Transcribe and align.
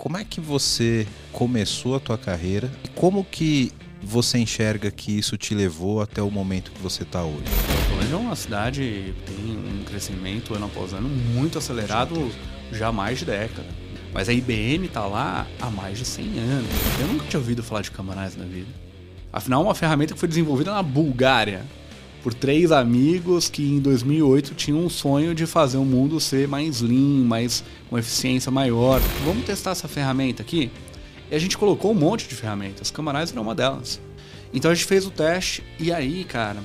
como 0.00 0.16
é 0.16 0.24
que 0.24 0.40
você 0.40 1.06
começou 1.30 1.94
a 1.94 2.00
tua 2.00 2.16
carreira 2.16 2.72
e 2.82 2.88
como 2.88 3.22
que 3.22 3.70
você 4.02 4.38
enxerga 4.38 4.90
que 4.90 5.18
isso 5.18 5.36
te 5.36 5.54
levou 5.54 6.00
até 6.00 6.22
o 6.22 6.30
momento 6.30 6.72
que 6.72 6.80
você 6.80 7.02
está 7.02 7.22
hoje? 7.22 7.44
Hoje 7.98 8.10
é 8.10 8.16
uma 8.16 8.34
cidade 8.34 9.14
que 9.14 9.32
tem 9.34 9.58
um 9.58 9.84
crescimento 9.84 10.54
ano 10.54 10.64
após 10.64 10.94
ano 10.94 11.06
muito 11.06 11.58
acelerado 11.58 12.32
já 12.72 12.88
há 12.88 12.92
mais 12.92 13.18
de 13.18 13.26
década. 13.26 13.68
Mas 14.10 14.30
a 14.30 14.32
IBM 14.32 14.86
está 14.86 15.04
lá 15.04 15.46
há 15.60 15.68
mais 15.68 15.98
de 15.98 16.06
100 16.06 16.38
anos. 16.38 16.70
Eu 16.98 17.06
nunca 17.06 17.26
tinha 17.26 17.38
ouvido 17.38 17.62
falar 17.62 17.82
de 17.82 17.90
Camanais 17.90 18.34
na 18.34 18.46
vida. 18.46 18.72
Afinal, 19.30 19.60
é 19.60 19.64
uma 19.66 19.74
ferramenta 19.74 20.14
que 20.14 20.18
foi 20.18 20.30
desenvolvida 20.30 20.72
na 20.72 20.82
Bulgária 20.82 21.62
por 22.22 22.34
três 22.34 22.70
amigos 22.70 23.48
que 23.48 23.62
em 23.62 23.80
2008 23.80 24.54
tinham 24.54 24.84
um 24.84 24.90
sonho 24.90 25.34
de 25.34 25.46
fazer 25.46 25.78
o 25.78 25.84
mundo 25.84 26.20
ser 26.20 26.46
mais 26.46 26.80
lean, 26.80 27.24
mais 27.24 27.64
com 27.88 27.98
eficiência 27.98 28.50
maior. 28.50 29.00
Vamos 29.24 29.44
testar 29.44 29.70
essa 29.70 29.88
ferramenta 29.88 30.42
aqui? 30.42 30.70
E 31.30 31.34
a 31.34 31.38
gente 31.38 31.56
colocou 31.56 31.92
um 31.92 31.94
monte 31.94 32.28
de 32.28 32.34
ferramentas. 32.34 32.90
Camanais 32.90 33.30
era 33.30 33.40
uma 33.40 33.54
delas. 33.54 34.00
Então 34.52 34.70
a 34.70 34.74
gente 34.74 34.86
fez 34.86 35.06
o 35.06 35.10
teste 35.10 35.62
e 35.78 35.92
aí, 35.92 36.24
cara, 36.24 36.58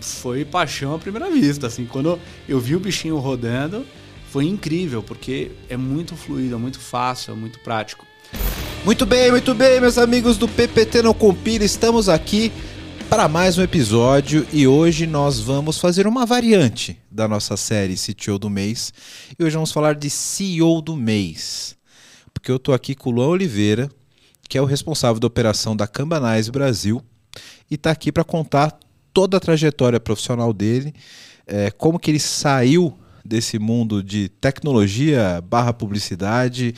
foi 0.00 0.44
paixão 0.44 0.94
à 0.94 0.98
primeira 0.98 1.30
vista. 1.30 1.66
Assim, 1.66 1.84
quando 1.84 2.18
eu 2.48 2.60
vi 2.60 2.76
o 2.76 2.80
bichinho 2.80 3.18
rodando, 3.18 3.84
foi 4.30 4.46
incrível, 4.46 5.02
porque 5.02 5.50
é 5.68 5.76
muito 5.76 6.16
fluido, 6.16 6.54
é 6.54 6.58
muito 6.58 6.78
fácil, 6.78 7.32
é 7.32 7.36
muito 7.36 7.58
prático. 7.60 8.06
Muito 8.84 9.06
bem, 9.06 9.30
muito 9.30 9.54
bem, 9.54 9.80
meus 9.80 9.96
amigos 9.96 10.36
do 10.36 10.46
PPT 10.46 11.02
Não 11.02 11.14
Compila, 11.14 11.64
estamos 11.64 12.08
aqui 12.08 12.52
para 13.08 13.28
mais 13.28 13.58
um 13.58 13.62
episódio 13.62 14.46
e 14.52 14.66
hoje 14.66 15.06
nós 15.06 15.38
vamos 15.38 15.78
fazer 15.78 16.06
uma 16.06 16.24
variante 16.26 16.98
da 17.10 17.28
nossa 17.28 17.56
série 17.56 17.94
CTO 17.96 18.38
do 18.38 18.50
mês 18.50 18.92
e 19.38 19.44
hoje 19.44 19.54
vamos 19.54 19.72
falar 19.72 19.94
de 19.94 20.08
CEO 20.10 20.80
do 20.80 20.96
mês. 20.96 21.76
Porque 22.32 22.50
eu 22.50 22.56
estou 22.56 22.74
aqui 22.74 22.94
com 22.94 23.10
o 23.10 23.12
Luan 23.12 23.28
Oliveira, 23.28 23.90
que 24.48 24.58
é 24.58 24.62
o 24.62 24.64
responsável 24.64 25.20
da 25.20 25.26
operação 25.26 25.76
da 25.76 25.86
Cambanais 25.86 26.48
Brasil 26.48 27.02
e 27.70 27.74
está 27.74 27.90
aqui 27.90 28.10
para 28.10 28.24
contar 28.24 28.78
toda 29.12 29.36
a 29.36 29.40
trajetória 29.40 30.00
profissional 30.00 30.52
dele, 30.52 30.94
é, 31.46 31.70
como 31.70 31.98
que 31.98 32.10
ele 32.10 32.20
saiu 32.20 32.96
desse 33.24 33.58
mundo 33.58 34.02
de 34.02 34.28
tecnologia 34.28 35.42
barra 35.48 35.72
publicidade 35.72 36.74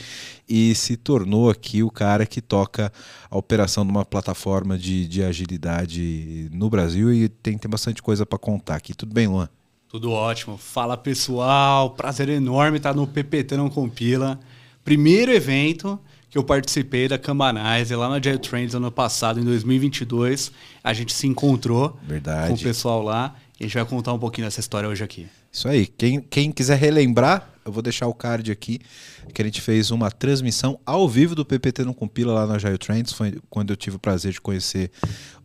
e 0.47 0.73
se 0.73 0.95
tornou 0.95 1.49
aqui 1.49 1.83
o 1.83 1.91
cara 1.91 2.25
que 2.25 2.41
toca 2.41 2.91
a 3.29 3.37
operação 3.37 3.85
de 3.85 3.91
uma 3.91 4.05
plataforma 4.05 4.77
de, 4.77 5.07
de 5.07 5.21
agilidade 5.21 6.49
no 6.53 6.69
Brasil 6.69 7.11
e 7.13 7.27
tem, 7.27 7.57
tem 7.57 7.69
bastante 7.69 8.01
coisa 8.01 8.25
para 8.25 8.39
contar 8.39 8.75
aqui. 8.75 8.93
Tudo 8.93 9.13
bem, 9.13 9.27
Luan? 9.27 9.49
Tudo 9.89 10.11
ótimo. 10.11 10.57
Fala 10.57 10.95
pessoal, 10.95 11.91
prazer 11.91 12.29
enorme 12.29 12.77
estar 12.77 12.93
no 12.93 13.07
PPT 13.07 13.57
Não 13.57 13.69
Compila. 13.69 14.39
Primeiro 14.83 15.31
evento 15.31 15.99
que 16.29 16.37
eu 16.37 16.43
participei 16.43 17.07
da 17.07 17.17
Cambanize 17.17 17.93
lá 17.95 18.09
na 18.09 18.21
Jet 18.21 18.49
Trends 18.49 18.75
ano 18.75 18.91
passado, 18.91 19.39
em 19.39 19.43
2022. 19.43 20.51
A 20.83 20.93
gente 20.93 21.13
se 21.13 21.27
encontrou 21.27 21.97
Verdade. 22.03 22.49
com 22.49 22.55
o 22.55 22.59
pessoal 22.59 23.01
lá 23.01 23.35
e 23.59 23.63
a 23.63 23.67
gente 23.67 23.75
vai 23.75 23.85
contar 23.85 24.13
um 24.13 24.19
pouquinho 24.19 24.45
dessa 24.47 24.59
história 24.59 24.87
hoje 24.87 25.03
aqui. 25.03 25.27
Isso 25.57 25.67
aí. 25.67 25.87
Quem, 25.87 26.21
quem 26.21 26.51
quiser 26.51 26.77
relembrar, 26.77 27.49
eu 27.65 27.71
vou 27.71 27.81
deixar 27.81 28.05
o 28.05 28.13
card 28.13 28.51
aqui, 28.51 28.79
que 29.33 29.41
a 29.41 29.45
gente 29.45 29.59
fez 29.59 29.89
uma 29.89 30.11
transmissão 30.11 30.79
ao 30.85 31.09
vivo 31.09 31.33
do 31.33 31.43
PPT 31.43 31.83
no 31.83 31.95
Compila 31.95 32.31
lá 32.31 32.45
na 32.45 32.55
Agile 32.57 32.77
Trends. 32.77 33.11
Foi 33.11 33.39
quando 33.49 33.71
eu 33.71 33.75
tive 33.75 33.95
o 33.95 33.99
prazer 33.99 34.33
de 34.33 34.39
conhecer 34.39 34.91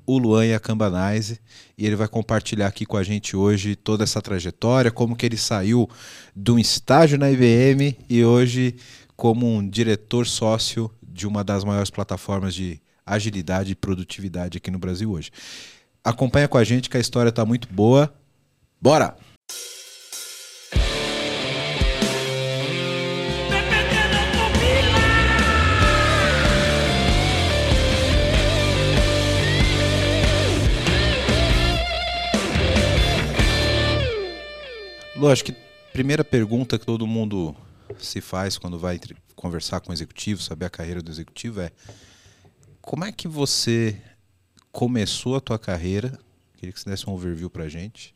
o 0.04 0.18
Luan 0.18 0.44
e 0.44 0.52
a 0.52 0.60
Cambanize. 0.60 1.40
E 1.78 1.86
ele 1.86 1.96
vai 1.96 2.08
compartilhar 2.08 2.66
aqui 2.66 2.84
com 2.84 2.98
a 2.98 3.02
gente 3.02 3.34
hoje 3.34 3.74
toda 3.74 4.04
essa 4.04 4.20
trajetória, 4.20 4.90
como 4.90 5.16
que 5.16 5.24
ele 5.24 5.38
saiu 5.38 5.88
de 6.36 6.50
um 6.50 6.58
estágio 6.58 7.16
na 7.16 7.30
IBM 7.30 7.96
e 8.06 8.22
hoje 8.22 8.76
como 9.16 9.46
um 9.46 9.66
diretor 9.66 10.26
sócio 10.26 10.90
de 11.02 11.26
uma 11.26 11.42
das 11.42 11.64
maiores 11.64 11.88
plataformas 11.88 12.54
de 12.54 12.78
agilidade 13.06 13.72
e 13.72 13.74
produtividade 13.74 14.58
aqui 14.58 14.70
no 14.70 14.78
Brasil 14.78 15.10
hoje. 15.10 15.30
Acompanha 16.04 16.48
com 16.48 16.58
a 16.58 16.64
gente 16.64 16.90
que 16.90 16.98
a 16.98 17.00
história 17.00 17.30
está 17.30 17.46
muito 17.46 17.66
boa. 17.72 18.12
Bora! 18.78 19.16
Lógico 35.22 35.52
que 35.52 35.58
primeira 35.92 36.24
pergunta 36.24 36.76
que 36.76 36.84
todo 36.84 37.06
mundo 37.06 37.54
se 37.96 38.20
faz 38.20 38.58
quando 38.58 38.76
vai 38.76 38.98
conversar 39.36 39.80
com 39.80 39.90
o 39.90 39.92
executivo, 39.94 40.42
saber 40.42 40.64
a 40.66 40.68
carreira 40.68 41.00
do 41.00 41.12
executivo 41.12 41.60
é 41.60 41.70
como 42.80 43.04
é 43.04 43.12
que 43.12 43.28
você 43.28 44.02
começou 44.72 45.36
a 45.36 45.40
tua 45.40 45.60
carreira? 45.60 46.18
Queria 46.56 46.72
que 46.72 46.80
você 46.80 46.90
desse 46.90 47.08
um 47.08 47.12
overview 47.12 47.48
pra 47.48 47.68
gente. 47.68 48.12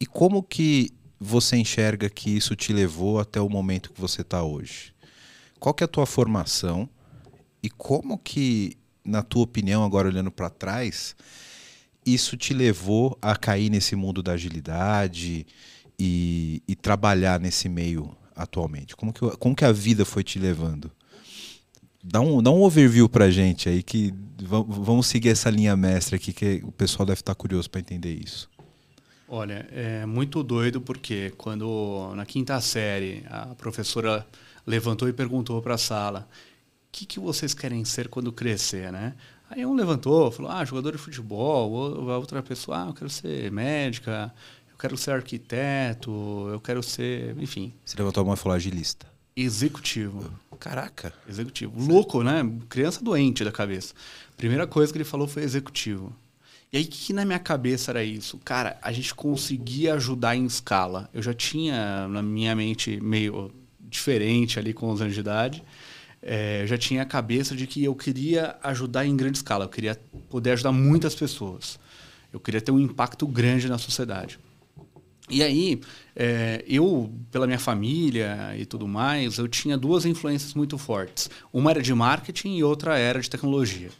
E 0.00 0.06
como 0.06 0.42
que 0.42 0.94
você 1.20 1.58
enxerga 1.58 2.08
que 2.08 2.34
isso 2.34 2.56
te 2.56 2.72
levou 2.72 3.20
até 3.20 3.38
o 3.38 3.50
momento 3.50 3.92
que 3.92 4.00
você 4.00 4.22
está 4.22 4.42
hoje? 4.42 4.94
Qual 5.60 5.74
que 5.74 5.84
é 5.84 5.86
a 5.86 5.88
tua 5.88 6.06
formação 6.06 6.88
e 7.62 7.68
como 7.68 8.16
que, 8.16 8.78
na 9.04 9.22
tua 9.22 9.42
opinião, 9.42 9.84
agora 9.84 10.08
olhando 10.08 10.30
para 10.30 10.48
trás, 10.48 11.14
isso 12.06 12.36
te 12.36 12.54
levou 12.54 13.18
a 13.20 13.34
cair 13.34 13.68
nesse 13.68 13.96
mundo 13.96 14.22
da 14.22 14.32
agilidade 14.32 15.44
e, 15.98 16.62
e 16.68 16.76
trabalhar 16.76 17.40
nesse 17.40 17.68
meio 17.68 18.16
atualmente? 18.34 18.94
Como 18.94 19.12
que, 19.12 19.20
como 19.36 19.56
que 19.56 19.64
a 19.64 19.72
vida 19.72 20.04
foi 20.04 20.22
te 20.22 20.38
levando? 20.38 20.90
Dá 22.02 22.20
um, 22.20 22.40
dá 22.40 22.52
um 22.52 22.62
overview 22.62 23.08
pra 23.08 23.30
gente 23.30 23.68
aí, 23.68 23.82
que 23.82 24.14
vamos 24.40 25.08
seguir 25.08 25.30
essa 25.30 25.50
linha 25.50 25.76
mestra 25.76 26.16
aqui, 26.16 26.32
que 26.32 26.62
o 26.62 26.70
pessoal 26.70 27.04
deve 27.04 27.20
estar 27.20 27.34
curioso 27.34 27.68
para 27.68 27.80
entender 27.80 28.14
isso. 28.14 28.48
Olha, 29.28 29.66
é 29.72 30.06
muito 30.06 30.40
doido 30.44 30.80
porque 30.80 31.32
quando 31.36 32.12
na 32.14 32.24
quinta 32.24 32.60
série 32.60 33.24
a 33.28 33.56
professora 33.56 34.24
levantou 34.64 35.08
e 35.08 35.12
perguntou 35.12 35.60
para 35.60 35.74
a 35.74 35.78
sala: 35.78 36.28
"O 36.30 36.92
que, 36.92 37.04
que 37.04 37.18
vocês 37.18 37.52
querem 37.52 37.84
ser 37.84 38.06
quando 38.08 38.30
crescer, 38.30 38.92
né?" 38.92 39.14
Aí 39.48 39.64
um 39.64 39.74
levantou, 39.74 40.30
falou, 40.30 40.50
ah, 40.50 40.64
jogador 40.64 40.92
de 40.92 40.98
futebol. 40.98 42.10
A 42.10 42.18
outra 42.18 42.42
pessoa, 42.42 42.84
ah, 42.84 42.88
eu 42.88 42.94
quero 42.94 43.10
ser 43.10 43.50
médica, 43.50 44.32
eu 44.70 44.76
quero 44.76 44.96
ser 44.96 45.12
arquiteto, 45.12 46.10
eu 46.50 46.60
quero 46.60 46.82
ser, 46.82 47.36
enfim. 47.38 47.72
Você 47.84 47.96
levantou 47.96 48.22
a 48.22 48.24
mão 48.24 48.34
e 48.34 48.36
falou 48.36 48.56
agilista. 48.56 49.06
Executivo. 49.36 50.32
Caraca. 50.58 51.12
Executivo. 51.28 51.72
Louco, 51.78 52.22
né? 52.22 52.42
Criança 52.68 53.04
doente 53.04 53.44
da 53.44 53.52
cabeça. 53.52 53.94
Primeira 54.36 54.66
coisa 54.66 54.92
que 54.92 54.98
ele 54.98 55.04
falou 55.04 55.28
foi 55.28 55.42
executivo. 55.42 56.12
E 56.72 56.78
aí, 56.78 56.84
o 56.84 56.88
que 56.88 57.12
na 57.12 57.24
minha 57.24 57.38
cabeça 57.38 57.92
era 57.92 58.02
isso? 58.02 58.38
Cara, 58.44 58.76
a 58.82 58.90
gente 58.90 59.14
conseguia 59.14 59.94
ajudar 59.94 60.34
em 60.34 60.44
escala. 60.46 61.08
Eu 61.14 61.22
já 61.22 61.32
tinha 61.32 62.08
na 62.08 62.22
minha 62.22 62.56
mente 62.56 63.00
meio 63.00 63.52
diferente 63.78 64.58
ali 64.58 64.74
com 64.74 64.90
os 64.90 65.00
anos 65.00 65.14
de 65.14 65.20
idade 65.20 65.62
é, 66.28 66.66
já 66.66 66.76
tinha 66.76 67.02
a 67.02 67.06
cabeça 67.06 67.54
de 67.54 67.68
que 67.68 67.84
eu 67.84 67.94
queria 67.94 68.56
ajudar 68.64 69.06
em 69.06 69.16
grande 69.16 69.38
escala, 69.38 69.64
eu 69.64 69.68
queria 69.68 69.94
poder 70.28 70.50
ajudar 70.50 70.72
muitas 70.72 71.14
pessoas. 71.14 71.78
Eu 72.32 72.40
queria 72.40 72.60
ter 72.60 72.72
um 72.72 72.80
impacto 72.80 73.24
grande 73.28 73.68
na 73.68 73.78
sociedade. 73.78 74.36
E 75.30 75.40
aí, 75.40 75.80
é, 76.16 76.64
eu, 76.66 77.12
pela 77.30 77.46
minha 77.46 77.60
família 77.60 78.54
e 78.58 78.66
tudo 78.66 78.88
mais, 78.88 79.38
eu 79.38 79.46
tinha 79.46 79.78
duas 79.78 80.04
influências 80.04 80.52
muito 80.52 80.76
fortes. 80.76 81.30
Uma 81.52 81.70
era 81.70 81.80
de 81.80 81.94
marketing 81.94 82.56
e 82.56 82.64
outra 82.64 82.98
era 82.98 83.20
de 83.20 83.30
tecnologia. 83.30 83.90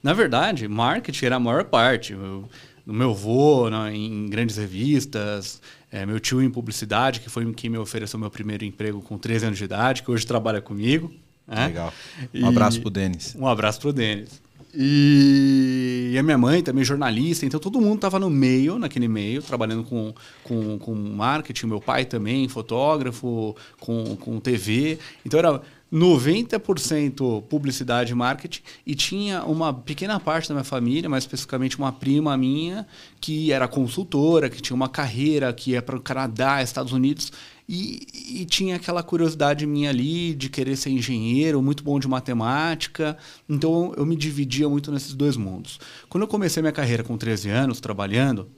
Na 0.00 0.12
verdade, 0.12 0.68
marketing 0.68 1.26
era 1.26 1.36
a 1.36 1.40
maior 1.40 1.64
parte. 1.64 2.12
Eu, 2.12 2.48
no 2.86 2.92
meu 2.94 3.10
avô, 3.10 3.68
na, 3.68 3.92
em 3.92 4.26
grandes 4.26 4.56
revistas, 4.56 5.60
é, 5.90 6.06
meu 6.06 6.20
tio 6.20 6.40
em 6.40 6.50
publicidade, 6.50 7.18
que 7.18 7.28
foi 7.28 7.52
quem 7.52 7.68
me 7.68 7.78
ofereceu 7.78 8.18
meu 8.18 8.30
primeiro 8.30 8.64
emprego 8.64 9.02
com 9.02 9.18
13 9.18 9.46
anos 9.46 9.58
de 9.58 9.64
idade, 9.64 10.04
que 10.04 10.10
hoje 10.10 10.24
trabalha 10.24 10.60
comigo. 10.60 11.12
Né? 11.46 11.66
Legal. 11.66 11.92
Um 12.34 12.40
e... 12.40 12.44
abraço 12.44 12.80
pro 12.80 12.90
Denis. 12.90 13.34
Um 13.38 13.46
abraço 13.46 13.80
pro 13.80 13.92
Denis. 13.92 14.40
E... 14.74 16.10
e, 16.14 16.18
a 16.18 16.22
minha 16.22 16.38
mãe 16.38 16.62
também 16.62 16.82
jornalista, 16.82 17.44
então 17.44 17.60
todo 17.60 17.80
mundo 17.80 17.96
estava 17.96 18.18
no 18.18 18.30
meio, 18.30 18.78
naquele 18.78 19.06
meio, 19.06 19.42
trabalhando 19.42 19.84
com, 19.84 20.14
com, 20.42 20.78
com 20.78 20.94
marketing. 20.94 21.66
Meu 21.66 21.80
pai 21.80 22.04
também, 22.04 22.48
fotógrafo, 22.48 23.54
com, 23.78 24.16
com 24.16 24.40
TV. 24.40 24.98
Então 25.24 25.38
era 25.38 25.60
90% 25.92 27.42
publicidade 27.42 28.12
e 28.12 28.14
marketing 28.14 28.62
e 28.86 28.94
tinha 28.94 29.44
uma 29.44 29.74
pequena 29.74 30.18
parte 30.18 30.48
da 30.48 30.54
minha 30.54 30.64
família, 30.64 31.08
mais 31.08 31.24
especificamente 31.24 31.76
uma 31.78 31.92
prima 31.92 32.34
minha, 32.36 32.86
que 33.20 33.52
era 33.52 33.68
consultora, 33.68 34.48
que 34.48 34.62
tinha 34.62 34.74
uma 34.74 34.88
carreira, 34.88 35.52
que 35.52 35.72
ia 35.72 35.82
para 35.82 35.96
o 35.96 36.00
Canadá, 36.00 36.62
Estados 36.62 36.92
Unidos, 36.92 37.30
e, 37.68 38.40
e, 38.40 38.44
tinha 38.44 38.76
aquela 38.76 39.02
curiosidade 39.02 39.64
minha 39.66 39.90
ali 39.90 40.34
de 40.34 40.48
querer 40.48 40.76
ser 40.76 40.90
engenheiro, 40.90 41.62
muito 41.62 41.84
bom 41.84 41.98
de 41.98 42.08
matemática. 42.08 43.16
Então 43.48 43.94
eu 43.96 44.04
me 44.04 44.16
dividia 44.16 44.68
muito 44.68 44.90
nesses 44.90 45.14
dois 45.14 45.36
mundos. 45.36 45.78
Quando 46.08 46.22
eu 46.22 46.28
comecei 46.28 46.60
minha 46.60 46.72
carreira 46.72 47.04
com 47.04 47.16
13 47.16 47.48
anos, 47.50 47.80
trabalhando, 47.80 48.50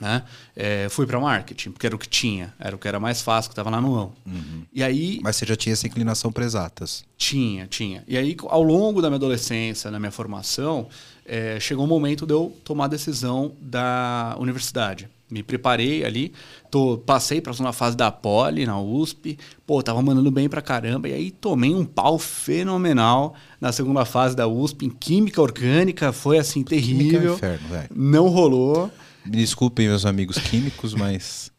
Né? 0.00 0.22
É, 0.56 0.88
fui 0.88 1.06
para 1.06 1.20
marketing, 1.20 1.72
porque 1.72 1.86
era 1.86 1.94
o 1.94 1.98
que 1.98 2.08
tinha, 2.08 2.54
era 2.58 2.74
o 2.74 2.78
que 2.78 2.88
era 2.88 2.98
mais 2.98 3.20
fácil, 3.20 3.50
que 3.50 3.52
estava 3.52 3.70
na 3.70 3.80
mão. 3.82 4.12
Uhum. 4.24 4.62
E 4.72 4.82
aí. 4.82 5.20
Mas 5.22 5.36
você 5.36 5.44
já 5.44 5.54
tinha 5.54 5.74
essa 5.74 5.86
inclinação 5.86 6.32
para 6.32 6.42
exatas? 6.42 7.04
Tinha, 7.18 7.66
tinha. 7.66 8.02
E 8.08 8.16
aí, 8.16 8.34
ao 8.44 8.62
longo 8.62 9.02
da 9.02 9.10
minha 9.10 9.18
adolescência, 9.18 9.90
na 9.90 9.98
minha 9.98 10.10
formação, 10.10 10.88
é, 11.26 11.60
chegou 11.60 11.84
um 11.84 11.88
momento 11.88 12.26
de 12.26 12.32
eu 12.32 12.56
tomar 12.64 12.86
a 12.86 12.88
decisão 12.88 13.52
da 13.60 14.34
universidade. 14.38 15.08
Me 15.30 15.44
preparei 15.44 16.04
ali, 16.04 16.32
tô, 16.70 16.98
passei 16.98 17.40
para 17.40 17.52
a 17.52 17.54
segunda 17.54 17.72
fase 17.72 17.96
da 17.96 18.10
Poli, 18.10 18.66
na 18.66 18.80
USP. 18.80 19.38
Pô, 19.64 19.80
tava 19.80 20.02
mandando 20.02 20.28
bem 20.30 20.48
pra 20.48 20.60
caramba. 20.60 21.08
E 21.08 21.12
aí 21.12 21.30
tomei 21.30 21.72
um 21.72 21.84
pau 21.84 22.18
fenomenal 22.18 23.34
na 23.60 23.70
segunda 23.70 24.04
fase 24.04 24.34
da 24.34 24.48
USP, 24.48 24.86
em 24.86 24.90
Química 24.90 25.40
Orgânica. 25.40 26.10
Foi 26.10 26.38
assim, 26.38 26.64
terrível. 26.64 27.36
Química 27.36 27.46
é 27.46 27.54
inferno. 27.54 27.88
Não 27.94 28.26
rolou. 28.28 28.90
Me 29.24 29.36
desculpem, 29.36 29.88
meus 29.88 30.06
amigos 30.06 30.38
químicos, 30.38 30.94
mas 30.94 31.50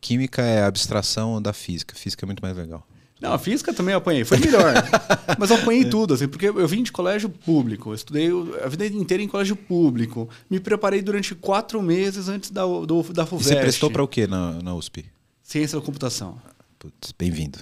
química 0.00 0.42
é 0.42 0.62
a 0.62 0.66
abstração 0.66 1.40
da 1.40 1.52
física. 1.52 1.94
Física 1.94 2.24
é 2.24 2.26
muito 2.26 2.40
mais 2.42 2.56
legal. 2.56 2.86
Não, 3.20 3.32
a 3.32 3.38
física 3.38 3.72
também 3.72 3.92
eu 3.92 3.98
apanhei. 3.98 4.24
Foi 4.26 4.36
melhor. 4.38 4.74
Mas 5.38 5.48
eu 5.50 5.56
apanhei 5.56 5.86
tudo, 5.86 6.12
assim, 6.12 6.28
porque 6.28 6.50
eu 6.50 6.68
vim 6.68 6.82
de 6.82 6.92
colégio 6.92 7.30
público. 7.30 7.88
Eu 7.88 7.94
estudei 7.94 8.28
a 8.62 8.68
vida 8.68 8.86
inteira 8.86 9.22
em 9.22 9.26
colégio 9.26 9.56
público. 9.56 10.28
Me 10.50 10.60
preparei 10.60 11.00
durante 11.00 11.34
quatro 11.34 11.80
meses 11.80 12.28
antes 12.28 12.50
da, 12.50 12.62
do, 12.66 13.02
da 13.14 13.22
E 13.22 13.26
FUVEST. 13.26 13.48
você 13.48 13.56
prestou 13.56 13.90
para 13.90 14.02
o 14.02 14.06
quê 14.06 14.26
na, 14.26 14.62
na 14.62 14.74
USP? 14.74 15.06
Ciência 15.42 15.78
da 15.80 15.84
computação. 15.84 16.38
Putz, 16.78 17.12
bem-vindo. 17.18 17.58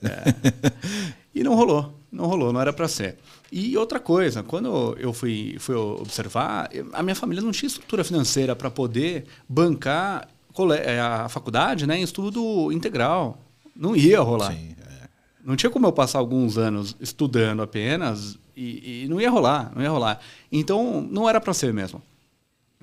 E 1.34 1.42
não 1.42 1.54
rolou. 1.56 1.98
Não 2.14 2.26
rolou, 2.26 2.52
não 2.52 2.60
era 2.60 2.72
para 2.72 2.86
ser. 2.86 3.16
E 3.50 3.76
outra 3.76 3.98
coisa, 3.98 4.42
quando 4.42 4.96
eu 4.98 5.12
fui, 5.12 5.56
fui 5.58 5.74
observar, 5.74 6.70
a 6.92 7.02
minha 7.02 7.14
família 7.16 7.42
não 7.42 7.50
tinha 7.50 7.66
estrutura 7.66 8.04
financeira 8.04 8.54
para 8.54 8.70
poder 8.70 9.26
bancar 9.48 10.28
eh, 10.76 11.00
a 11.00 11.28
faculdade 11.28 11.86
né, 11.86 11.98
em 11.98 12.02
estudo 12.02 12.70
integral. 12.70 13.36
Não 13.74 13.96
ia 13.96 14.20
rolar. 14.20 14.52
Sim, 14.52 14.76
é. 14.80 15.08
Não 15.44 15.56
tinha 15.56 15.70
como 15.70 15.86
eu 15.86 15.92
passar 15.92 16.20
alguns 16.20 16.56
anos 16.56 16.96
estudando 17.00 17.62
apenas 17.62 18.38
e, 18.56 19.04
e 19.04 19.08
não 19.08 19.20
ia 19.20 19.28
rolar, 19.28 19.72
não 19.74 19.82
ia 19.82 19.90
rolar. 19.90 20.20
Então, 20.52 21.00
não 21.10 21.28
era 21.28 21.40
para 21.40 21.52
ser 21.52 21.74
mesmo. 21.74 22.00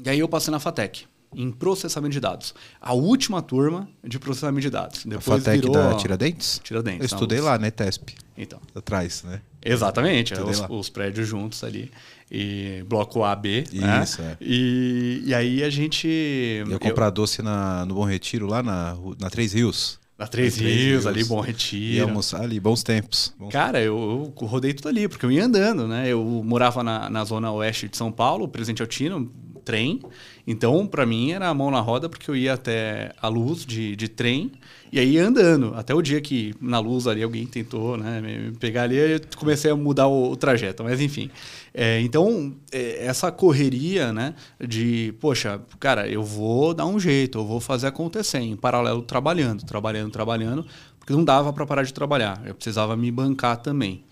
E 0.03 0.09
aí 0.09 0.19
eu 0.19 0.27
passei 0.27 0.51
na 0.51 0.59
FATEC, 0.59 1.05
em 1.35 1.51
processamento 1.51 2.11
de 2.13 2.19
dados. 2.19 2.53
A 2.81 2.93
última 2.93 3.41
turma 3.41 3.87
de 4.03 4.19
processamento 4.19 4.61
de 4.61 4.69
dados. 4.69 5.05
A 5.05 5.09
Depois 5.09 5.43
FATEC 5.43 5.61
virou... 5.61 5.73
da 5.73 5.95
Tiradentes? 5.95 6.59
Tiradentes. 6.63 6.99
Eu 6.99 7.05
estudei 7.05 7.39
na 7.39 7.45
lá, 7.45 7.57
na 7.57 7.67
ETESP, 7.67 8.15
Então, 8.37 8.59
atrás, 8.75 9.23
né? 9.23 9.41
exatamente. 9.63 10.33
Estudei 10.33 10.53
Os, 10.53 10.65
os 10.69 10.89
prédios 10.89 11.27
juntos 11.27 11.63
ali. 11.63 11.91
E 12.29 12.83
bloco 12.87 13.23
A, 13.23 13.35
B. 13.35 13.65
né? 13.73 14.03
Isso, 14.03 14.21
é. 14.21 14.37
E, 14.39 15.21
e 15.25 15.33
aí 15.33 15.63
a 15.63 15.69
gente... 15.69 16.07
Eu 16.07 16.69
ia 16.71 16.79
comprar 16.79 17.09
doce 17.09 17.41
na, 17.41 17.85
no 17.85 17.95
Bom 17.95 18.05
Retiro, 18.05 18.47
lá 18.47 18.63
na, 18.63 18.95
na 19.19 19.29
Três 19.29 19.51
Rios. 19.53 19.99
Na 20.17 20.27
Três 20.27 20.55
Três 20.55 20.69
Rios, 20.71 20.83
Rios. 21.03 21.07
ali, 21.07 21.23
Bom 21.25 21.41
Retiro. 21.41 22.05
almoçar 22.07 22.41
ali, 22.41 22.59
bons 22.59 22.83
tempos. 22.83 23.33
Bons- 23.37 23.51
Cara, 23.51 23.81
eu, 23.81 24.33
eu 24.39 24.45
rodei 24.47 24.73
tudo 24.73 24.87
ali, 24.87 25.07
porque 25.09 25.25
eu 25.25 25.31
ia 25.31 25.43
andando, 25.43 25.87
né? 25.87 26.07
Eu 26.07 26.23
morava 26.45 26.83
na, 26.83 27.09
na 27.09 27.23
zona 27.25 27.51
oeste 27.51 27.89
de 27.89 27.97
São 27.97 28.11
Paulo, 28.11 28.47
Presidente 28.47 28.81
Altino, 28.81 29.29
trem. 29.65 29.99
Então, 30.45 30.87
para 30.87 31.05
mim, 31.05 31.31
era 31.31 31.47
a 31.47 31.53
mão 31.53 31.69
na 31.69 31.79
roda, 31.79 32.09
porque 32.09 32.29
eu 32.29 32.35
ia 32.35 32.53
até 32.53 33.13
a 33.21 33.27
luz 33.27 33.65
de, 33.65 33.95
de 33.95 34.07
trem 34.07 34.51
e 34.91 34.99
aí 34.99 35.17
andando. 35.17 35.73
Até 35.75 35.93
o 35.93 36.01
dia 36.01 36.19
que 36.19 36.53
na 36.59 36.79
luz 36.79 37.07
ali 37.07 37.23
alguém 37.23 37.45
tentou 37.45 37.95
né, 37.95 38.19
me 38.21 38.51
pegar 38.57 38.83
ali, 38.83 38.97
eu 38.97 39.21
comecei 39.37 39.71
a 39.71 39.75
mudar 39.75 40.07
o, 40.07 40.31
o 40.31 40.35
trajeto. 40.35 40.83
Mas, 40.83 40.99
enfim. 40.99 41.29
É, 41.73 42.01
então, 42.01 42.53
é, 42.71 43.05
essa 43.05 43.31
correria, 43.31 44.11
né? 44.11 44.33
De, 44.59 45.13
poxa, 45.19 45.61
cara, 45.79 46.07
eu 46.07 46.23
vou 46.23 46.73
dar 46.73 46.85
um 46.85 46.99
jeito, 46.99 47.39
eu 47.39 47.45
vou 47.45 47.59
fazer 47.59 47.87
acontecer, 47.87 48.39
em 48.39 48.55
paralelo 48.55 49.01
trabalhando, 49.01 49.63
trabalhando, 49.63 50.11
trabalhando, 50.11 50.65
porque 50.99 51.13
não 51.13 51.23
dava 51.23 51.53
para 51.53 51.65
parar 51.65 51.83
de 51.83 51.93
trabalhar. 51.93 52.41
Eu 52.45 52.55
precisava 52.55 52.97
me 52.97 53.11
bancar 53.11 53.57
também. 53.57 54.03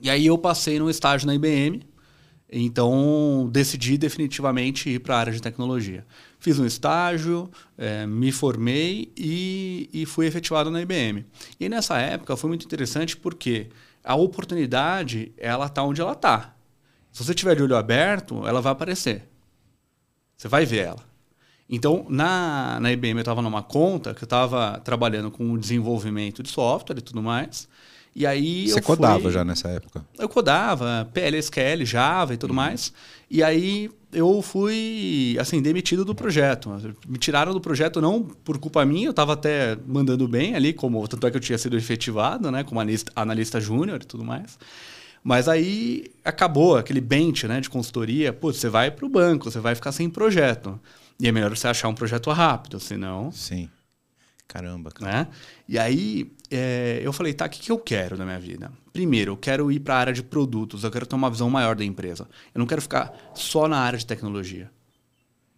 E 0.00 0.10
aí 0.10 0.26
eu 0.26 0.36
passei 0.38 0.78
num 0.78 0.90
estágio 0.90 1.26
na 1.26 1.34
IBM, 1.34 1.80
então 2.52 3.48
decidi 3.50 3.96
definitivamente 3.96 4.90
ir 4.90 4.98
para 5.00 5.16
a 5.16 5.18
área 5.18 5.32
de 5.32 5.40
tecnologia. 5.40 6.04
Fiz 6.38 6.58
um 6.58 6.66
estágio, 6.66 7.50
eh, 7.78 8.06
me 8.06 8.30
formei 8.30 9.10
e, 9.16 9.88
e 9.92 10.04
fui 10.04 10.26
efetivado 10.26 10.70
na 10.70 10.82
IBM. 10.82 11.24
E 11.58 11.68
nessa 11.68 11.98
época 11.98 12.36
foi 12.36 12.48
muito 12.48 12.66
interessante 12.66 13.16
porque 13.16 13.68
a 14.04 14.14
oportunidade 14.14 15.32
ela 15.38 15.68
tá 15.68 15.82
onde 15.82 16.00
ela 16.00 16.14
tá. 16.14 16.54
Se 17.10 17.24
você 17.24 17.34
tiver 17.34 17.56
de 17.56 17.62
olho 17.62 17.76
aberto, 17.76 18.46
ela 18.46 18.60
vai 18.60 18.72
aparecer. 18.72 19.28
Você 20.36 20.48
vai 20.48 20.66
ver 20.66 20.86
ela. 20.86 21.12
Então, 21.68 22.04
na, 22.08 22.78
na 22.80 22.92
IBM, 22.92 23.14
eu 23.14 23.20
estava 23.20 23.40
numa 23.40 23.62
conta 23.62 24.12
que 24.12 24.24
eu 24.24 24.26
estava 24.26 24.78
trabalhando 24.80 25.30
com 25.30 25.52
o 25.52 25.58
desenvolvimento 25.58 26.42
de 26.42 26.50
software 26.50 26.98
e 26.98 27.02
tudo 27.02 27.22
mais. 27.22 27.66
E 28.14 28.26
aí 28.26 28.68
Você 28.68 28.78
eu 28.78 28.82
codava 28.82 29.20
fui- 29.20 29.32
já 29.32 29.42
nessa 29.44 29.68
época? 29.68 30.04
eu 30.18 30.28
codava 30.28 31.08
PLSQL, 31.14 31.84
Java 31.86 32.34
e 32.34 32.36
tudo 32.36 32.52
mais. 32.52 32.92
E 33.30 33.42
aí 33.42 33.90
eu 34.12 34.42
fui 34.42 35.34
assim 35.40 35.62
demitido 35.62 36.04
do 36.04 36.14
projeto. 36.14 36.68
Me 37.08 37.16
tiraram 37.16 37.54
do 37.54 37.60
projeto 37.60 38.00
não 38.02 38.22
por 38.22 38.58
culpa 38.58 38.84
minha, 38.84 39.06
eu 39.06 39.12
estava 39.12 39.32
até 39.32 39.78
mandando 39.86 40.28
bem 40.28 40.54
ali, 40.54 40.74
como 40.74 41.08
tanto 41.08 41.26
é 41.26 41.30
que 41.30 41.36
eu 41.38 41.40
tinha 41.40 41.56
sido 41.56 41.74
efetivado, 41.76 42.50
né, 42.50 42.62
como 42.62 42.78
analista, 42.80 43.10
analista 43.16 43.58
júnior 43.60 44.00
e 44.02 44.06
tudo 44.06 44.22
mais. 44.24 44.58
Mas 45.24 45.48
aí 45.48 46.06
acabou 46.24 46.76
aquele 46.76 47.00
bench, 47.00 47.46
né, 47.48 47.60
de 47.60 47.70
consultoria. 47.70 48.32
Pô, 48.32 48.52
você 48.52 48.68
vai 48.68 48.90
para 48.90 49.06
o 49.06 49.08
banco, 49.08 49.50
você 49.50 49.60
vai 49.60 49.74
ficar 49.74 49.92
sem 49.92 50.10
projeto. 50.10 50.78
E 51.18 51.26
é 51.28 51.32
melhor 51.32 51.56
você 51.56 51.68
achar 51.68 51.88
um 51.88 51.94
projeto 51.94 52.28
rápido, 52.30 52.78
senão 52.78 53.30
Sim. 53.32 53.70
Caramba, 54.46 54.90
cara. 54.90 55.12
né? 55.12 55.28
E 55.68 55.78
aí 55.78 56.30
é, 56.50 57.00
eu 57.02 57.12
falei, 57.12 57.32
tá, 57.32 57.46
o 57.46 57.48
que, 57.48 57.60
que 57.60 57.72
eu 57.72 57.78
quero 57.78 58.16
na 58.16 58.24
minha 58.24 58.38
vida? 58.38 58.70
Primeiro, 58.92 59.32
eu 59.32 59.36
quero 59.36 59.72
ir 59.72 59.80
para 59.80 59.94
a 59.94 59.98
área 59.98 60.12
de 60.12 60.22
produtos, 60.22 60.84
eu 60.84 60.90
quero 60.90 61.06
ter 61.06 61.14
uma 61.14 61.30
visão 61.30 61.48
maior 61.48 61.74
da 61.74 61.84
empresa. 61.84 62.28
Eu 62.54 62.58
não 62.58 62.66
quero 62.66 62.82
ficar 62.82 63.32
só 63.34 63.66
na 63.66 63.78
área 63.78 63.98
de 63.98 64.04
tecnologia. 64.04 64.70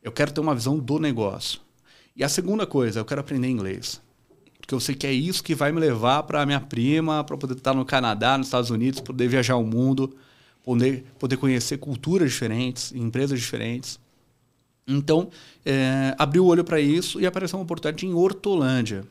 Eu 0.02 0.12
quero 0.12 0.32
ter 0.32 0.40
uma 0.40 0.54
visão 0.54 0.78
do 0.78 0.98
negócio. 0.98 1.60
E 2.14 2.22
a 2.22 2.28
segunda 2.28 2.66
coisa, 2.66 3.00
eu 3.00 3.04
quero 3.04 3.20
aprender 3.20 3.48
inglês. 3.48 4.00
Porque 4.60 4.74
eu 4.74 4.80
sei 4.80 4.94
que 4.94 5.06
é 5.06 5.12
isso 5.12 5.42
que 5.42 5.54
vai 5.54 5.72
me 5.72 5.80
levar 5.80 6.22
para 6.22 6.46
minha 6.46 6.60
prima, 6.60 7.24
para 7.24 7.36
poder 7.36 7.54
estar 7.54 7.74
no 7.74 7.84
Canadá, 7.84 8.38
nos 8.38 8.46
Estados 8.46 8.70
Unidos, 8.70 9.00
poder 9.00 9.28
viajar 9.28 9.56
o 9.56 9.64
mundo, 9.64 10.16
poder, 10.62 11.04
poder 11.18 11.36
conhecer 11.36 11.78
culturas 11.78 12.30
diferentes, 12.30 12.92
empresas 12.92 13.40
diferentes. 13.40 13.98
Então, 14.86 15.30
é, 15.64 16.14
abri 16.18 16.38
o 16.38 16.44
olho 16.44 16.62
para 16.64 16.80
isso 16.80 17.20
e 17.20 17.26
apareceu 17.26 17.58
uma 17.58 17.64
oportunidade 17.64 18.06
em 18.06 18.12
Hortolândia. 18.12 19.04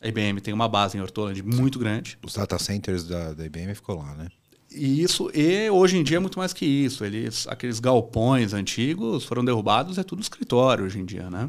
A 0.00 0.08
IBM 0.08 0.40
tem 0.40 0.54
uma 0.54 0.68
base 0.68 0.96
em 0.96 1.00
Hortolândia 1.00 1.42
muito 1.42 1.78
grande. 1.78 2.18
Os 2.22 2.34
data 2.34 2.58
centers 2.58 3.04
da, 3.04 3.32
da 3.32 3.44
IBM 3.44 3.74
ficou 3.74 3.96
lá, 3.96 4.14
né? 4.14 4.28
E 4.70 5.02
isso, 5.02 5.30
e 5.34 5.70
hoje 5.70 5.96
em 5.96 6.02
dia 6.02 6.18
é 6.18 6.20
muito 6.20 6.38
mais 6.38 6.52
que 6.52 6.66
isso. 6.66 7.04
Eles, 7.04 7.46
aqueles 7.48 7.80
galpões 7.80 8.52
antigos 8.52 9.24
foram 9.24 9.44
derrubados, 9.44 9.96
é 9.96 10.02
tudo 10.02 10.20
escritório 10.20 10.84
hoje 10.84 10.98
em 10.98 11.04
dia, 11.04 11.30
né? 11.30 11.48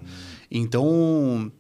Então, 0.50 1.51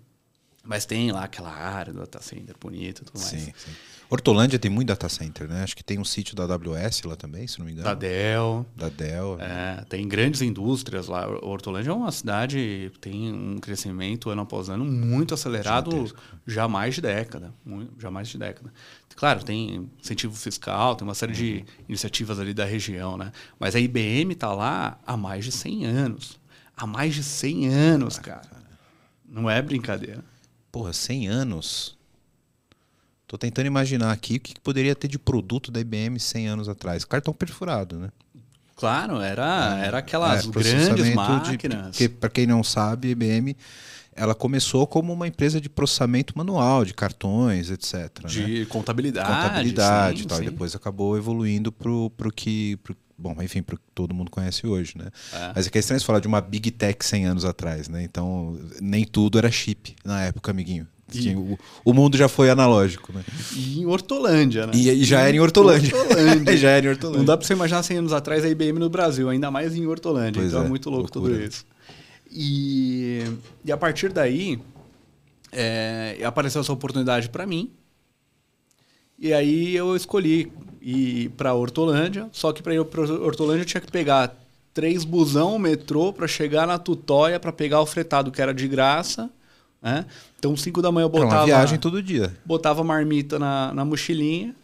mas 0.63 0.85
tem 0.85 1.11
lá 1.11 1.23
aquela 1.23 1.51
área 1.51 1.91
do 1.91 1.99
data 1.99 2.21
center 2.21 2.55
bonita 2.59 3.01
e 3.01 3.05
tudo 3.05 3.19
mais. 3.19 3.29
Sim, 3.29 3.53
sim. 3.55 3.71
Hortolândia 4.09 4.57
tem 4.57 4.71
muito 4.71 4.87
data 4.87 5.09
center, 5.09 5.49
né? 5.49 5.63
Acho 5.63 5.75
que 5.75 5.83
tem 5.83 5.99
um 5.99 6.05
sítio 6.05 6.33
da 6.35 6.43
AWS 6.45 7.03
lá 7.03 7.15
também, 7.17 7.45
se 7.45 7.59
não 7.59 7.65
me 7.65 7.73
engano. 7.73 7.87
Da 7.87 7.93
Dell. 7.93 8.65
Da 8.75 8.87
Dell. 8.87 9.37
É, 9.39 9.83
tem 9.89 10.07
grandes 10.07 10.41
indústrias 10.41 11.07
lá. 11.07 11.27
Hortolândia 11.27 11.91
é 11.91 11.93
uma 11.93 12.11
cidade 12.11 12.89
que 12.93 12.99
tem 12.99 13.33
um 13.33 13.57
crescimento 13.57 14.29
ano 14.29 14.43
após 14.43 14.69
ano 14.69 14.85
muito 14.85 15.33
acelerado, 15.33 15.91
Gigantesco. 15.91 16.19
já 16.45 16.67
mais 16.69 16.95
de 16.95 17.01
década. 17.01 17.53
Muito, 17.65 17.99
já 17.99 18.09
mais 18.09 18.29
de 18.29 18.37
década. 18.37 18.71
Claro, 19.17 19.43
tem 19.43 19.89
incentivo 19.99 20.35
fiscal, 20.35 20.95
tem 20.95 21.05
uma 21.05 21.15
série 21.15 21.33
de 21.33 21.65
iniciativas 21.89 22.39
ali 22.39 22.53
da 22.53 22.65
região, 22.65 23.17
né? 23.17 23.31
Mas 23.59 23.75
a 23.75 23.79
IBM 23.79 24.31
está 24.33 24.53
lá 24.53 24.99
há 25.05 25.17
mais 25.17 25.43
de 25.43 25.51
100 25.51 25.85
anos. 25.85 26.39
Há 26.77 26.85
mais 26.85 27.15
de 27.15 27.23
100 27.23 27.67
anos, 27.67 28.19
cara. 28.19 28.47
Não 29.27 29.49
é 29.49 29.59
brincadeira. 29.61 30.23
Porra, 30.71 30.93
100 30.93 31.27
anos. 31.27 31.96
Tô 33.27 33.37
tentando 33.37 33.65
imaginar 33.67 34.11
aqui 34.11 34.35
o 34.35 34.39
que 34.39 34.53
que 34.53 34.61
poderia 34.61 34.95
ter 34.95 35.07
de 35.09 35.19
produto 35.19 35.69
da 35.69 35.79
IBM 35.81 36.17
100 36.19 36.47
anos 36.47 36.69
atrás. 36.69 37.03
Cartão 37.03 37.33
perfurado, 37.33 37.97
né? 37.99 38.09
Claro, 38.75 39.19
era, 39.19 39.77
era 39.83 39.97
aquelas 39.97 40.45
É, 40.47 40.51
grandes 40.51 41.05
de- 41.05 41.13
máquinas. 41.15 41.87
porque, 41.89 42.07
para 42.07 42.29
quem 42.29 42.45
não 42.47 42.63
sabe, 42.63 43.09
a 43.09 43.11
IBM 43.11 43.55
ela 44.15 44.33
começou 44.33 44.87
como 44.87 45.11
uma 45.13 45.27
empresa 45.27 45.59
de 45.61 45.67
processamento 45.69 46.35
manual, 46.37 46.83
de 46.85 46.93
cartões, 46.93 47.69
etc. 47.69 47.93
né? 48.23 48.29
de 48.29 48.65
contabilidade. 48.67 49.27
contabilidade 49.27 50.17
sim, 50.19 50.23
e 50.23 50.27
tal. 50.27 50.37
E 50.41 50.45
sim. 50.45 50.49
depois 50.51 50.75
acabou 50.75 51.17
evoluindo 51.17 51.71
pro, 51.71 52.09
pro 52.11 52.31
que. 52.31 52.77
pro- 52.77 52.95
bom, 53.17 53.35
enfim, 53.41 53.61
que 53.61 53.75
todo 53.93 54.13
mundo 54.15 54.31
conhece 54.31 54.65
hoje, 54.65 54.93
né? 54.97 55.07
É. 55.33 55.51
Mas 55.55 55.67
é 55.67 55.69
que 55.69 55.77
é 55.77 55.79
estranho 55.81 55.99
você 55.99 56.05
falar 56.05 56.19
de 56.19 56.27
uma 56.27 56.39
Big 56.39 56.71
Tech 56.71 57.03
100 57.05 57.25
anos 57.25 57.45
atrás, 57.45 57.89
né? 57.89 58.03
Então, 58.03 58.57
nem 58.81 59.05
tudo 59.05 59.37
era 59.37 59.51
chip 59.51 59.95
na 60.05 60.21
época, 60.23 60.49
amiguinho. 60.51 60.87
Tinha- 61.09 61.37
o, 61.37 61.57
o 61.85 61.93
mundo 61.93 62.17
já 62.17 62.27
foi 62.27 62.49
analógico, 62.49 63.13
né? 63.13 63.23
E 63.55 63.79
em 63.79 63.85
Hortolândia, 63.85 64.67
né? 64.67 64.73
E, 64.75 64.89
e 64.89 65.03
já 65.05 65.21
era 65.21 65.35
em 65.35 65.39
Hortolândia. 65.39 65.95
Hortolândia. 65.95 66.57
já 66.57 66.69
era 66.69 66.85
em 66.85 66.89
Hortolândia. 66.89 67.17
Não 67.19 67.25
dá 67.25 67.37
pra 67.37 67.47
você 67.47 67.53
imaginar 67.53 67.83
100 67.83 67.97
anos 67.97 68.13
atrás 68.13 68.43
a 68.43 68.49
IBM 68.49 68.79
no 68.79 68.89
Brasil, 68.89 69.29
ainda 69.29 69.49
mais 69.49 69.75
em 69.75 69.85
Hortolândia. 69.85 70.41
Pois 70.41 70.51
então 70.51 70.63
é, 70.63 70.65
é, 70.65 70.69
muito 70.69 70.89
louco 70.89 71.09
loucura. 71.17 71.35
tudo 71.35 71.47
isso. 71.47 71.65
E, 72.29 73.23
e 73.63 73.71
a 73.71 73.77
partir 73.77 74.11
daí, 74.11 74.59
é, 75.51 76.17
apareceu 76.23 76.61
essa 76.61 76.73
oportunidade 76.73 77.29
para 77.29 77.45
mim. 77.45 77.71
E 79.17 79.33
aí 79.33 79.75
eu 79.75 79.95
escolhi 79.95 80.51
ir 80.81 81.29
para 81.31 81.53
Hortolândia, 81.53 82.29
só 82.31 82.51
que 82.53 82.61
para 82.61 82.75
ir 82.75 82.85
para 82.85 83.01
Hortolândia 83.01 83.61
eu 83.61 83.65
tinha 83.65 83.81
que 83.81 83.91
pegar 83.91 84.35
três 84.73 85.03
busão 85.03 85.57
metrô 85.57 86.13
para 86.13 86.27
chegar 86.27 86.67
na 86.67 86.77
Tutóia 86.77 87.39
para 87.39 87.51
pegar 87.51 87.81
o 87.81 87.85
fretado 87.85 88.31
que 88.31 88.41
era 88.41 88.53
de 88.53 88.67
graça, 88.67 89.29
né? 89.81 90.05
Então 90.37 90.55
5 90.55 90.81
da 90.81 90.91
manhã 90.91 91.05
eu 91.05 91.09
botava 91.09 91.33
Era 91.33 91.39
uma 91.39 91.45
viagem 91.45 91.79
todo 91.79 92.01
dia. 92.01 92.35
Botava 92.45 92.83
marmita 92.83 93.37
na, 93.37 93.73
na 93.73 93.85
mochilinha, 93.85 94.55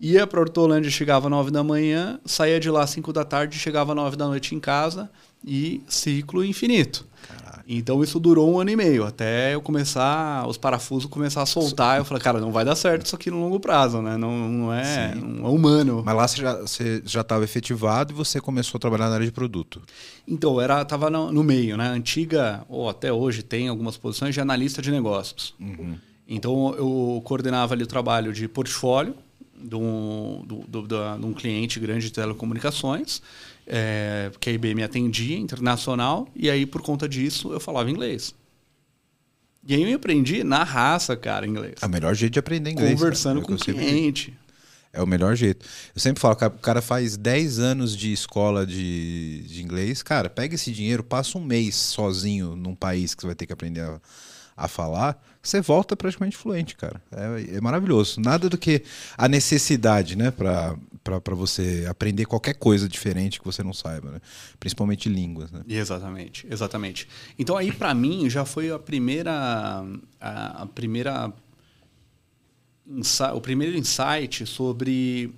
ia 0.00 0.26
para 0.26 0.40
Hortolândia, 0.40 0.90
chegava 0.90 1.28
9 1.28 1.50
da 1.50 1.62
manhã, 1.62 2.20
saía 2.24 2.58
de 2.58 2.70
lá 2.70 2.86
5 2.86 3.12
da 3.12 3.24
tarde, 3.24 3.58
chegava 3.58 3.94
9 3.94 4.16
da 4.16 4.26
noite 4.26 4.54
em 4.54 4.60
casa 4.60 5.10
e 5.44 5.82
ciclo 5.88 6.44
infinito. 6.44 7.08
Então 7.72 8.02
isso 8.02 8.18
durou 8.18 8.52
um 8.52 8.58
ano 8.58 8.70
e 8.70 8.76
meio, 8.76 9.04
até 9.04 9.54
eu 9.54 9.62
começar, 9.62 10.44
os 10.48 10.56
parafusos 10.56 11.08
começar 11.08 11.42
a 11.42 11.46
soltar. 11.46 11.98
Eu 11.98 12.04
falei, 12.04 12.20
cara, 12.20 12.40
não 12.40 12.50
vai 12.50 12.64
dar 12.64 12.74
certo 12.74 13.06
isso 13.06 13.14
aqui 13.14 13.30
no 13.30 13.40
longo 13.40 13.60
prazo, 13.60 14.02
né? 14.02 14.16
Não, 14.16 14.48
não, 14.48 14.74
é, 14.74 15.14
não 15.14 15.46
é 15.46 15.50
humano. 15.50 16.02
Mas 16.04 16.16
lá 16.16 16.26
você 16.66 17.00
já 17.04 17.20
estava 17.20 17.44
efetivado 17.44 18.12
e 18.12 18.16
você 18.16 18.40
começou 18.40 18.76
a 18.76 18.80
trabalhar 18.80 19.08
na 19.08 19.14
área 19.14 19.26
de 19.26 19.30
produto. 19.30 19.80
Então, 20.26 20.60
era 20.60 20.82
estava 20.82 21.08
no, 21.10 21.30
no, 21.30 21.44
meio, 21.44 21.76
né? 21.76 21.88
Antiga, 21.90 22.64
ou 22.68 22.88
até 22.88 23.12
hoje 23.12 23.44
tem 23.44 23.68
algumas 23.68 23.96
posições 23.96 24.34
de 24.34 24.40
analista 24.40 24.82
de 24.82 24.90
negócios. 24.90 25.54
Uhum. 25.60 25.96
Então 26.26 26.74
eu 26.76 27.22
coordenava 27.24 27.74
ali 27.74 27.84
o 27.84 27.88
trabalho 27.88 28.32
de 28.32 28.48
portfólio 28.48 29.14
de 29.62 29.76
um, 29.76 30.42
do, 30.44 30.58
do, 30.66 30.82
do, 30.82 31.18
de 31.18 31.26
um 31.26 31.32
cliente 31.32 31.78
grande 31.78 32.06
de 32.06 32.12
telecomunicações 32.12 33.20
é, 33.72 34.32
que 34.40 34.50
a 34.50 34.52
IBM 34.52 34.82
atendia, 34.82 35.38
internacional, 35.38 36.28
e 36.34 36.50
aí 36.50 36.66
por 36.66 36.82
conta 36.82 37.08
disso 37.08 37.52
eu 37.52 37.60
falava 37.60 37.88
inglês. 37.88 38.34
E 39.64 39.74
aí 39.74 39.90
eu 39.90 39.96
aprendi 39.96 40.42
na 40.42 40.64
raça, 40.64 41.16
cara, 41.16 41.46
inglês. 41.46 41.74
É 41.80 41.86
o 41.86 41.88
melhor 41.88 42.14
jeito 42.14 42.32
de 42.32 42.38
aprender 42.40 42.70
inglês. 42.70 42.94
Conversando 42.94 43.42
com 43.42 43.52
o 43.52 43.56
cliente. 43.56 44.36
É 44.92 45.00
o 45.00 45.06
melhor 45.06 45.36
jeito. 45.36 45.64
Eu 45.94 46.00
sempre 46.00 46.20
falo, 46.20 46.34
o 46.34 46.58
cara 46.58 46.82
faz 46.82 47.16
10 47.16 47.60
anos 47.60 47.96
de 47.96 48.12
escola 48.12 48.66
de, 48.66 49.44
de 49.46 49.62
inglês, 49.62 50.02
cara, 50.02 50.28
pega 50.28 50.56
esse 50.56 50.72
dinheiro, 50.72 51.04
passa 51.04 51.38
um 51.38 51.44
mês 51.44 51.76
sozinho 51.76 52.56
num 52.56 52.74
país 52.74 53.14
que 53.14 53.20
você 53.20 53.28
vai 53.28 53.36
ter 53.36 53.46
que 53.46 53.52
aprender 53.52 53.82
a, 53.82 54.00
a 54.60 54.68
falar, 54.68 55.20
você 55.42 55.60
volta 55.60 55.96
praticamente 55.96 56.36
fluente, 56.36 56.76
cara. 56.76 57.02
É, 57.10 57.56
é 57.56 57.60
maravilhoso. 57.60 58.20
Nada 58.20 58.48
do 58.48 58.58
que 58.58 58.82
a 59.16 59.26
necessidade, 59.26 60.16
né, 60.16 60.30
para 60.30 60.76
você 61.34 61.86
aprender 61.88 62.26
qualquer 62.26 62.54
coisa 62.54 62.86
diferente 62.86 63.40
que 63.40 63.44
você 63.44 63.62
não 63.62 63.72
saiba, 63.72 64.10
né? 64.10 64.20
principalmente 64.58 65.08
línguas. 65.08 65.50
Né? 65.50 65.62
Exatamente, 65.66 66.46
exatamente. 66.50 67.08
Então 67.38 67.56
aí 67.56 67.72
para 67.72 67.94
mim 67.94 68.28
já 68.28 68.44
foi 68.44 68.70
a 68.70 68.78
primeira 68.78 69.32
a, 70.20 70.62
a 70.62 70.66
primeira 70.66 71.32
o 73.34 73.40
primeiro 73.40 73.78
insight 73.78 74.44
sobre 74.44 75.32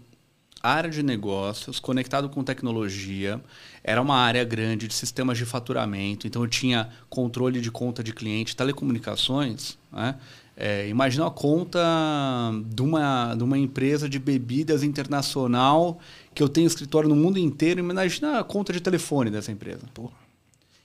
área 0.62 0.90
de 0.90 1.02
negócios 1.02 1.80
conectado 1.80 2.28
com 2.28 2.44
tecnologia. 2.44 3.40
Era 3.82 4.00
uma 4.00 4.16
área 4.16 4.44
grande 4.44 4.86
de 4.86 4.94
sistemas 4.94 5.36
de 5.36 5.44
faturamento, 5.44 6.26
então 6.26 6.42
eu 6.42 6.48
tinha 6.48 6.88
controle 7.10 7.60
de 7.60 7.70
conta 7.70 8.02
de 8.02 8.12
cliente, 8.12 8.54
telecomunicações. 8.54 9.76
Né? 9.90 10.14
É, 10.56 10.88
imagina 10.88 11.26
a 11.26 11.30
conta 11.30 11.80
de 12.66 12.82
uma, 12.82 13.34
de 13.34 13.42
uma 13.42 13.58
empresa 13.58 14.08
de 14.08 14.18
bebidas 14.18 14.82
internacional 14.82 15.98
que 16.34 16.42
eu 16.42 16.48
tenho 16.48 16.66
escritório 16.66 17.08
no 17.08 17.16
mundo 17.16 17.38
inteiro. 17.38 17.80
Imagina 17.80 18.38
a 18.38 18.44
conta 18.44 18.72
de 18.72 18.80
telefone 18.80 19.30
dessa 19.30 19.50
empresa. 19.50 19.82
Porra. 19.92 20.22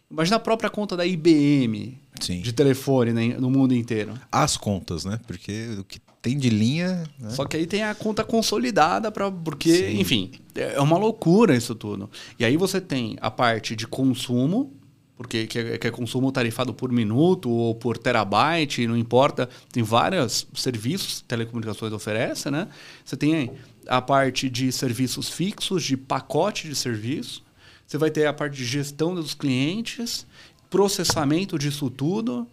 Imagina 0.09 0.37
a 0.37 0.39
própria 0.39 0.69
conta 0.69 0.95
da 0.95 1.05
IBM 1.05 1.99
Sim. 2.19 2.41
de 2.41 2.53
telefone 2.53 3.11
né, 3.11 3.35
no 3.37 3.51
mundo 3.51 3.75
inteiro. 3.75 4.13
As 4.31 4.55
contas, 4.55 5.03
né? 5.03 5.19
Porque 5.27 5.75
o 5.77 5.83
que 5.83 5.99
tem 6.27 6.37
de 6.37 6.49
linha. 6.49 7.03
Né? 7.17 7.29
Só 7.29 7.45
que 7.45 7.55
aí 7.55 7.65
tem 7.65 7.83
a 7.83 7.95
conta 7.95 8.23
consolidada 8.23 9.09
para 9.09 9.31
porque, 9.31 9.73
Sim. 9.73 9.99
enfim, 9.99 10.31
é 10.55 10.79
uma 10.81 10.97
loucura 10.97 11.55
isso 11.55 11.73
tudo. 11.73 12.09
E 12.37 12.43
aí 12.43 12.57
você 12.57 12.81
tem 12.81 13.17
a 13.21 13.31
parte 13.31 13.75
de 13.75 13.87
consumo, 13.87 14.73
porque 15.15 15.47
que 15.47 15.57
é, 15.57 15.77
que 15.77 15.87
é, 15.87 15.91
consumo 15.91 16.29
tarifado 16.31 16.73
por 16.73 16.91
minuto 16.91 17.49
ou 17.49 17.73
por 17.73 17.97
terabyte, 17.97 18.85
não 18.85 18.97
importa. 18.97 19.49
Tem 19.71 19.81
vários 19.81 20.45
serviços 20.53 21.21
que 21.21 21.27
telecomunicações 21.29 21.93
oferecem, 21.93 22.51
né? 22.51 22.67
Você 23.05 23.15
tem 23.15 23.51
a 23.87 24.01
parte 24.01 24.49
de 24.49 24.69
serviços 24.71 25.29
fixos, 25.29 25.83
de 25.83 25.95
pacote 25.95 26.67
de 26.67 26.75
serviço. 26.75 27.41
Você 27.85 27.97
vai 27.97 28.11
ter 28.11 28.25
a 28.25 28.33
parte 28.33 28.57
de 28.57 28.65
gestão 28.65 29.15
dos 29.15 29.33
clientes, 29.33 30.27
processamento 30.69 31.57
disso 31.57 31.89
tudo. 31.89 32.45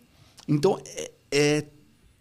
Então, 0.47 0.81
é, 0.87 1.11
é 1.33 1.65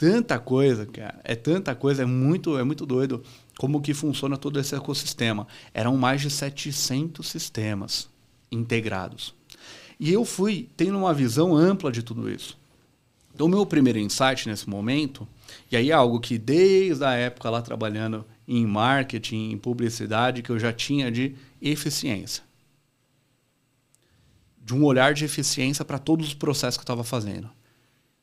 tanta 0.03 0.37
coisa, 0.37 0.85
cara. 0.85 1.21
É 1.23 1.33
tanta 1.33 1.73
coisa, 1.73 2.03
é 2.03 2.05
muito, 2.05 2.57
é 2.57 2.63
muito 2.63 2.85
doido 2.85 3.23
como 3.57 3.81
que 3.81 3.93
funciona 3.93 4.35
todo 4.35 4.59
esse 4.59 4.75
ecossistema. 4.75 5.47
Eram 5.73 5.95
mais 5.95 6.19
de 6.19 6.29
700 6.29 7.25
sistemas 7.25 8.09
integrados. 8.51 9.33
E 9.97 10.11
eu 10.11 10.25
fui 10.25 10.67
tendo 10.75 10.97
uma 10.97 11.13
visão 11.13 11.55
ampla 11.55 11.89
de 11.89 12.03
tudo 12.03 12.29
isso. 12.29 12.59
Então, 13.33 13.47
meu 13.47 13.65
primeiro 13.65 13.97
insight 13.97 14.45
nesse 14.49 14.69
momento, 14.69 15.25
e 15.71 15.77
aí 15.77 15.89
é 15.89 15.93
algo 15.93 16.19
que 16.19 16.37
desde 16.37 17.05
a 17.05 17.13
época 17.13 17.49
lá 17.49 17.61
trabalhando 17.61 18.25
em 18.45 18.67
marketing, 18.67 19.51
em 19.51 19.57
publicidade, 19.57 20.41
que 20.41 20.49
eu 20.49 20.59
já 20.59 20.73
tinha 20.73 21.09
de 21.09 21.33
eficiência. 21.61 22.43
De 24.61 24.75
um 24.75 24.83
olhar 24.83 25.13
de 25.13 25.23
eficiência 25.23 25.85
para 25.85 25.97
todos 25.97 26.27
os 26.27 26.33
processos 26.33 26.75
que 26.75 26.81
eu 26.81 26.83
estava 26.83 27.05
fazendo. 27.05 27.49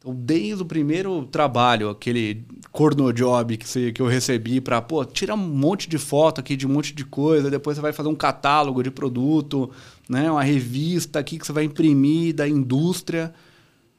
Então, 0.00 0.14
desde 0.14 0.62
o 0.62 0.64
primeiro 0.64 1.26
trabalho, 1.26 1.90
aquele 1.90 2.42
corno 2.72 3.12
job 3.12 3.58
que, 3.58 3.68
você, 3.68 3.92
que 3.92 4.00
eu 4.00 4.06
recebi 4.06 4.58
para, 4.58 4.80
pô, 4.80 5.04
tira 5.04 5.34
um 5.34 5.36
monte 5.36 5.90
de 5.90 5.98
foto 5.98 6.40
aqui 6.40 6.56
de 6.56 6.66
um 6.66 6.70
monte 6.70 6.94
de 6.94 7.04
coisa, 7.04 7.50
depois 7.50 7.76
você 7.76 7.82
vai 7.82 7.92
fazer 7.92 8.08
um 8.08 8.14
catálogo 8.14 8.82
de 8.82 8.90
produto, 8.90 9.70
né, 10.08 10.30
uma 10.30 10.42
revista 10.42 11.18
aqui 11.18 11.38
que 11.38 11.46
você 11.46 11.52
vai 11.52 11.64
imprimir 11.64 12.34
da 12.34 12.48
indústria. 12.48 13.34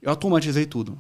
Eu 0.02 0.10
automatizei 0.10 0.66
tudo. 0.66 0.98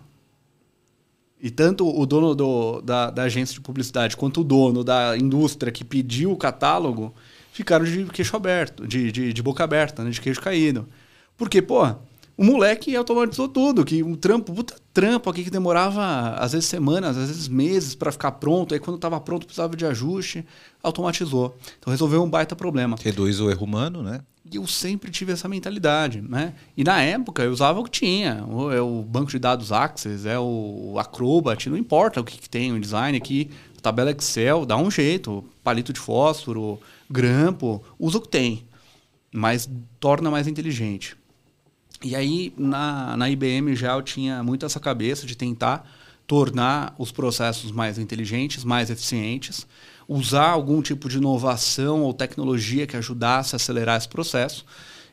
E 1.41 1.50
tanto 1.50 1.88
o 1.89 2.05
dono 2.05 2.36
do, 2.36 2.81
da, 2.81 3.10
da 3.10 3.24
agência 3.24 3.55
de 3.55 3.62
publicidade 3.62 4.15
quanto 4.15 4.41
o 4.41 4.43
dono 4.43 4.84
da 4.84 5.17
indústria 5.17 5.72
que 5.72 5.84
pediu 5.84 6.31
o 6.31 6.38
catálogo 6.38 7.12
ficaram 7.51 7.84
de 7.84 8.05
queixo 8.05 8.36
aberto, 8.36 8.88
de, 8.88 9.12
de, 9.12 9.34
de 9.34 9.41
boca 9.41 9.63
aberta, 9.63 10.03
né, 10.03 10.12
de 10.12 10.22
queixo 10.22 10.39
caído. 10.39 10.88
Porque, 11.36 11.60
pô, 11.60 11.88
o 12.41 12.43
moleque 12.43 12.95
automatizou 12.95 13.48
tudo, 13.48 13.86
que 13.86 14.01
um 14.01 14.15
trampo, 14.15 14.51
puta 14.51 14.75
trampo 14.91 15.29
aqui 15.29 15.43
que 15.43 15.51
demorava 15.51 16.31
às 16.39 16.53
vezes 16.53 16.67
semanas, 16.67 17.15
às 17.15 17.27
vezes 17.27 17.48
meses 17.48 17.93
para 17.93 18.12
ficar 18.12 18.31
pronto. 18.31 18.74
Aí 18.74 18.79
quando 18.79 18.95
estava 18.95 19.21
pronto 19.21 19.45
precisava 19.45 19.75
de 19.75 19.86
ajuste, 19.86 20.43
automatizou. 20.81 21.55
Então 21.77 21.91
resolveu 21.91 22.24
um 22.24 22.27
baita 22.27 22.55
problema. 22.55 22.98
Reduz 23.00 23.39
o 23.39 23.51
erro 23.51 23.63
humano, 23.63 24.01
né? 24.01 24.21
E 24.51 24.55
eu 24.55 24.65
sempre 24.65 25.12
tive 25.12 25.31
essa 25.31 25.48
mentalidade, 25.48 26.19
né? 26.19 26.55
E 26.75 26.83
na 26.83 27.00
época 27.03 27.43
eu 27.43 27.51
usava 27.51 27.79
o 27.79 27.83
que 27.83 27.91
tinha. 27.91 28.43
É 28.75 28.81
o 28.81 29.03
banco 29.03 29.29
de 29.29 29.38
dados 29.38 29.71
Access, 29.71 30.27
é 30.27 30.39
o 30.39 30.95
Acrobat, 30.98 31.69
não 31.69 31.77
importa 31.77 32.21
o 32.21 32.24
que, 32.24 32.39
que 32.39 32.50
tem, 32.50 32.74
o 32.74 32.79
design 32.79 33.15
aqui, 33.15 33.51
tabela 33.83 34.10
Excel, 34.10 34.65
dá 34.65 34.75
um 34.77 34.89
jeito, 34.89 35.45
palito 35.63 35.93
de 35.93 36.00
fósforo, 36.00 36.79
grampo, 37.07 37.83
usa 38.00 38.17
o 38.17 38.21
que 38.21 38.29
tem. 38.29 38.63
Mas 39.31 39.69
torna 40.00 40.31
mais 40.31 40.48
inteligente. 40.48 41.21
E 42.03 42.15
aí, 42.15 42.53
na, 42.58 43.15
na 43.15 43.29
IBM 43.29 43.75
já 43.75 43.93
eu 43.93 44.01
tinha 44.01 44.43
muito 44.43 44.65
essa 44.65 44.79
cabeça 44.79 45.27
de 45.27 45.36
tentar 45.36 45.88
tornar 46.25 46.96
os 46.98 47.12
processos 47.12 47.72
mais 47.72 48.00
inteligentes, 48.00 48.63
mais 48.63 48.89
eficientes, 48.89 49.67
usar 50.08 50.50
algum 50.50 50.81
tipo 50.81 51.08
de 51.08 51.17
inovação 51.17 52.01
ou 52.03 52.13
tecnologia 52.13 52.88
que 52.88 52.98
ajudasse 52.98 53.53
a 53.53 53.58
acelerar 53.58 53.98
esse 53.98 54.08
processo. 54.08 54.65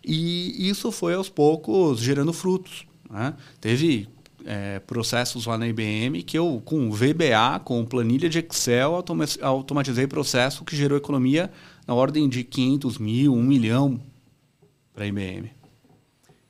E 0.04 0.68
isso 0.68 0.90
foi 0.90 1.14
aos 1.14 1.28
poucos 1.28 2.00
gerando 2.00 2.32
frutos. 2.32 2.86
Né? 3.10 3.34
Teve 3.60 4.08
é, 4.44 4.78
processos 4.78 5.44
lá 5.44 5.58
na 5.58 5.68
IBM 5.68 6.22
que 6.22 6.38
eu, 6.38 6.62
com 6.64 6.90
VBA, 6.90 7.60
com 7.64 7.84
planilha 7.84 8.28
de 8.28 8.38
Excel, 8.38 9.04
automatizei 9.42 10.06
processo 10.06 10.64
que 10.64 10.76
gerou 10.76 10.96
economia 10.96 11.50
na 11.86 11.94
ordem 11.94 12.28
de 12.28 12.44
500 12.44 12.96
mil, 12.98 13.34
1 13.34 13.42
milhão 13.42 14.00
para 14.94 15.04
a 15.04 15.06
IBM. 15.06 15.57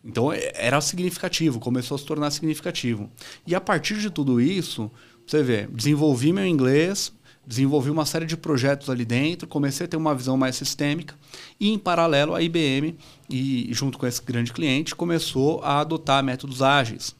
Então 0.08 0.32
é, 0.32 0.50
era 0.54 0.80
significativo, 0.80 1.60
começou 1.60 1.94
a 1.94 1.98
se 1.98 2.06
tornar 2.06 2.30
significativo. 2.30 3.10
E 3.46 3.54
a 3.54 3.60
partir 3.60 3.98
de 3.98 4.08
tudo 4.08 4.40
isso, 4.40 4.90
você 5.26 5.42
vê, 5.42 5.66
desenvolvi 5.66 6.32
meu 6.32 6.46
inglês, 6.46 7.12
desenvolvi 7.46 7.90
uma 7.90 8.06
série 8.06 8.24
de 8.24 8.36
projetos 8.36 8.88
ali 8.88 9.04
dentro, 9.04 9.46
comecei 9.46 9.84
a 9.84 9.88
ter 9.88 9.98
uma 9.98 10.14
visão 10.14 10.36
mais 10.36 10.56
sistêmica 10.56 11.14
e 11.60 11.70
em 11.70 11.78
paralelo 11.78 12.34
a 12.34 12.42
IBM 12.42 12.96
e 13.28 13.68
junto 13.70 13.98
com 13.98 14.06
esse 14.06 14.22
grande 14.22 14.52
cliente 14.52 14.94
começou 14.94 15.60
a 15.62 15.80
adotar 15.80 16.24
métodos 16.24 16.62
ágeis. 16.62 17.14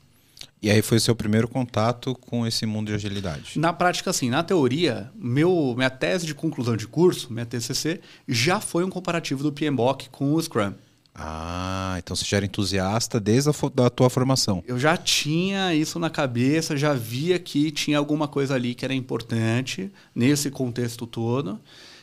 E 0.61 0.71
aí 0.71 0.83
foi 0.83 0.97
o 0.97 1.01
seu 1.01 1.15
primeiro 1.15 1.47
contato 1.47 2.17
com 2.17 2.45
esse 2.47 2.67
mundo 2.67 2.89
de 2.89 2.95
agilidade? 2.95 3.59
Na 3.59 3.73
prática, 3.73 4.13
sim. 4.13 4.29
Na 4.29 4.43
teoria, 4.43 5.09
meu, 5.15 5.73
minha 5.77 5.91
tese 5.91 6.27
de 6.27 6.35
conclusão 6.35 6.77
de 6.77 6.87
curso, 6.89 7.33
minha 7.33 7.47
TCC, 7.47 8.01
já 8.27 8.61
foi 8.61 8.83
um 8.83 8.91
comparativo 8.91 9.43
do 9.45 9.53
PMBOK 9.53 10.09
com 10.11 10.35
o 10.35 10.43
Scrum. 10.43 10.73
Ah, 11.21 11.97
então 11.99 12.15
você 12.15 12.25
já 12.25 12.37
era 12.37 12.47
entusiasta 12.47 13.19
desde 13.19 13.51
a 13.51 13.53
da 13.75 13.91
tua 13.91 14.09
formação. 14.09 14.63
Eu 14.67 14.79
já 14.79 14.97
tinha 14.97 15.75
isso 15.75 15.99
na 15.99 16.09
cabeça, 16.09 16.77
já 16.77 16.95
via 16.95 17.39
que 17.41 17.73
tinha 17.73 17.99
alguma 17.99 18.29
coisa 18.29 18.55
ali 18.55 18.73
que 18.73 18.85
era 18.85 18.95
importante 18.95 19.91
nesse 20.15 20.49
contexto 20.49 21.07
todo. 21.09 21.59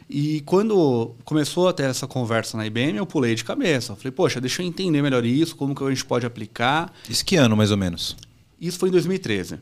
E 0.09 0.41
quando 0.41 1.15
começou 1.23 1.67
a 1.67 1.73
ter 1.73 1.83
essa 1.83 2.05
conversa 2.05 2.57
na 2.57 2.67
IBM, 2.67 2.97
eu 2.97 3.05
pulei 3.05 3.33
de 3.35 3.43
cabeça. 3.43 3.93
Eu 3.93 3.95
falei, 3.95 4.11
poxa, 4.11 4.41
deixa 4.41 4.61
eu 4.61 4.67
entender 4.67 5.01
melhor 5.01 5.25
isso, 5.25 5.55
como 5.55 5.73
que 5.73 5.83
a 5.83 5.89
gente 5.89 6.05
pode 6.05 6.25
aplicar. 6.25 6.93
Isso 7.09 7.25
que 7.25 7.37
ano, 7.37 7.55
mais 7.55 7.71
ou 7.71 7.77
menos? 7.77 8.15
Isso 8.59 8.77
foi 8.77 8.89
em 8.89 8.91
2013. 8.91 9.59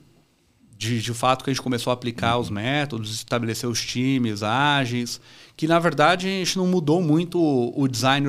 De, 0.75 1.01
de 1.01 1.13
fato 1.13 1.43
que 1.43 1.49
a 1.49 1.53
gente 1.53 1.61
começou 1.61 1.91
a 1.91 1.93
aplicar 1.93 2.35
uhum. 2.35 2.41
os 2.41 2.49
métodos, 2.49 3.13
estabelecer 3.13 3.69
os 3.69 3.81
times 3.85 4.43
ágeis, 4.43 5.21
que 5.55 5.67
na 5.67 5.79
verdade 5.79 6.27
a 6.27 6.29
gente 6.29 6.57
não 6.57 6.67
mudou 6.67 7.01
muito 7.01 7.39
o 7.39 7.87
design 7.87 8.27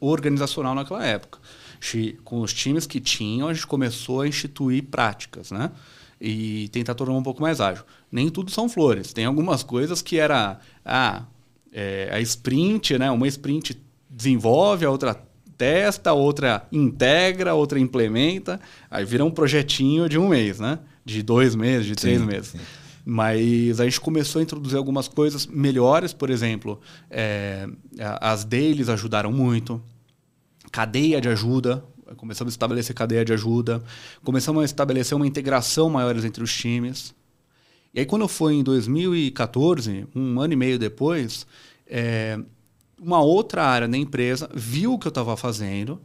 organizacional 0.00 0.74
naquela 0.74 1.04
época. 1.04 1.38
Com 2.24 2.40
os 2.40 2.52
times 2.52 2.86
que 2.86 3.00
tinham, 3.00 3.48
a 3.48 3.54
gente 3.54 3.66
começou 3.66 4.20
a 4.20 4.28
instituir 4.28 4.84
práticas, 4.84 5.50
né? 5.50 5.70
E 6.20 6.68
tentar 6.68 6.94
tornar 6.94 7.14
um 7.14 7.22
pouco 7.22 7.40
mais 7.40 7.60
ágil. 7.60 7.84
Nem 8.12 8.28
tudo 8.28 8.50
são 8.50 8.68
flores. 8.68 9.12
Tem 9.12 9.24
algumas 9.24 9.62
coisas 9.62 10.02
que 10.02 10.18
era 10.18 10.60
ah, 10.84 11.22
é, 11.72 12.10
a 12.12 12.20
sprint, 12.20 12.98
né? 12.98 13.10
Uma 13.10 13.26
sprint 13.26 13.80
desenvolve, 14.08 14.84
a 14.84 14.90
outra 14.90 15.14
testa, 15.56 16.10
a 16.10 16.12
outra 16.12 16.66
integra, 16.70 17.52
a 17.52 17.54
outra 17.54 17.80
implementa. 17.80 18.60
Aí 18.90 19.04
vira 19.04 19.24
um 19.24 19.30
projetinho 19.30 20.08
de 20.08 20.18
um 20.18 20.28
mês, 20.28 20.60
né? 20.60 20.78
De 21.04 21.22
dois 21.22 21.54
meses, 21.54 21.86
de 21.86 21.94
três 21.94 22.20
sim, 22.20 22.26
meses. 22.26 22.48
Sim. 22.48 22.58
Mas 23.12 23.80
a 23.80 23.84
gente 23.86 24.00
começou 24.00 24.38
a 24.38 24.42
introduzir 24.44 24.78
algumas 24.78 25.08
coisas 25.08 25.44
melhores, 25.44 26.12
por 26.12 26.30
exemplo, 26.30 26.80
é, 27.10 27.68
as 28.20 28.44
deles 28.44 28.88
ajudaram 28.88 29.32
muito. 29.32 29.82
Cadeia 30.70 31.20
de 31.20 31.28
ajuda, 31.28 31.84
começamos 32.16 32.52
a 32.52 32.54
estabelecer 32.54 32.94
cadeia 32.94 33.24
de 33.24 33.32
ajuda, 33.32 33.82
começamos 34.22 34.62
a 34.62 34.64
estabelecer 34.64 35.16
uma 35.16 35.26
integração 35.26 35.90
maior 35.90 36.16
entre 36.24 36.40
os 36.44 36.56
times. 36.56 37.12
E 37.92 37.98
aí, 37.98 38.06
quando 38.06 38.28
foi 38.28 38.54
em 38.54 38.62
2014, 38.62 40.06
um 40.14 40.40
ano 40.40 40.52
e 40.52 40.56
meio 40.56 40.78
depois, 40.78 41.48
é, 41.88 42.38
uma 42.96 43.20
outra 43.20 43.64
área 43.64 43.88
da 43.88 43.96
empresa 43.96 44.48
viu 44.54 44.92
o 44.92 44.98
que 45.00 45.08
eu 45.08 45.10
estava 45.10 45.36
fazendo, 45.36 46.00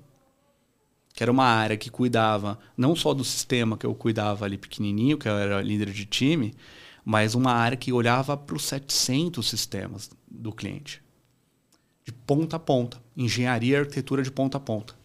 que 1.14 1.22
era 1.22 1.32
uma 1.32 1.46
área 1.46 1.78
que 1.78 1.92
cuidava 1.92 2.58
não 2.76 2.96
só 2.96 3.14
do 3.14 3.24
sistema 3.24 3.78
que 3.78 3.86
eu 3.86 3.94
cuidava 3.94 4.44
ali 4.44 4.58
pequenininho, 4.58 5.20
que 5.20 5.30
eu 5.30 5.38
era 5.38 5.62
líder 5.62 5.92
de 5.92 6.06
time, 6.06 6.52
mas 7.06 7.36
uma 7.36 7.52
área 7.52 7.78
que 7.78 7.94
olhava 7.94 8.36
para 8.36 8.56
os 8.56 8.66
700 8.66 9.48
sistemas 9.48 10.10
do 10.28 10.52
cliente. 10.52 11.04
De 12.04 12.12
ponta 12.12 12.56
a 12.56 12.60
ponta. 12.60 13.00
Engenharia 13.16 13.78
e 13.78 13.80
arquitetura 13.80 14.24
de 14.24 14.32
ponta 14.32 14.58
a 14.58 14.60
ponta. 14.60 14.96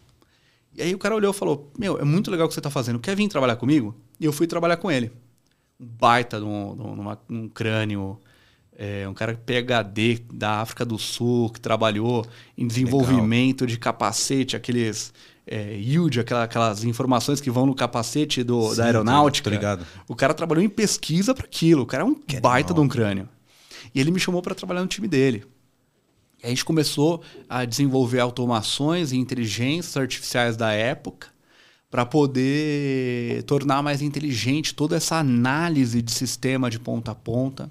E 0.75 0.80
aí 0.80 0.95
o 0.95 0.99
cara 0.99 1.14
olhou 1.14 1.33
e 1.33 1.37
falou: 1.37 1.71
Meu, 1.78 1.99
é 1.99 2.04
muito 2.04 2.30
legal 2.30 2.47
o 2.47 2.49
que 2.49 2.54
você 2.54 2.61
está 2.61 2.71
fazendo. 2.71 2.99
Quer 2.99 3.14
vir 3.14 3.28
trabalhar 3.28 3.57
comigo? 3.57 3.95
E 4.19 4.25
eu 4.25 4.33
fui 4.33 4.47
trabalhar 4.47 4.78
com 4.78 4.90
ele. 4.90 5.12
Um 5.78 5.87
baita 5.87 6.38
de 6.38 6.45
um, 6.45 7.16
um 7.28 7.49
crânio. 7.49 8.19
É, 8.76 9.07
um 9.07 9.12
cara 9.12 9.35
PHD 9.35 10.23
da 10.33 10.62
África 10.62 10.87
do 10.87 10.99
Sul, 10.99 11.50
que 11.50 11.61
trabalhou 11.61 12.25
em 12.57 12.66
desenvolvimento 12.66 13.62
legal. 13.62 13.75
de 13.75 13.78
capacete, 13.78 14.57
aqueles 14.57 15.12
é, 15.50 15.75
yield, 15.75 16.21
aquela, 16.21 16.45
aquelas 16.45 16.85
informações 16.85 17.40
que 17.40 17.50
vão 17.50 17.66
no 17.66 17.75
capacete 17.75 18.45
do, 18.45 18.71
Sim, 18.71 18.76
da 18.76 18.85
aeronáutica. 18.85 19.50
O 20.07 20.14
cara 20.14 20.33
trabalhou 20.33 20.64
em 20.64 20.69
pesquisa 20.69 21.35
para 21.35 21.45
aquilo. 21.45 21.83
O 21.83 21.87
cara 21.87 22.04
é 22.04 22.07
um 22.07 22.14
que 22.14 22.38
baita 22.40 22.73
de 22.73 22.78
um 22.78 22.87
crânio. 22.87 23.28
E 23.92 24.00
ele 24.00 24.12
me 24.12 24.21
chamou 24.21 24.40
para 24.40 24.54
trabalhar 24.54 24.83
no 24.83 24.87
time 24.87 25.09
dele. 25.09 25.45
E 26.40 26.47
a 26.47 26.49
gente 26.49 26.64
começou 26.64 27.21
a 27.49 27.64
desenvolver 27.64 28.21
automações 28.21 29.11
e 29.11 29.16
inteligências 29.16 29.97
artificiais 29.97 30.57
da 30.57 30.71
época 30.71 31.26
para 31.90 32.07
poder 32.07 33.42
tornar 33.42 33.83
mais 33.83 34.00
inteligente 34.00 34.73
toda 34.73 34.95
essa 34.95 35.16
análise 35.16 36.00
de 36.00 36.12
sistema 36.12 36.71
de 36.71 36.78
ponta 36.78 37.11
a 37.11 37.14
ponta, 37.16 37.69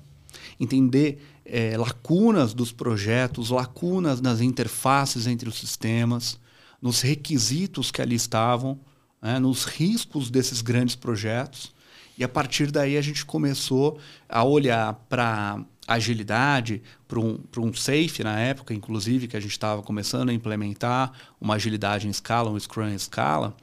entender 0.59 1.24
é, 1.45 1.77
lacunas 1.77 2.53
dos 2.53 2.74
projetos, 2.74 3.50
lacunas 3.50 4.19
nas 4.19 4.41
interfaces 4.41 5.25
entre 5.25 5.48
os 5.48 5.57
sistemas, 5.57 6.38
nos 6.82 7.02
requisitos 7.02 7.92
que 7.92 8.02
ali 8.02 8.15
estavam, 8.15 8.80
né, 9.22 9.39
nos 9.39 9.65
riscos 9.65 10.30
desses 10.30 10.62
grandes 10.62 10.96
projetos. 10.96 11.74
E 12.18 12.24
a 12.24 12.28
partir 12.28 12.72
daí 12.72 12.98
a 12.98 13.02
gente 13.02 13.26
começou 13.26 14.00
a 14.28 14.44
olhar 14.44 14.94
para 15.10 15.63
agilidade, 15.88 16.82
para 17.08 17.20
um, 17.20 17.39
um 17.58 17.74
safe 17.74 18.24
na 18.24 18.39
época, 18.39 18.74
inclusive, 18.74 19.28
que 19.28 19.36
a 19.36 19.39
gente 19.39 19.52
estava 19.52 19.82
começando 19.82 20.30
a 20.30 20.34
implementar 20.34 21.12
uma 21.42 21.56
agilidade 21.56 22.08
em 22.08 22.12
escala, 22.12 22.52
um 22.52 22.60
Scrum 22.60 22.89
em 22.89 22.96
escala, 22.96 23.56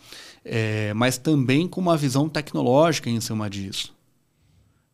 é, 0.45 0.93
mas 0.95 1.19
também 1.19 1.69
com 1.69 1.81
uma 1.81 1.97
visão 1.97 2.29
tecnológica 2.29 3.09
em 3.09 3.21
cima 3.21 3.49
disso 3.49 3.96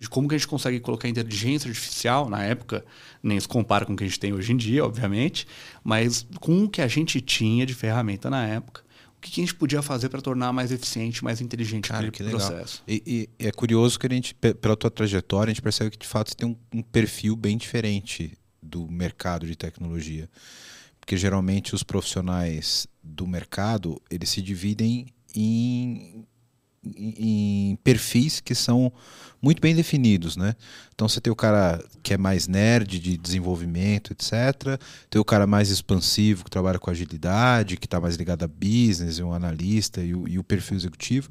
de 0.02 0.08
como 0.08 0.28
que 0.28 0.34
a 0.34 0.38
gente 0.38 0.48
consegue 0.48 0.80
colocar 0.80 1.08
inteligência 1.08 1.68
artificial, 1.68 2.28
na 2.28 2.42
época, 2.42 2.84
nem 3.22 3.38
se 3.38 3.46
compara 3.46 3.86
com 3.86 3.92
o 3.92 3.96
que 3.96 4.02
a 4.02 4.06
gente 4.08 4.18
tem 4.18 4.32
hoje 4.32 4.52
em 4.52 4.56
dia, 4.56 4.84
obviamente, 4.84 5.46
mas 5.84 6.26
com 6.40 6.64
o 6.64 6.68
que 6.68 6.82
a 6.82 6.88
gente 6.88 7.20
tinha 7.20 7.64
de 7.64 7.72
ferramenta 7.72 8.28
na 8.28 8.44
época, 8.44 8.82
o 9.16 9.20
que 9.20 9.40
a 9.40 9.44
gente 9.44 9.54
podia 9.54 9.80
fazer 9.80 10.08
para 10.08 10.20
tornar 10.20 10.52
mais 10.52 10.72
eficiente, 10.72 11.22
mais 11.22 11.40
inteligente 11.40 11.88
Cara, 11.88 12.08
aquele 12.08 12.30
processo. 12.30 12.82
E, 12.88 13.28
e, 13.38 13.46
é 13.46 13.52
curioso 13.52 13.96
que 13.96 14.08
a 14.08 14.10
gente, 14.10 14.34
pela 14.34 14.76
tua 14.76 14.90
trajetória, 14.90 15.52
a 15.52 15.54
gente 15.54 15.62
percebe 15.62 15.92
que 15.92 15.98
de 15.98 16.08
fato 16.08 16.30
você 16.30 16.34
tem 16.34 16.48
um, 16.48 16.56
um 16.74 16.82
perfil 16.82 17.36
bem 17.36 17.56
diferente 17.56 18.36
do 18.60 18.88
mercado 18.88 19.46
de 19.46 19.54
tecnologia. 19.54 20.28
Porque 20.98 21.16
geralmente 21.16 21.76
os 21.76 21.84
profissionais 21.84 22.88
do 23.00 23.24
mercado, 23.24 24.02
eles 24.10 24.30
se 24.30 24.42
dividem 24.42 25.06
em 25.32 26.26
em 26.84 27.76
perfis 27.84 28.40
que 28.40 28.54
são 28.54 28.92
muito 29.40 29.60
bem 29.60 29.74
definidos, 29.74 30.36
né? 30.36 30.54
Então 30.94 31.08
você 31.08 31.20
tem 31.20 31.32
o 31.32 31.36
cara 31.36 31.82
que 32.02 32.14
é 32.14 32.18
mais 32.18 32.46
nerd 32.46 32.98
de 32.98 33.16
desenvolvimento, 33.16 34.12
etc. 34.12 34.80
Tem 35.10 35.20
o 35.20 35.24
cara 35.24 35.46
mais 35.46 35.68
expansivo 35.68 36.44
que 36.44 36.50
trabalha 36.50 36.78
com 36.78 36.90
agilidade, 36.90 37.76
que 37.76 37.86
está 37.86 38.00
mais 38.00 38.16
ligado 38.16 38.44
a 38.44 38.48
business, 38.48 39.18
um 39.18 39.32
analista 39.32 40.00
e 40.00 40.14
o, 40.14 40.28
e 40.28 40.38
o, 40.38 40.44
perfil 40.44 40.76
executivo. 40.76 41.28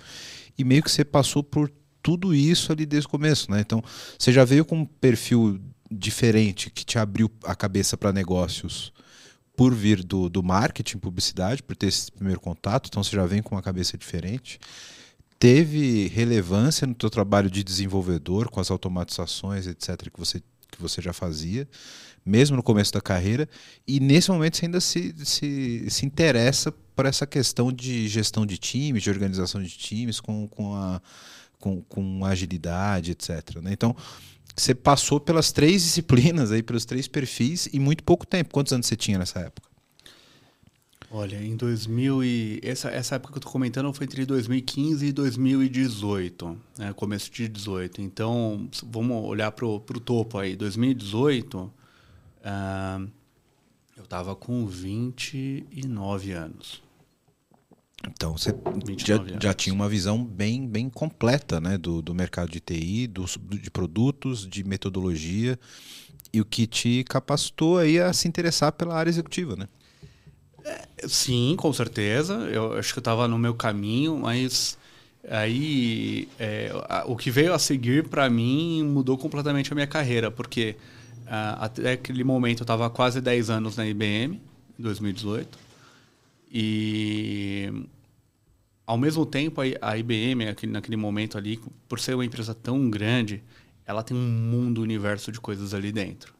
E 0.57 0.63
meio 0.63 0.83
que 0.83 0.91
você 0.91 1.05
passou 1.05 1.41
por 1.41 1.71
tudo 2.01 2.33
isso 2.33 2.71
ali 2.71 2.85
desde 2.85 3.07
o 3.07 3.09
começo, 3.09 3.49
né? 3.49 3.61
Então 3.61 3.81
você 4.17 4.31
já 4.31 4.43
veio 4.43 4.65
com 4.65 4.79
um 4.79 4.85
perfil 4.85 5.59
diferente 5.89 6.69
que 6.69 6.85
te 6.85 6.97
abriu 6.97 7.29
a 7.43 7.55
cabeça 7.55 7.97
para 7.97 8.11
negócios 8.11 8.91
por 9.55 9.73
vir 9.73 10.03
do, 10.03 10.29
do 10.29 10.41
marketing, 10.41 10.97
publicidade, 10.97 11.61
por 11.61 11.75
ter 11.75 11.87
esse 11.87 12.11
primeiro 12.11 12.39
contato. 12.39 12.87
Então 12.87 13.03
você 13.03 13.15
já 13.15 13.25
vem 13.25 13.41
com 13.41 13.55
uma 13.55 13.61
cabeça 13.61 13.97
diferente 13.97 14.59
teve 15.41 16.07
relevância 16.09 16.85
no 16.85 16.93
teu 16.93 17.09
trabalho 17.09 17.49
de 17.49 17.63
desenvolvedor, 17.63 18.47
com 18.51 18.59
as 18.59 18.69
automatizações, 18.69 19.65
etc., 19.65 20.11
que 20.13 20.19
você, 20.19 20.39
que 20.69 20.79
você 20.79 21.01
já 21.01 21.13
fazia, 21.13 21.67
mesmo 22.23 22.55
no 22.55 22.61
começo 22.61 22.93
da 22.93 23.01
carreira, 23.01 23.49
e 23.87 23.99
nesse 23.99 24.29
momento 24.29 24.55
você 24.55 24.65
ainda 24.65 24.79
se, 24.79 25.15
se, 25.25 25.89
se 25.89 26.05
interessa 26.05 26.71
por 26.95 27.07
essa 27.07 27.25
questão 27.25 27.71
de 27.71 28.07
gestão 28.07 28.45
de 28.45 28.59
times, 28.59 29.01
de 29.01 29.09
organização 29.09 29.63
de 29.63 29.71
times, 29.71 30.19
com, 30.19 30.47
com, 30.47 30.75
a, 30.75 31.01
com, 31.59 31.81
com 31.81 32.23
agilidade, 32.23 33.09
etc. 33.09 33.61
Né? 33.63 33.73
Então, 33.73 33.95
você 34.55 34.75
passou 34.75 35.19
pelas 35.19 35.51
três 35.51 35.81
disciplinas, 35.81 36.51
aí, 36.51 36.61
pelos 36.61 36.85
três 36.85 37.07
perfis, 37.07 37.67
em 37.73 37.79
muito 37.79 38.03
pouco 38.03 38.27
tempo. 38.27 38.53
Quantos 38.53 38.73
anos 38.73 38.85
você 38.85 38.95
tinha 38.95 39.17
nessa 39.17 39.39
época? 39.39 39.70
Olha, 41.13 41.35
em 41.35 41.57
2000 41.57 42.23
e 42.23 42.61
essa, 42.63 42.89
essa 42.89 43.15
época 43.15 43.33
que 43.33 43.37
eu 43.37 43.41
estou 43.41 43.51
comentando 43.51 43.91
foi 43.93 44.05
entre 44.05 44.25
2015 44.25 45.07
e 45.07 45.11
2018, 45.11 46.57
né, 46.77 46.93
começo 46.93 47.29
de 47.29 47.49
18. 47.49 48.01
Então, 48.01 48.69
vamos 48.85 49.25
olhar 49.25 49.51
para 49.51 49.65
o 49.65 49.79
topo 49.79 50.37
aí. 50.37 50.55
2018, 50.55 51.57
uh, 51.59 51.71
eu 53.97 54.03
estava 54.05 54.33
com 54.37 54.65
29 54.65 56.31
anos. 56.31 56.81
Então, 58.07 58.37
você 58.37 58.55
já, 58.97 59.17
já, 59.39 59.53
tinha 59.53 59.75
uma 59.75 59.89
visão 59.89 60.23
bem, 60.23 60.65
bem 60.65 60.89
completa 60.89 61.59
né, 61.59 61.77
do, 61.77 62.01
do 62.01 62.15
mercado 62.15 62.49
de 62.49 62.61
TI, 62.61 63.07
do, 63.07 63.25
de 63.25 63.69
produtos, 63.69 64.47
de 64.47 64.63
metodologia, 64.63 65.59
e 66.31 66.39
o 66.39 66.45
que 66.45 66.65
te 66.65 67.03
capacitou 67.03 67.77
aí 67.77 67.99
a 67.99 68.13
se 68.13 68.29
interessar 68.29 68.71
pela 68.71 68.95
área 68.95 69.09
executiva, 69.09 69.57
né? 69.57 69.67
É, 70.63 71.07
sim, 71.07 71.55
com 71.57 71.71
certeza. 71.73 72.33
Eu 72.51 72.73
acho 72.73 72.93
que 72.93 72.99
eu 72.99 73.01
estava 73.01 73.27
no 73.27 73.37
meu 73.37 73.53
caminho, 73.53 74.17
mas 74.17 74.77
aí 75.29 76.27
é, 76.39 76.71
o 77.05 77.15
que 77.15 77.29
veio 77.29 77.53
a 77.53 77.59
seguir 77.59 78.07
para 78.07 78.29
mim 78.29 78.83
mudou 78.83 79.17
completamente 79.17 79.71
a 79.71 79.75
minha 79.75 79.87
carreira, 79.87 80.31
porque 80.31 80.75
a, 81.27 81.65
até 81.65 81.93
aquele 81.93 82.23
momento 82.23 82.61
eu 82.61 82.63
estava 82.63 82.89
quase 82.89 83.21
10 83.21 83.49
anos 83.49 83.77
na 83.77 83.85
IBM, 83.85 84.41
em 84.79 84.83
2018, 84.83 85.57
e 86.51 87.71
ao 88.85 88.97
mesmo 88.97 89.25
tempo 89.25 89.61
a, 89.81 89.97
IBM, 89.97 90.45
naquele, 90.45 90.71
naquele 90.71 90.97
momento 90.97 91.37
ali, 91.37 91.59
por 91.87 91.99
ser 91.99 92.15
uma 92.15 92.25
empresa 92.25 92.53
tão 92.53 92.89
grande, 92.89 93.41
ela 93.85 94.03
tem 94.03 94.15
um 94.15 94.19
mundo, 94.19 94.81
universo 94.81 95.31
de 95.31 95.39
coisas 95.39 95.73
ali 95.73 95.91
dentro. 95.91 96.33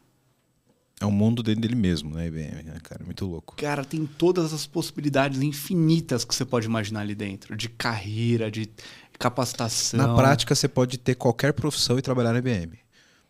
É 1.02 1.06
um 1.06 1.12
mundo 1.12 1.42
dentro 1.42 1.62
dele 1.62 1.76
mesmo, 1.76 2.16
né, 2.16 2.28
IBM, 2.28 2.64
né, 2.64 2.78
cara? 2.84 3.04
Muito 3.04 3.26
louco. 3.26 3.56
Cara, 3.58 3.84
tem 3.84 4.06
todas 4.06 4.54
as 4.54 4.68
possibilidades 4.68 5.42
infinitas 5.42 6.24
que 6.24 6.34
você 6.34 6.46
pode 6.46 6.68
imaginar 6.68 7.02
ali 7.02 7.16
dentro, 7.16 7.58
de 7.58 7.68
carreira, 7.68 8.52
de 8.52 8.70
capacitação. 9.18 9.98
Na 9.98 10.16
prática, 10.16 10.54
você 10.54 10.68
pode 10.68 11.00
ter 11.00 11.16
qualquer 11.16 11.54
profissão 11.54 11.98
e 11.98 12.04
trabalhar 12.04 12.34
na 12.34 12.40
IBM. 12.40 12.74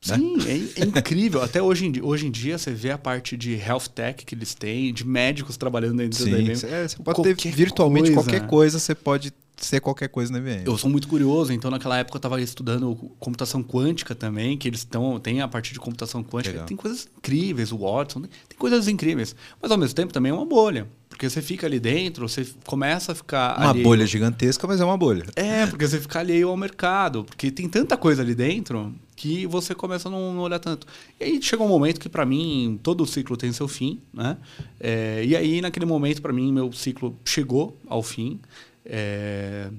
Né? 0.07 0.17
Sim, 0.17 0.37
é, 0.47 0.81
é, 0.81 0.85
incrível. 0.85 1.41
Até 1.41 1.61
hoje 1.61 1.85
em, 1.85 1.91
dia, 1.91 2.03
hoje 2.03 2.27
em 2.27 2.31
dia 2.31 2.57
você 2.57 2.71
vê 2.73 2.91
a 2.91 2.97
parte 2.97 3.37
de 3.37 3.53
health 3.53 3.87
tech 3.93 4.25
que 4.25 4.35
eles 4.35 4.53
têm, 4.53 4.93
de 4.93 5.05
médicos 5.05 5.55
trabalhando 5.55 5.97
dentro 5.97 6.23
Sim, 6.23 6.31
da 6.31 6.39
IBM. 6.39 6.51
É, 6.65 6.87
você 6.87 6.97
pode 6.97 7.15
qualquer 7.15 7.35
ter 7.35 7.51
virtualmente 7.51 8.11
coisa. 8.11 8.29
qualquer 8.29 8.47
coisa, 8.47 8.79
você 8.79 8.95
pode 8.95 9.31
ser 9.65 9.79
qualquer 9.79 10.09
coisa 10.09 10.31
na 10.31 10.39
IBM. 10.39 10.63
Eu 10.65 10.77
sou 10.77 10.89
muito 10.89 11.07
curioso, 11.07 11.53
então 11.53 11.69
naquela 11.71 11.97
época 11.97 12.15
eu 12.15 12.19
estava 12.19 12.41
estudando 12.41 12.95
computação 13.19 13.63
quântica 13.63 14.15
também, 14.15 14.57
que 14.57 14.67
eles 14.67 14.79
estão 14.79 15.19
tem 15.19 15.41
a 15.41 15.47
parte 15.47 15.73
de 15.73 15.79
computação 15.79 16.23
quântica, 16.23 16.51
Legal. 16.51 16.65
tem 16.65 16.77
coisas 16.77 17.07
incríveis, 17.17 17.71
o 17.71 17.77
Watson, 17.77 18.21
tem 18.21 18.57
coisas 18.57 18.87
incríveis, 18.87 19.35
mas 19.61 19.71
ao 19.71 19.77
mesmo 19.77 19.95
tempo 19.95 20.13
também 20.13 20.31
é 20.31 20.35
uma 20.35 20.45
bolha. 20.45 20.87
Porque 21.21 21.29
você 21.29 21.41
fica 21.41 21.67
ali 21.67 21.79
dentro, 21.79 22.27
você 22.27 22.47
começa 22.65 23.11
a 23.11 23.15
ficar. 23.15 23.55
Uma 23.59 23.69
alheio. 23.69 23.83
bolha 23.83 24.07
gigantesca, 24.07 24.65
mas 24.65 24.81
é 24.81 24.85
uma 24.85 24.97
bolha. 24.97 25.25
É, 25.35 25.67
porque 25.67 25.87
você 25.87 25.99
fica 25.99 26.19
alheio 26.19 26.49
ao 26.49 26.57
mercado. 26.57 27.23
Porque 27.23 27.51
tem 27.51 27.69
tanta 27.69 27.95
coisa 27.95 28.23
ali 28.23 28.33
dentro 28.33 28.91
que 29.15 29.45
você 29.45 29.75
começa 29.75 30.07
a 30.07 30.11
não, 30.11 30.39
olhar 30.39 30.57
tanto. 30.57 30.87
E 31.19 31.23
aí 31.23 31.39
chegou 31.39 31.67
um 31.67 31.69
momento 31.69 31.99
que, 31.99 32.09
para 32.09 32.25
mim, 32.25 32.79
todo 32.81 33.05
ciclo 33.05 33.37
tem 33.37 33.53
seu 33.53 33.67
fim. 33.67 34.01
Né? 34.11 34.35
É, 34.79 35.23
e 35.23 35.35
aí, 35.35 35.61
naquele 35.61 35.85
momento, 35.85 36.23
para 36.23 36.33
mim, 36.33 36.51
meu 36.51 36.73
ciclo 36.73 37.15
chegou 37.23 37.77
ao 37.87 38.01
fim. 38.01 38.39
É, 38.85 39.69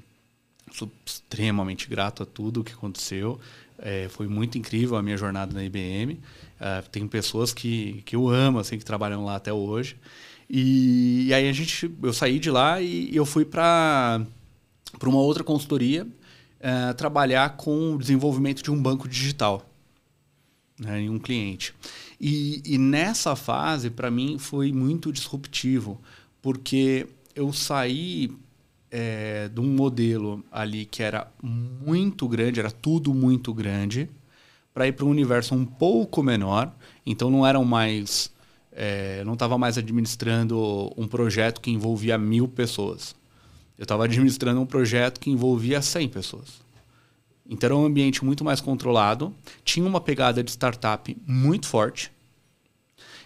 sou 0.72 0.90
extremamente 1.04 1.88
grato 1.88 2.22
a 2.22 2.26
tudo 2.26 2.60
o 2.60 2.64
que 2.64 2.72
aconteceu. 2.72 3.40
É, 3.78 4.08
foi 4.08 4.28
muito 4.28 4.56
incrível 4.56 4.96
a 4.96 5.02
minha 5.02 5.16
jornada 5.16 5.52
na 5.52 5.64
IBM. 5.64 6.20
É, 6.60 6.82
tem 6.82 7.06
pessoas 7.06 7.52
que, 7.52 8.02
que 8.04 8.14
eu 8.14 8.28
amo, 8.28 8.58
assim, 8.58 8.78
que 8.78 8.84
trabalham 8.84 9.24
lá 9.24 9.36
até 9.36 9.52
hoje. 9.52 9.96
E, 10.48 11.26
e 11.28 11.34
aí 11.34 11.48
a 11.48 11.52
gente, 11.52 11.90
eu 12.02 12.12
saí 12.12 12.38
de 12.38 12.50
lá 12.50 12.80
e, 12.80 13.14
eu 13.14 13.24
fui 13.24 13.44
para 13.44 14.20
para 14.98 15.08
uma 15.08 15.20
outra 15.20 15.42
consultoria 15.42 16.04
uh, 16.04 16.94
trabalhar 16.94 17.56
com 17.56 17.94
o 17.94 17.98
desenvolvimento 17.98 18.62
de 18.62 18.70
um 18.70 18.80
banco 18.80 19.08
digital 19.08 19.66
né, 20.78 21.00
em 21.00 21.10
um 21.10 21.18
cliente. 21.18 21.74
E, 22.20 22.62
e 22.64 22.78
nessa 22.78 23.34
fase, 23.34 23.90
para 23.90 24.10
mim, 24.10 24.38
foi 24.38 24.72
muito 24.72 25.12
disruptivo, 25.12 26.00
porque 26.40 27.06
eu 27.34 27.52
saí 27.52 28.30
é, 28.92 29.48
de 29.48 29.58
um 29.58 29.74
modelo 29.74 30.44
ali 30.52 30.84
que 30.84 31.02
era 31.02 31.26
muito 31.42 32.28
grande, 32.28 32.60
era 32.60 32.70
tudo 32.70 33.14
muito 33.14 33.54
grande, 33.54 34.10
para 34.74 34.86
ir 34.86 34.92
para 34.92 35.06
um 35.06 35.08
universo 35.08 35.54
um 35.54 35.64
pouco 35.64 36.22
menor. 36.22 36.70
Então 37.04 37.30
não 37.30 37.46
eram 37.46 37.64
mais 37.64 38.30
é, 38.70 39.22
não 39.24 39.32
estava 39.32 39.56
mais 39.56 39.76
administrando 39.78 40.92
um 40.96 41.08
projeto 41.08 41.60
que 41.60 41.70
envolvia 41.70 42.18
mil 42.18 42.46
pessoas. 42.46 43.14
Eu 43.78 43.84
estava 43.84 44.04
administrando 44.04 44.60
um 44.60 44.66
projeto 44.66 45.18
que 45.18 45.30
envolvia 45.30 45.80
100 45.80 46.08
pessoas. 46.08 46.62
Então 47.48 47.66
era 47.66 47.76
um 47.76 47.84
ambiente 47.84 48.24
muito 48.24 48.44
mais 48.44 48.60
controlado, 48.60 49.34
tinha 49.64 49.86
uma 49.86 50.00
pegada 50.00 50.42
de 50.42 50.50
startup 50.50 51.16
muito 51.26 51.66
forte. 51.66 52.12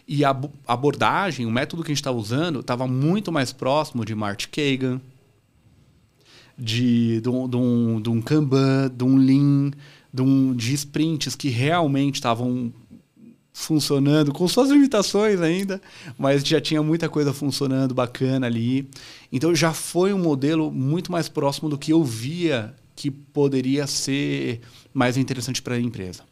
E 0.08 0.24
a 0.24 0.36
abordagem, 0.66 1.46
o 1.46 1.50
método 1.50 1.82
que 1.82 1.90
a 1.90 1.94
gente 1.94 2.00
estava 2.00 2.16
usando, 2.16 2.60
estava 2.60 2.86
muito 2.86 3.32
mais 3.32 3.52
próximo 3.52 4.04
de 4.04 4.14
Mart 4.14 4.46
Kagan, 4.46 5.00
de, 6.58 7.20
de, 7.20 7.28
um, 7.28 7.48
de, 7.48 7.56
um, 7.56 8.00
de 8.00 8.10
um 8.10 8.22
Kanban, 8.22 8.90
de 8.94 9.04
um 9.04 9.16
Lean, 9.16 9.70
de, 10.12 10.22
um, 10.22 10.54
de 10.54 10.74
sprints 10.74 11.34
que 11.34 11.48
realmente 11.48 12.16
estavam 12.16 12.72
funcionando, 13.52 14.32
com 14.32 14.46
suas 14.46 14.68
limitações 14.68 15.40
ainda, 15.40 15.80
mas 16.18 16.46
já 16.46 16.60
tinha 16.60 16.82
muita 16.82 17.08
coisa 17.08 17.32
funcionando 17.32 17.94
bacana 17.94 18.46
ali. 18.46 18.88
Então 19.32 19.54
já 19.54 19.72
foi 19.72 20.12
um 20.12 20.18
modelo 20.18 20.70
muito 20.70 21.10
mais 21.10 21.26
próximo 21.28 21.68
do 21.68 21.78
que 21.78 21.90
eu 21.90 22.04
via 22.04 22.74
que 22.94 23.10
poderia 23.10 23.86
ser 23.86 24.60
mais 24.92 25.16
interessante 25.16 25.62
para 25.62 25.74
a 25.74 25.80
empresa. 25.80 26.22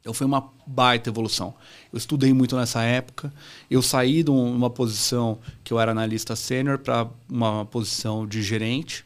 Então 0.00 0.14
foi 0.14 0.26
uma 0.26 0.52
baita 0.66 1.10
evolução. 1.10 1.54
Eu 1.92 1.96
estudei 1.96 2.32
muito 2.32 2.56
nessa 2.56 2.82
época. 2.82 3.32
Eu 3.68 3.82
saí 3.82 4.22
de 4.22 4.30
uma 4.30 4.70
posição 4.70 5.38
que 5.64 5.72
eu 5.72 5.80
era 5.80 5.90
analista 5.90 6.36
sênior 6.36 6.78
para 6.78 7.08
uma 7.28 7.64
posição 7.64 8.24
de 8.24 8.40
gerente. 8.40 9.04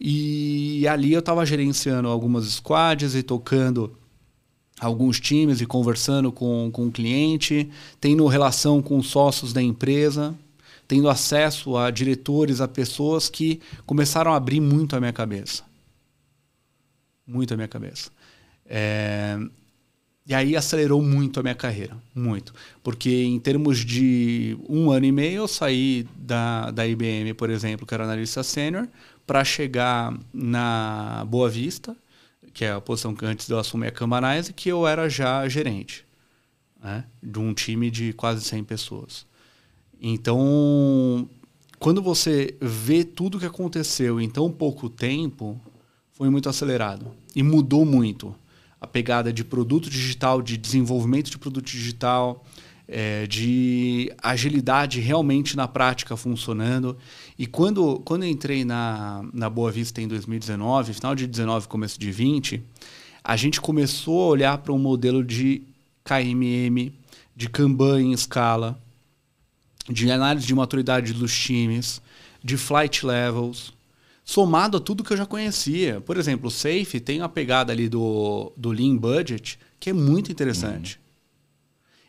E 0.00 0.88
ali 0.88 1.12
eu 1.12 1.20
estava 1.20 1.44
gerenciando 1.44 2.08
algumas 2.08 2.46
squads 2.46 3.14
e 3.14 3.22
tocando 3.22 3.94
alguns 4.80 5.20
times 5.20 5.60
e 5.60 5.66
conversando 5.66 6.32
com, 6.32 6.70
com 6.72 6.86
o 6.86 6.90
cliente, 6.90 7.68
tendo 8.00 8.26
relação 8.26 8.80
com 8.80 8.96
os 8.96 9.08
sócios 9.08 9.52
da 9.52 9.60
empresa, 9.60 10.34
tendo 10.88 11.08
acesso 11.10 11.76
a 11.76 11.90
diretores, 11.90 12.62
a 12.62 12.66
pessoas 12.66 13.28
que 13.28 13.60
começaram 13.84 14.32
a 14.32 14.36
abrir 14.36 14.60
muito 14.60 14.96
a 14.96 15.00
minha 15.00 15.12
cabeça. 15.12 15.62
Muito 17.26 17.52
a 17.52 17.56
minha 17.56 17.68
cabeça. 17.68 18.10
É... 18.64 19.38
E 20.26 20.34
aí 20.34 20.56
acelerou 20.56 21.02
muito 21.02 21.40
a 21.40 21.42
minha 21.42 21.54
carreira, 21.54 21.96
muito. 22.14 22.54
Porque 22.82 23.10
em 23.24 23.38
termos 23.38 23.84
de 23.84 24.56
um 24.68 24.90
ano 24.90 25.06
e 25.06 25.12
meio, 25.12 25.38
eu 25.38 25.48
saí 25.48 26.06
da, 26.16 26.70
da 26.70 26.86
IBM, 26.86 27.34
por 27.34 27.50
exemplo, 27.50 27.86
que 27.86 27.92
era 27.92 28.04
analista 28.04 28.42
sênior, 28.42 28.88
para 29.30 29.44
chegar 29.44 30.12
na 30.34 31.24
Boa 31.28 31.48
Vista, 31.48 31.96
que 32.52 32.64
é 32.64 32.72
a 32.72 32.80
posição 32.80 33.14
que 33.14 33.24
antes 33.24 33.48
eu 33.48 33.60
assumir 33.60 33.86
a 33.86 33.92
Cambanese, 33.92 34.52
que 34.52 34.68
eu 34.68 34.88
era 34.88 35.08
já 35.08 35.48
gerente 35.48 36.04
né, 36.82 37.04
de 37.22 37.38
um 37.38 37.54
time 37.54 37.92
de 37.92 38.12
quase 38.12 38.44
100 38.44 38.64
pessoas. 38.64 39.24
Então, 40.02 41.28
quando 41.78 42.02
você 42.02 42.56
vê 42.60 43.04
tudo 43.04 43.38
que 43.38 43.46
aconteceu 43.46 44.20
em 44.20 44.28
tão 44.28 44.50
pouco 44.50 44.90
tempo, 44.90 45.60
foi 46.10 46.28
muito 46.28 46.48
acelerado 46.48 47.12
e 47.32 47.40
mudou 47.40 47.84
muito 47.84 48.34
a 48.80 48.86
pegada 48.88 49.32
de 49.32 49.44
produto 49.44 49.88
digital, 49.88 50.42
de 50.42 50.56
desenvolvimento 50.56 51.30
de 51.30 51.38
produto 51.38 51.66
digital, 51.66 52.44
é, 52.90 53.24
de 53.28 54.12
agilidade 54.20 54.98
realmente 54.98 55.56
na 55.56 55.68
prática 55.68 56.16
funcionando. 56.16 56.98
E 57.40 57.46
quando, 57.46 58.00
quando 58.00 58.24
eu 58.24 58.28
entrei 58.28 58.66
na, 58.66 59.24
na 59.32 59.48
Boa 59.48 59.72
Vista 59.72 60.02
em 60.02 60.06
2019, 60.06 60.92
final 60.92 61.14
de 61.14 61.26
19, 61.26 61.68
começo 61.68 61.98
de 61.98 62.12
20, 62.12 62.62
a 63.24 63.34
gente 63.34 63.62
começou 63.62 64.24
a 64.24 64.26
olhar 64.26 64.58
para 64.58 64.74
um 64.74 64.78
modelo 64.78 65.24
de 65.24 65.62
KMM, 66.04 66.92
de 67.34 67.48
Kanban 67.48 68.02
em 68.02 68.12
escala, 68.12 68.78
de 69.88 70.10
análise 70.10 70.46
de 70.46 70.54
maturidade 70.54 71.14
dos 71.14 71.34
times, 71.34 72.02
de 72.44 72.58
flight 72.58 73.06
levels, 73.06 73.72
somado 74.22 74.76
a 74.76 74.80
tudo 74.80 75.02
que 75.02 75.14
eu 75.14 75.16
já 75.16 75.24
conhecia. 75.24 75.98
Por 76.02 76.18
exemplo, 76.18 76.48
o 76.48 76.50
Safe 76.50 77.00
tem 77.00 77.22
uma 77.22 77.28
pegada 77.30 77.72
ali 77.72 77.88
do, 77.88 78.52
do 78.54 78.70
Lean 78.70 78.98
Budget 78.98 79.58
que 79.80 79.88
é 79.88 79.94
muito 79.94 80.30
interessante. 80.30 80.96
Uhum. 80.96 81.02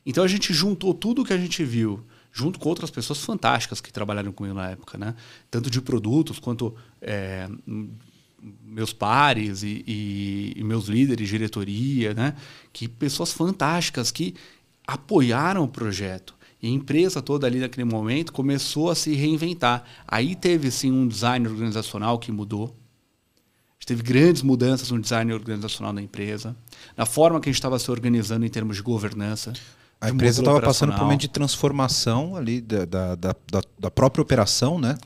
Então 0.08 0.26
a 0.26 0.28
gente 0.28 0.54
juntou 0.54 0.94
tudo 0.94 1.22
o 1.22 1.26
que 1.26 1.32
a 1.32 1.38
gente 1.38 1.64
viu, 1.64 2.04
junto 2.32 2.60
com 2.60 2.70
outras 2.70 2.90
pessoas 2.90 3.24
fantásticas 3.24 3.82
que 3.82 3.92
trabalharam 3.92 4.32
comigo 4.32 4.56
na 4.56 4.70
época, 4.70 4.98
né? 4.98 5.16
Tanto 5.50 5.70
de 5.70 5.82
produtos 5.82 6.40
quanto 6.40 6.76
é, 7.02 7.50
meus 8.64 8.94
pares 8.94 9.64
e, 9.64 9.84
e, 9.86 10.54
e, 10.56 10.64
meus 10.64 10.86
líderes, 10.86 11.28
diretoria, 11.28 12.14
né? 12.14 12.36
Que 12.72 12.88
pessoas 12.88 13.32
fantásticas 13.32 14.12
que 14.12 14.36
apoiaram 14.88 15.64
o 15.64 15.68
projeto. 15.68 16.36
E 16.62 16.68
a 16.68 16.70
empresa 16.70 17.22
toda 17.22 17.48
ali 17.48 17.60
naquele 17.60 17.86
momento 17.86 18.32
começou 18.32 18.90
a 18.90 18.96
se 18.96 19.14
reinventar. 19.14 19.84
Aí 20.08 20.36
teve 20.36 20.70
sim 20.72 20.92
um 20.92 21.08
design 21.08 21.48
organizacional 21.48 22.20
que 22.20 22.32
mudou. 22.32 22.76
Teve 23.84 24.04
grandes 24.04 24.44
mudanças 24.44 24.92
no 24.92 25.02
design 25.02 25.34
organizacional 25.34 25.92
da 25.92 26.02
empresa, 26.02 26.56
na 26.96 27.06
forma 27.06 27.42
que 27.42 27.50
a 27.50 27.52
gente 27.52 27.58
estava 27.58 27.80
se 27.80 27.90
organizando 27.90 28.46
em 28.46 28.50
termos 28.50 28.78
de 28.78 28.84
governança. 28.84 29.52
A 30.02 30.10
empresa 30.10 30.42
estava 30.42 30.60
passando 30.60 30.92
por 30.94 31.02
um 31.02 31.04
momento 31.04 31.22
de 31.22 31.28
transformação 31.28 32.36
ali 32.36 32.60
da, 32.60 32.86
da, 32.86 33.16
da, 33.16 33.36
da, 33.80 33.92
própria 33.92 34.22
operação, 34.22 34.80
né? 34.80 34.98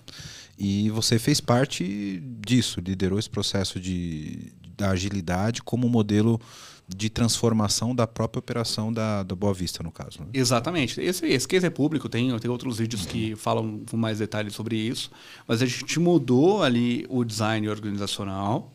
E 0.57 0.89
você 0.89 1.19
fez 1.19 1.41
parte 1.41 2.23
disso, 2.39 2.79
liderou 2.79 3.19
esse 3.19 3.29
processo 3.29 3.77
de, 3.77 4.53
da 4.77 4.91
agilidade 4.91 5.61
como 5.61 5.89
modelo 5.89 6.39
de 6.87 7.09
transformação 7.09 7.95
da 7.95 8.07
própria 8.07 8.39
operação 8.39 8.93
da, 8.93 9.23
da 9.23 9.35
Boa 9.35 9.53
Vista, 9.53 9.83
no 9.83 9.91
caso. 9.91 10.21
Né? 10.21 10.27
Exatamente. 10.33 11.01
Esse, 11.01 11.25
esse 11.25 11.47
case 11.47 11.65
é 11.65 11.69
público, 11.69 12.07
tem, 12.07 12.37
tem 12.39 12.49
outros 12.49 12.77
vídeos 12.77 13.01
uhum. 13.03 13.07
que 13.07 13.35
falam 13.35 13.81
com 13.89 13.97
mais 13.97 14.19
detalhes 14.19 14.53
sobre 14.53 14.77
isso, 14.77 15.11
mas 15.47 15.61
a 15.61 15.65
gente 15.65 15.99
mudou 15.99 16.63
ali 16.63 17.05
o 17.09 17.25
design 17.25 17.67
organizacional 17.67 18.71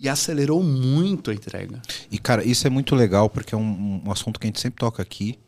e 0.00 0.08
acelerou 0.08 0.62
muito 0.62 1.30
a 1.30 1.34
entrega. 1.34 1.80
E, 2.10 2.18
cara, 2.18 2.42
isso 2.42 2.66
é 2.66 2.70
muito 2.70 2.96
legal 2.96 3.28
porque 3.28 3.54
é 3.54 3.58
um, 3.58 4.02
um 4.04 4.10
assunto 4.10 4.40
que 4.40 4.46
a 4.46 4.48
gente 4.48 4.60
sempre 4.60 4.78
toca 4.80 5.02
aqui, 5.02 5.38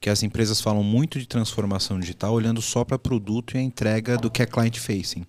que 0.00 0.10
as 0.10 0.22
empresas 0.24 0.60
falam 0.60 0.82
muito 0.82 1.18
de 1.18 1.26
transformação 1.26 2.00
digital 2.00 2.34
olhando 2.34 2.60
só 2.60 2.84
para 2.84 2.98
produto 2.98 3.54
e 3.54 3.58
a 3.58 3.62
entrega 3.62 4.16
do 4.16 4.30
que 4.30 4.42
é 4.42 4.46
client 4.46 4.78
facing. 4.78 5.24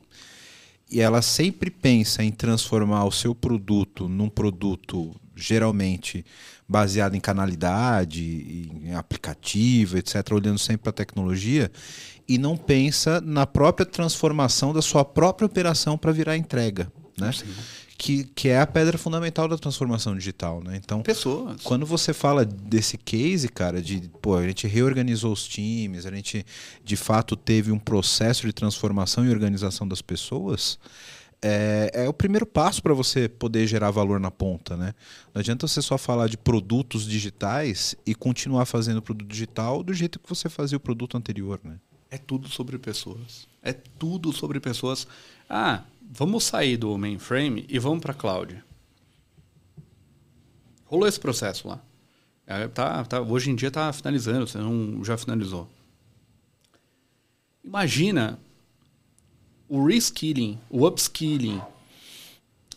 e 0.89 0.99
ela 0.99 1.21
sempre 1.21 1.69
pensa 1.69 2.23
em 2.23 2.31
transformar 2.31 3.05
o 3.05 3.11
seu 3.11 3.35
produto 3.35 4.09
num 4.09 4.29
produto 4.29 5.15
geralmente 5.35 6.25
baseado 6.67 7.15
em 7.15 7.19
canalidade, 7.19 8.23
em 8.83 8.93
aplicativo, 8.93 9.97
etc., 9.97 10.31
olhando 10.31 10.59
sempre 10.59 10.83
para 10.83 10.89
a 10.89 10.93
tecnologia, 10.93 11.71
e 12.27 12.37
não 12.37 12.55
pensa 12.57 13.21
na 13.21 13.47
própria 13.47 13.85
transformação 13.85 14.73
da 14.73 14.81
sua 14.81 15.03
própria 15.03 15.45
operação 15.47 15.97
para 15.97 16.11
virar 16.11 16.37
entrega. 16.37 16.91
Né? 17.17 17.31
Que, 18.01 18.23
que 18.23 18.47
é 18.47 18.61
a 18.61 18.65
pedra 18.65 18.97
fundamental 18.97 19.45
da 19.49 19.57
transformação 19.57 20.15
digital, 20.15 20.63
né? 20.63 20.79
Então, 20.81 21.01
pessoas. 21.01 21.61
Quando 21.61 21.85
você 21.85 22.13
fala 22.13 22.45
desse 22.45 22.97
case, 22.97 23.49
cara, 23.49 23.81
de 23.81 24.09
pô, 24.21 24.37
a 24.37 24.47
gente 24.47 24.65
reorganizou 24.67 25.33
os 25.33 25.45
times, 25.45 26.05
a 26.05 26.11
gente 26.11 26.45
de 26.81 26.95
fato 26.95 27.35
teve 27.35 27.73
um 27.73 27.77
processo 27.77 28.47
de 28.47 28.53
transformação 28.53 29.25
e 29.25 29.29
organização 29.29 29.85
das 29.85 30.01
pessoas, 30.01 30.79
é, 31.41 31.91
é 31.93 32.09
o 32.09 32.13
primeiro 32.13 32.45
passo 32.45 32.81
para 32.81 32.93
você 32.93 33.27
poder 33.27 33.67
gerar 33.67 33.91
valor 33.91 34.19
na 34.19 34.31
ponta, 34.31 34.77
né? 34.77 34.93
Não 35.33 35.41
adianta 35.41 35.67
você 35.67 35.81
só 35.81 35.97
falar 35.97 36.27
de 36.27 36.37
produtos 36.37 37.05
digitais 37.05 37.95
e 38.05 38.15
continuar 38.15 38.65
fazendo 38.65 39.01
produto 39.01 39.27
digital 39.27 39.83
do 39.83 39.93
jeito 39.93 40.19
que 40.19 40.29
você 40.29 40.47
fazia 40.49 40.77
o 40.77 40.81
produto 40.81 41.17
anterior, 41.17 41.59
né? 41.63 41.77
É 42.11 42.17
tudo 42.17 42.47
sobre 42.47 42.77
pessoas. 42.79 43.47
É 43.61 43.71
tudo 43.71 44.33
sobre 44.33 44.59
pessoas. 44.59 45.07
Ah, 45.49 45.83
vamos 46.09 46.43
sair 46.45 46.75
do 46.75 46.97
mainframe 46.97 47.65
e 47.69 47.77
vamos 47.77 48.01
para 48.01 48.13
cloud. 48.13 48.63
Rolou 50.85 51.07
esse 51.07 51.19
processo 51.19 51.67
lá. 51.67 51.79
É, 52.47 52.67
tá, 52.67 53.05
tá, 53.05 53.21
hoje 53.21 53.51
em 53.51 53.55
dia 53.55 53.67
está 53.67 53.93
finalizando, 53.93 54.47
você 54.47 54.57
não 54.57 55.03
já 55.05 55.15
finalizou. 55.15 55.69
Imagina 57.63 58.39
o 59.67 59.85
reskilling, 59.85 60.59
o 60.67 60.87
upskilling 60.87 61.61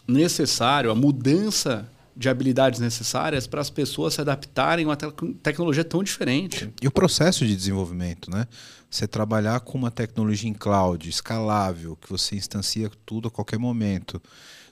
necessário, 0.07 0.91
a 0.91 0.95
mudança 0.95 1.91
de 2.17 2.29
habilidades 2.29 2.81
necessárias 2.81 3.47
para 3.47 3.61
as 3.61 3.71
pessoas 3.71 4.15
se 4.15 4.21
adaptarem 4.21 4.85
a 4.85 4.89
uma 4.89 4.97
te 4.97 5.07
tecnologia 5.43 5.85
tão 5.85 6.03
diferente. 6.03 6.73
E 6.81 6.87
o 6.87 6.91
processo 6.91 7.47
de 7.47 7.57
desenvolvimento, 7.57 8.31
né? 8.31 8.47
Você 8.91 9.09
trabalhar 9.09 9.61
com 9.61 9.79
uma 9.79 9.91
tecnologia 9.91 10.51
em 10.51 10.53
cloud, 10.53 11.09
escalável, 11.09 11.97
que 11.97 12.11
você 12.11 12.37
instancia 12.37 12.91
tudo 13.07 13.29
a 13.29 13.31
qualquer 13.31 13.59
momento, 13.59 14.21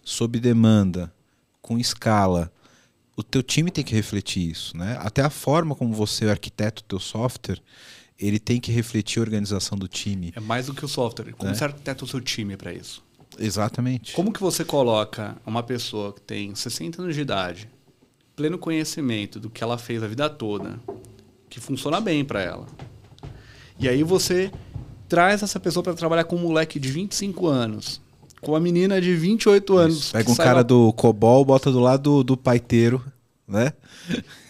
sob 0.04 0.38
demanda, 0.38 1.12
com 1.62 1.78
escala. 1.78 2.52
O 3.16 3.22
teu 3.22 3.42
time 3.42 3.70
tem 3.70 3.82
que 3.82 3.94
refletir 3.94 4.50
isso, 4.50 4.76
né? 4.76 4.98
Até 5.00 5.22
a 5.22 5.30
forma 5.30 5.74
como 5.74 5.94
você 5.94 6.28
arquiteta 6.28 6.82
o 6.82 6.84
teu 6.84 7.00
software, 7.00 7.60
ele 8.18 8.38
tem 8.38 8.60
que 8.60 8.70
refletir 8.70 9.18
a 9.18 9.22
organização 9.22 9.78
do 9.78 9.88
time. 9.88 10.32
É 10.36 10.40
mais 10.40 10.66
do 10.66 10.74
que 10.74 10.84
o 10.84 10.88
software. 10.88 11.32
Como 11.32 11.50
né? 11.50 11.56
você 11.56 11.64
arquiteta 11.64 12.04
o 12.04 12.08
seu 12.08 12.20
time 12.20 12.56
para 12.56 12.72
isso? 12.72 13.02
Exatamente. 13.40 14.12
Como 14.12 14.32
que 14.32 14.40
você 14.40 14.64
coloca 14.64 15.36
uma 15.46 15.62
pessoa 15.62 16.12
que 16.12 16.20
tem 16.20 16.54
60 16.54 17.00
anos 17.00 17.14
de 17.14 17.22
idade, 17.22 17.68
pleno 18.36 18.58
conhecimento 18.58 19.40
do 19.40 19.48
que 19.48 19.64
ela 19.64 19.78
fez 19.78 20.02
a 20.02 20.06
vida 20.06 20.28
toda, 20.28 20.78
que 21.48 21.58
funciona 21.58 22.00
bem 22.00 22.24
para 22.24 22.42
ela, 22.42 22.66
e 23.78 23.88
aí 23.88 24.02
você 24.02 24.52
traz 25.08 25.42
essa 25.42 25.58
pessoa 25.58 25.82
para 25.82 25.94
trabalhar 25.94 26.24
com 26.24 26.36
um 26.36 26.40
moleque 26.40 26.78
de 26.78 26.90
25 26.90 27.46
anos, 27.46 28.00
com 28.42 28.52
uma 28.52 28.60
menina 28.60 29.00
de 29.00 29.14
28 29.16 29.76
anos. 29.76 29.96
Isso. 29.96 30.12
Pega 30.12 30.30
um 30.30 30.34
cara 30.34 30.56
lá... 30.56 30.62
do 30.62 30.92
COBOL, 30.92 31.44
bota 31.44 31.72
do 31.72 31.80
lado 31.80 32.02
do, 32.02 32.24
do 32.24 32.36
paiteiro, 32.36 33.02
né? 33.48 33.72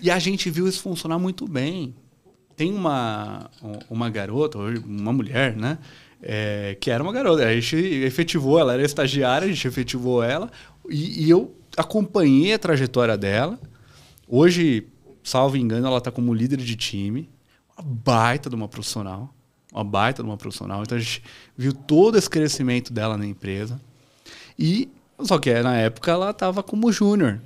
E 0.00 0.10
a 0.10 0.18
gente 0.18 0.50
viu 0.50 0.68
isso 0.68 0.82
funcionar 0.82 1.18
muito 1.18 1.46
bem. 1.46 1.94
Tem 2.56 2.72
uma, 2.72 3.48
uma 3.88 4.10
garota, 4.10 4.58
uma 4.58 5.12
mulher, 5.12 5.56
né? 5.56 5.78
É, 6.22 6.76
que 6.80 6.90
era 6.90 7.02
uma 7.02 7.12
garota. 7.12 7.44
A 7.44 7.54
gente 7.54 7.76
efetivou, 7.76 8.58
ela 8.58 8.74
era 8.74 8.82
estagiária, 8.82 9.46
a 9.46 9.48
gente 9.48 9.66
efetivou 9.66 10.22
ela. 10.22 10.50
E, 10.88 11.24
e 11.24 11.30
eu 11.30 11.54
acompanhei 11.76 12.54
a 12.54 12.58
trajetória 12.58 13.16
dela. 13.16 13.58
Hoje, 14.28 14.86
salvo 15.22 15.56
engano, 15.56 15.86
ela 15.86 15.98
está 15.98 16.10
como 16.10 16.34
líder 16.34 16.58
de 16.58 16.76
time 16.76 17.28
uma 17.80 17.82
baita 17.82 18.48
de 18.48 18.54
uma 18.54 18.68
profissional. 18.68 19.34
Uma 19.72 19.84
baita 19.84 20.22
de 20.22 20.28
uma 20.28 20.36
profissional. 20.36 20.82
Então 20.82 20.98
a 20.98 21.00
gente 21.00 21.22
viu 21.56 21.72
todo 21.72 22.18
esse 22.18 22.28
crescimento 22.28 22.92
dela 22.92 23.16
na 23.16 23.26
empresa. 23.26 23.80
E, 24.58 24.88
só 25.20 25.38
que 25.38 25.52
na 25.62 25.76
época 25.76 26.10
ela 26.10 26.30
estava 26.30 26.62
como 26.62 26.92
júnior. 26.92 27.40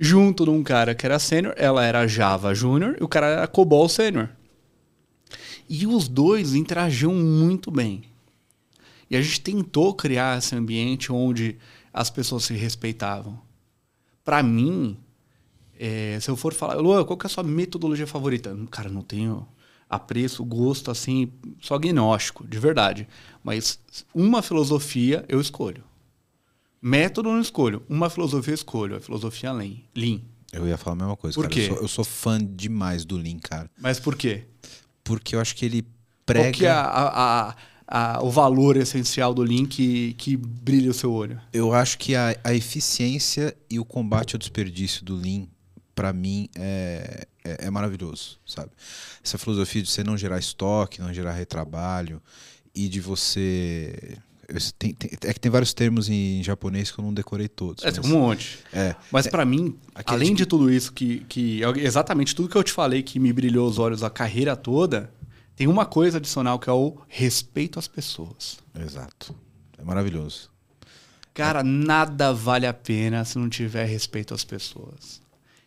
Junto 0.00 0.44
de 0.44 0.50
um 0.50 0.62
cara 0.62 0.94
que 0.94 1.04
era 1.04 1.18
sênior, 1.18 1.54
ela 1.56 1.84
era 1.84 2.06
Java 2.06 2.54
Júnior 2.54 2.96
e 3.00 3.04
o 3.04 3.08
cara 3.08 3.26
era 3.26 3.46
COBOL 3.46 3.88
Sênior. 3.88 4.28
E 5.68 5.86
os 5.86 6.08
dois 6.08 6.54
interagiam 6.54 7.14
muito 7.14 7.70
bem. 7.70 8.04
E 9.10 9.16
a 9.16 9.22
gente 9.22 9.40
tentou 9.40 9.94
criar 9.94 10.38
esse 10.38 10.54
ambiente 10.54 11.12
onde 11.12 11.56
as 11.92 12.10
pessoas 12.10 12.44
se 12.44 12.54
respeitavam. 12.54 13.38
Para 14.24 14.42
mim, 14.42 14.96
é, 15.78 16.18
se 16.20 16.30
eu 16.30 16.36
for 16.36 16.52
falar, 16.52 16.74
Lua, 16.74 17.04
qual 17.04 17.16
que 17.16 17.26
é 17.26 17.28
a 17.28 17.30
sua 17.30 17.42
metodologia 17.42 18.06
favorita? 18.06 18.56
Cara, 18.70 18.90
não 18.90 19.02
tenho 19.02 19.46
apreço, 19.88 20.44
gosto, 20.44 20.90
assim, 20.90 21.32
só 21.60 21.76
agnóstico, 21.76 22.46
de 22.46 22.58
verdade. 22.58 23.08
Mas 23.42 23.78
uma 24.14 24.42
filosofia 24.42 25.24
eu 25.28 25.40
escolho. 25.40 25.82
Método 26.80 27.30
eu 27.30 27.34
não 27.34 27.40
escolho. 27.40 27.82
Uma 27.88 28.10
filosofia 28.10 28.52
eu 28.52 28.56
escolho. 28.56 28.96
A 28.96 29.00
filosofia 29.00 29.52
Lean. 29.52 29.76
Lean. 29.94 30.20
Eu 30.52 30.66
ia 30.66 30.76
falar 30.76 30.94
a 30.94 30.98
mesma 30.98 31.16
coisa, 31.16 31.34
por 31.34 31.42
cara. 31.42 31.54
Quê? 31.54 31.62
Eu 31.62 31.74
sou, 31.74 31.82
eu 31.82 31.88
sou 31.88 32.04
fã 32.04 32.38
demais 32.38 33.04
do 33.04 33.16
Lean, 33.16 33.38
cara. 33.38 33.70
Mas 33.78 33.98
por 33.98 34.14
quê? 34.16 34.44
Porque 35.08 35.34
eu 35.34 35.40
acho 35.40 35.56
que 35.56 35.64
ele 35.64 35.86
prega... 36.26 36.44
Qual 36.44 36.52
que 36.52 36.66
é 36.66 36.70
a, 36.70 36.84
a, 36.84 37.56
a, 37.88 38.22
o 38.22 38.30
valor 38.30 38.76
essencial 38.76 39.32
do 39.32 39.42
Lean 39.42 39.64
que, 39.64 40.12
que 40.14 40.36
brilha 40.36 40.90
o 40.90 40.94
seu 40.94 41.10
olho? 41.10 41.40
Eu 41.50 41.72
acho 41.72 41.96
que 41.96 42.14
a, 42.14 42.38
a 42.44 42.52
eficiência 42.52 43.56
e 43.70 43.80
o 43.80 43.84
combate 43.84 44.36
ao 44.36 44.38
desperdício 44.38 45.02
do 45.02 45.16
Lean 45.16 45.46
para 45.94 46.12
mim 46.12 46.48
é, 46.54 47.26
é, 47.42 47.66
é, 47.66 47.70
maravilhoso, 47.70 48.38
sabe? 48.46 48.70
Essa 49.24 49.38
filosofia 49.38 49.82
de 49.82 49.90
você 49.90 50.04
não 50.04 50.16
gerar 50.16 50.38
estoque, 50.38 51.00
não 51.00 51.12
gerar 51.12 51.32
retrabalho 51.32 52.22
e 52.74 52.86
de 52.86 53.00
você 53.00 54.18
tem, 54.78 54.94
tem, 54.94 55.10
é 55.24 55.32
que 55.32 55.40
tem 55.40 55.50
vários 55.50 55.74
termos 55.74 56.08
em 56.08 56.42
japonês 56.42 56.90
que 56.90 56.98
eu 56.98 57.04
não 57.04 57.12
decorei 57.12 57.48
todos. 57.48 57.84
É, 57.84 57.88
mas, 57.88 57.98
tem 57.98 58.10
um 58.10 58.18
monte. 58.18 58.58
É, 58.72 58.96
mas 59.12 59.26
para 59.26 59.44
mim, 59.44 59.76
além 60.06 60.34
de 60.34 60.46
tudo 60.46 60.70
isso, 60.70 60.92
que, 60.92 61.20
que 61.28 61.60
exatamente 61.76 62.34
tudo 62.34 62.48
que 62.48 62.56
eu 62.56 62.64
te 62.64 62.72
falei 62.72 63.02
que 63.02 63.20
me 63.20 63.32
brilhou 63.32 63.68
os 63.68 63.78
olhos 63.78 64.02
a 64.02 64.08
carreira 64.08 64.56
toda, 64.56 65.12
tem 65.54 65.66
uma 65.66 65.84
coisa 65.84 66.16
adicional 66.16 66.58
que 66.58 66.70
é 66.70 66.72
o 66.72 66.96
respeito 67.08 67.78
às 67.78 67.86
pessoas. 67.86 68.58
Exato. 68.74 69.34
É 69.76 69.84
maravilhoso. 69.84 70.50
Cara, 71.34 71.60
é. 71.60 71.62
nada 71.62 72.32
vale 72.32 72.66
a 72.66 72.72
pena 72.72 73.24
se 73.24 73.38
não 73.38 73.48
tiver 73.48 73.84
respeito 73.84 74.32
às 74.32 74.44
pessoas. 74.44 75.20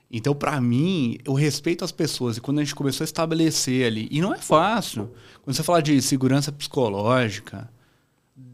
Então, 0.10 0.36
para 0.36 0.60
mim, 0.60 1.17
o 1.26 1.34
respeito 1.34 1.86
às 1.86 1.91
pessoas, 1.91 2.36
e 2.36 2.41
quando 2.41 2.60
a 2.60 2.63
gente 2.63 2.76
começou 2.76 3.04
a 3.04 3.06
estabelecer 3.06 3.86
ali, 3.86 4.10
e 4.12 4.20
não 4.20 4.34
é 4.34 4.38
fácil, 4.38 5.10
quando 5.41 5.56
você 5.56 5.63
fala 5.63 5.82
de 5.82 6.02
segurança 6.02 6.52
psicológica, 6.52 7.70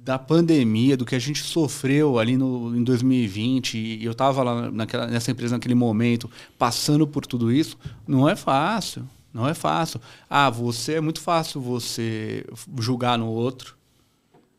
da 0.07 0.17
pandemia, 0.17 0.95
do 0.95 1.05
que 1.05 1.15
a 1.15 1.19
gente 1.19 1.43
sofreu 1.43 2.17
ali 2.17 2.37
no, 2.37 2.73
em 2.73 2.81
2020, 2.81 3.77
e 3.77 4.05
eu 4.05 4.13
estava 4.13 4.41
lá 4.41 4.71
naquela, 4.71 5.05
nessa 5.05 5.31
empresa 5.31 5.55
naquele 5.55 5.75
momento, 5.75 6.31
passando 6.57 7.05
por 7.05 7.25
tudo 7.25 7.51
isso, 7.51 7.77
não 8.07 8.27
é 8.27 8.33
fácil. 8.33 9.05
Não 9.33 9.45
é 9.45 9.53
fácil. 9.53 9.99
Ah, 10.29 10.49
você 10.49 10.93
é 10.93 11.01
muito 11.01 11.19
fácil 11.19 11.59
você 11.59 12.45
julgar 12.79 13.19
no 13.19 13.27
outro. 13.27 13.75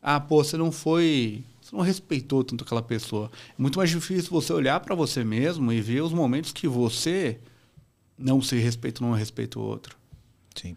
Ah, 0.02 0.20
pô, 0.20 0.44
você 0.44 0.58
não 0.58 0.70
foi 0.70 1.42
você 1.62 1.74
não 1.74 1.82
respeitou 1.82 2.44
tanto 2.44 2.62
aquela 2.62 2.82
pessoa. 2.82 3.30
É 3.58 3.60
muito 3.60 3.78
mais 3.78 3.88
difícil 3.88 4.30
você 4.30 4.52
olhar 4.52 4.78
para 4.80 4.94
você 4.94 5.24
mesmo 5.24 5.72
e 5.72 5.80
ver 5.80 6.02
os 6.02 6.12
momentos 6.12 6.52
que 6.52 6.68
você 6.68 7.38
não 8.18 8.42
se 8.42 8.56
respeita, 8.56 9.02
não 9.02 9.12
respeita 9.12 9.58
o 9.58 9.62
outro. 9.62 9.96
Sim. 10.54 10.76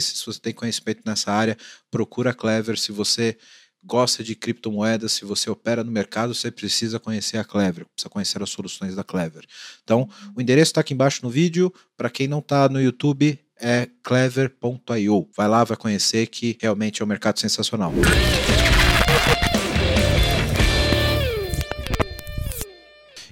se 0.00 0.26
você 0.26 0.40
tem 0.40 0.52
conhecimento 0.52 1.02
nessa 1.04 1.32
área, 1.32 1.56
procura 1.90 2.30
a 2.30 2.34
Clever. 2.34 2.78
Se 2.78 2.92
você 2.92 3.36
gosta 3.84 4.24
de 4.24 4.34
criptomoedas, 4.34 5.12
se 5.12 5.24
você 5.24 5.50
opera 5.50 5.84
no 5.84 5.92
mercado, 5.92 6.34
você 6.34 6.50
precisa 6.50 6.98
conhecer 6.98 7.36
a 7.38 7.44
Clever, 7.44 7.86
precisa 7.94 8.08
conhecer 8.08 8.42
as 8.42 8.50
soluções 8.50 8.94
da 8.94 9.04
Clever. 9.04 9.44
Então, 9.82 10.08
o 10.34 10.40
endereço 10.40 10.70
está 10.70 10.80
aqui 10.80 10.94
embaixo 10.94 11.20
no 11.22 11.30
vídeo. 11.30 11.72
Para 11.96 12.10
quem 12.10 12.26
não 12.26 12.38
está 12.38 12.68
no 12.68 12.80
YouTube, 12.80 13.38
é 13.60 13.88
clever.io. 14.02 15.28
Vai 15.36 15.48
lá, 15.48 15.64
vai 15.64 15.76
conhecer 15.76 16.26
que 16.26 16.56
realmente 16.60 17.02
é 17.02 17.04
um 17.04 17.08
mercado 17.08 17.38
sensacional. 17.38 17.92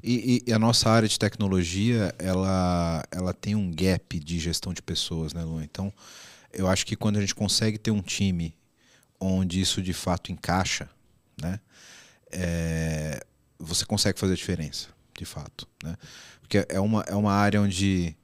E, 0.05 0.43
e, 0.47 0.53
a 0.53 0.59
nossa 0.59 0.91
área 0.91 1.09
de 1.09 1.17
tecnologia, 1.17 2.13
ela, 2.19 3.05
ela 3.13 3.33
tem 3.33 3.55
um 3.55 3.71
gap 3.71 4.19
de 4.19 4.39
gestão 4.39 4.73
de 4.73 4.83
pessoas, 4.83 5.33
né, 5.33 5.45
Lu? 5.45 5.63
Então, 5.63 5.93
eu 6.53 6.69
acho 6.69 6.87
que 6.87 6.97
quando 6.97 7.17
a 7.17 7.21
gente 7.21 7.35
consegue 7.35 7.79
ter 7.79 7.91
um 7.91 8.03
time 8.03 8.55
onde 9.19 9.61
isso 9.61 9.81
de 9.81 9.93
fato 9.93 10.33
encaixa, 10.33 10.89
né, 11.41 11.61
é, 12.31 13.25
você 13.59 13.85
consegue 13.85 14.19
fazer 14.19 14.33
a 14.33 14.37
diferença, 14.37 14.89
de 15.17 15.25
fato, 15.25 15.67
né? 15.83 15.97
Porque 16.41 16.67
é 16.69 16.81
uma, 16.81 17.03
é 17.07 17.15
uma 17.15 17.33
área 17.33 17.61
onde 17.61 18.17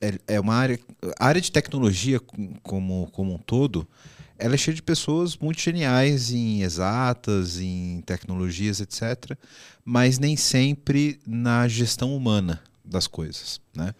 é, 0.00 0.34
é 0.34 0.40
uma 0.40 0.54
área, 0.54 0.78
a 1.18 1.26
área 1.26 1.40
de 1.40 1.52
tecnologia 1.52 2.18
como, 2.62 3.08
como 3.12 3.34
um 3.34 3.38
todo, 3.38 3.88
ela 4.36 4.54
é 4.54 4.58
cheia 4.58 4.74
de 4.74 4.82
pessoas 4.82 5.36
muito 5.36 5.60
geniais 5.60 6.32
em 6.32 6.62
exatas, 6.62 7.60
em 7.60 8.02
tecnologias, 8.04 8.80
etc., 8.80 9.38
mas 9.84 10.18
nem 10.18 10.36
sempre 10.36 11.20
na 11.24 11.68
gestão 11.68 12.16
humana 12.16 12.60
das 12.84 13.06
coisas, 13.06 13.60
né? 13.74 13.94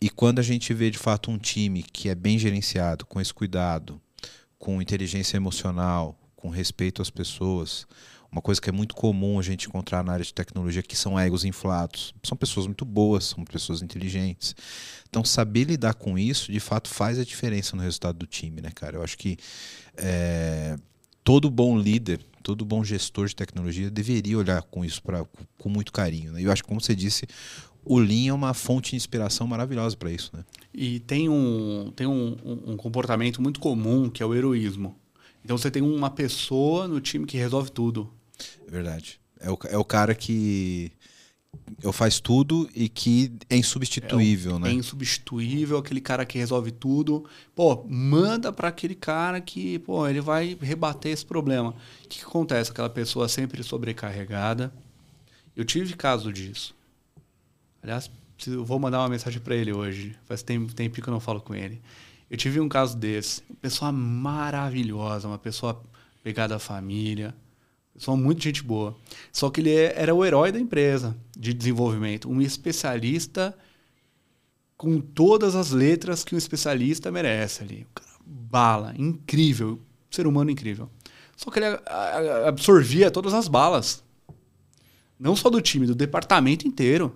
E 0.00 0.10
quando 0.10 0.38
a 0.38 0.42
gente 0.42 0.74
vê 0.74 0.90
de 0.90 0.98
fato 0.98 1.30
um 1.30 1.38
time 1.38 1.82
que 1.82 2.08
é 2.08 2.14
bem 2.14 2.38
gerenciado, 2.38 3.06
com 3.06 3.20
esse 3.20 3.32
cuidado, 3.32 4.00
com 4.58 4.82
inteligência 4.82 5.36
emocional, 5.36 6.18
com 6.34 6.48
respeito 6.48 7.00
às 7.00 7.10
pessoas, 7.10 7.86
uma 8.30 8.42
coisa 8.42 8.60
que 8.60 8.68
é 8.68 8.72
muito 8.72 8.94
comum 8.94 9.38
a 9.38 9.42
gente 9.42 9.66
encontrar 9.66 10.04
na 10.04 10.12
área 10.12 10.24
de 10.24 10.34
tecnologia 10.34 10.82
que 10.82 10.96
são 10.96 11.18
egos 11.18 11.44
inflados. 11.44 12.14
São 12.22 12.36
pessoas 12.36 12.66
muito 12.66 12.84
boas, 12.84 13.24
são 13.24 13.44
pessoas 13.44 13.80
inteligentes. 13.80 14.54
Então, 15.08 15.24
saber 15.24 15.64
lidar 15.64 15.94
com 15.94 16.18
isso, 16.18 16.52
de 16.52 16.60
fato, 16.60 16.88
faz 16.90 17.18
a 17.18 17.24
diferença 17.24 17.74
no 17.74 17.82
resultado 17.82 18.18
do 18.18 18.26
time, 18.26 18.60
né, 18.60 18.70
cara? 18.74 18.96
Eu 18.96 19.02
acho 19.02 19.16
que 19.16 19.38
é, 19.96 20.76
todo 21.24 21.50
bom 21.50 21.78
líder, 21.78 22.20
todo 22.42 22.64
bom 22.64 22.84
gestor 22.84 23.26
de 23.26 23.34
tecnologia 23.34 23.90
deveria 23.90 24.36
olhar 24.36 24.62
com 24.62 24.84
isso 24.84 25.02
pra, 25.02 25.24
com 25.58 25.68
muito 25.68 25.90
carinho. 25.90 26.32
Né? 26.32 26.42
E 26.42 26.44
eu 26.44 26.52
acho 26.52 26.62
que, 26.62 26.68
como 26.68 26.80
você 26.80 26.94
disse, 26.94 27.26
o 27.86 27.98
Lean 27.98 28.30
é 28.30 28.32
uma 28.32 28.52
fonte 28.52 28.90
de 28.90 28.96
inspiração 28.96 29.46
maravilhosa 29.46 29.96
para 29.96 30.10
isso. 30.10 30.30
Né? 30.36 30.44
E 30.74 30.98
tem, 31.00 31.28
um, 31.28 31.92
tem 31.94 32.06
um, 32.06 32.36
um 32.66 32.76
comportamento 32.76 33.40
muito 33.40 33.60
comum 33.60 34.10
que 34.10 34.22
é 34.22 34.26
o 34.26 34.34
heroísmo. 34.34 34.96
Então 35.44 35.56
você 35.56 35.70
tem 35.70 35.80
uma 35.80 36.10
pessoa 36.10 36.88
no 36.88 37.00
time 37.00 37.24
que 37.24 37.36
resolve 37.36 37.70
tudo. 37.70 38.12
É 38.66 38.70
verdade. 38.70 39.20
É 39.38 39.48
o, 39.48 39.58
é 39.70 39.78
o 39.78 39.84
cara 39.84 40.12
que 40.14 40.90
eu 41.80 41.92
faz 41.92 42.18
tudo 42.18 42.68
e 42.74 42.88
que 42.88 43.32
é 43.48 43.56
insubstituível, 43.56 44.56
é, 44.56 44.58
né? 44.58 44.70
É 44.70 44.72
insubstituível, 44.72 45.78
aquele 45.78 46.00
cara 46.00 46.26
que 46.26 46.38
resolve 46.38 46.72
tudo. 46.72 47.24
Pô, 47.54 47.84
manda 47.88 48.52
para 48.52 48.68
aquele 48.68 48.96
cara 48.96 49.40
que, 49.40 49.78
pô, 49.78 50.08
ele 50.08 50.20
vai 50.20 50.58
rebater 50.60 51.12
esse 51.12 51.24
problema. 51.24 51.70
O 52.04 52.08
que, 52.08 52.18
que 52.18 52.24
acontece? 52.24 52.72
Aquela 52.72 52.90
pessoa 52.90 53.28
sempre 53.28 53.62
sobrecarregada. 53.62 54.72
Eu 55.54 55.64
tive 55.64 55.94
caso 55.94 56.32
disso. 56.32 56.74
Aliás, 57.86 58.10
vou 58.64 58.80
mandar 58.80 58.98
uma 58.98 59.08
mensagem 59.08 59.40
para 59.40 59.54
ele 59.54 59.72
hoje. 59.72 60.16
Faz 60.24 60.42
tempo, 60.42 60.74
tempo 60.74 61.00
que 61.00 61.08
eu 61.08 61.12
não 61.12 61.20
falo 61.20 61.40
com 61.40 61.54
ele. 61.54 61.80
Eu 62.28 62.36
tive 62.36 62.58
um 62.58 62.68
caso 62.68 62.96
desse. 62.96 63.44
Uma 63.48 63.58
pessoa 63.60 63.92
maravilhosa, 63.92 65.28
uma 65.28 65.38
pessoa 65.38 65.80
pegada 66.20 66.56
à 66.56 66.58
família, 66.58 67.32
pessoa 67.94 68.16
muito 68.16 68.42
gente 68.42 68.60
boa. 68.60 68.96
Só 69.30 69.50
que 69.50 69.60
ele 69.60 69.72
é, 69.72 69.94
era 69.96 70.12
o 70.12 70.24
herói 70.24 70.50
da 70.50 70.58
empresa 70.58 71.16
de 71.38 71.54
desenvolvimento, 71.54 72.28
um 72.28 72.42
especialista 72.42 73.56
com 74.76 75.00
todas 75.00 75.54
as 75.54 75.70
letras 75.70 76.24
que 76.24 76.34
um 76.34 76.38
especialista 76.38 77.12
merece 77.12 77.62
ali. 77.62 77.86
bala, 78.26 78.96
incrível, 78.98 79.80
ser 80.10 80.26
humano 80.26 80.50
incrível. 80.50 80.90
Só 81.36 81.52
que 81.52 81.60
ele 81.60 81.78
absorvia 82.48 83.12
todas 83.12 83.32
as 83.32 83.46
balas. 83.46 84.02
Não 85.16 85.36
só 85.36 85.48
do 85.48 85.60
time, 85.60 85.86
do 85.86 85.94
departamento 85.94 86.66
inteiro. 86.66 87.14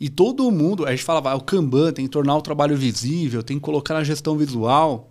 E 0.00 0.08
todo 0.08 0.50
mundo, 0.50 0.86
a 0.86 0.90
gente 0.90 1.02
falava, 1.02 1.30
ah, 1.30 1.34
o 1.34 1.40
Kanban 1.40 1.92
tem 1.92 2.04
que 2.04 2.10
tornar 2.10 2.36
o 2.36 2.42
trabalho 2.42 2.76
visível, 2.76 3.42
tem 3.42 3.56
que 3.58 3.62
colocar 3.62 3.94
na 3.94 4.04
gestão 4.04 4.36
visual. 4.36 5.10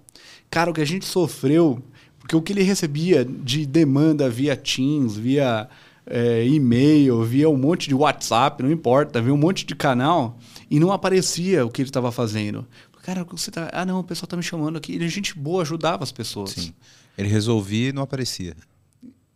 Cara, 0.50 0.72
o 0.72 0.74
que 0.74 0.82
a 0.82 0.86
gente 0.86 1.06
sofreu, 1.06 1.82
porque 2.20 2.36
o 2.36 2.42
que 2.42 2.54
ele 2.54 2.64
recebia 2.64 3.26
de 3.26 3.66
demanda 3.66 4.30
via 4.30 4.56
Teams, 4.56 5.18
via 5.18 5.68
é, 6.06 6.48
e-mail, 6.48 7.22
via 7.24 7.50
um 7.50 7.58
monte 7.58 7.90
de 7.90 7.96
WhatsApp, 7.96 8.64
não 8.64 8.72
importa, 8.72 9.22
via 9.22 9.34
um 9.34 9.38
monte 9.38 9.66
de 9.66 9.76
canal 9.76 10.38
e 10.72 10.80
não 10.80 10.92
aparecia 10.92 11.66
o 11.66 11.70
que 11.70 11.82
ele 11.82 11.90
estava 11.90 12.12
fazendo. 12.12 12.66
Cara, 13.04 13.24
você 13.24 13.50
tá. 13.50 13.70
Ah, 13.72 13.86
não, 13.86 14.02
o 14.02 14.04
pessoal 14.04 14.28
tá 14.28 14.36
me 14.36 14.44
chamando 14.44 14.78
aqui. 14.78 14.94
Ele 14.94 15.06
é 15.06 15.08
gente 15.08 15.38
boa, 15.38 15.62
ajudava 15.62 16.04
as 16.04 16.12
pessoas. 16.12 16.50
Sim. 16.50 16.74
Ele 17.18 17.30
resolvia 17.30 17.90
e 17.90 17.94
não 17.94 18.04
aparecia. 18.04 18.54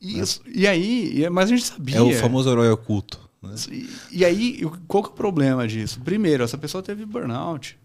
Isso. 0.02 0.42
Né? 0.46 0.52
E 0.54 0.68
aí, 0.68 1.30
mas 1.30 1.50
a 1.50 1.56
gente 1.56 1.66
sabia. 1.66 1.96
É 1.96 2.02
o 2.02 2.14
famoso 2.14 2.50
herói 2.50 2.70
oculto. 2.70 3.31
Né? 3.42 3.56
E, 3.72 3.90
e, 4.12 4.26
aí, 4.26 4.62
qual 4.88 5.04
que 5.04 5.10
é 5.10 5.14
o 5.14 5.16
problema 5.16 5.68
disso? 5.68 6.00
Primeiro, 6.02 6.44
essa 6.44 6.58
pessoa 6.58 6.84
teve 6.84 7.06
burnout. 7.06 7.78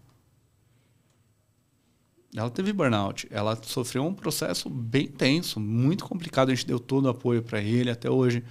Ela 2.35 2.49
teve 2.49 2.71
burnout. 2.71 3.27
Ela 3.31 3.57
sofreu 3.63 4.05
um 4.05 4.13
processo 4.13 4.69
bem 4.69 5.07
tenso, 5.07 5.59
muito 5.59 6.05
complicado. 6.05 6.49
A 6.49 6.55
gente 6.55 6.67
deu 6.67 6.79
todo 6.79 7.05
o 7.05 7.09
apoio 7.09 7.41
para 7.41 7.59
ele. 7.59 7.89
Até 7.89 8.09
hoje, 8.09 8.43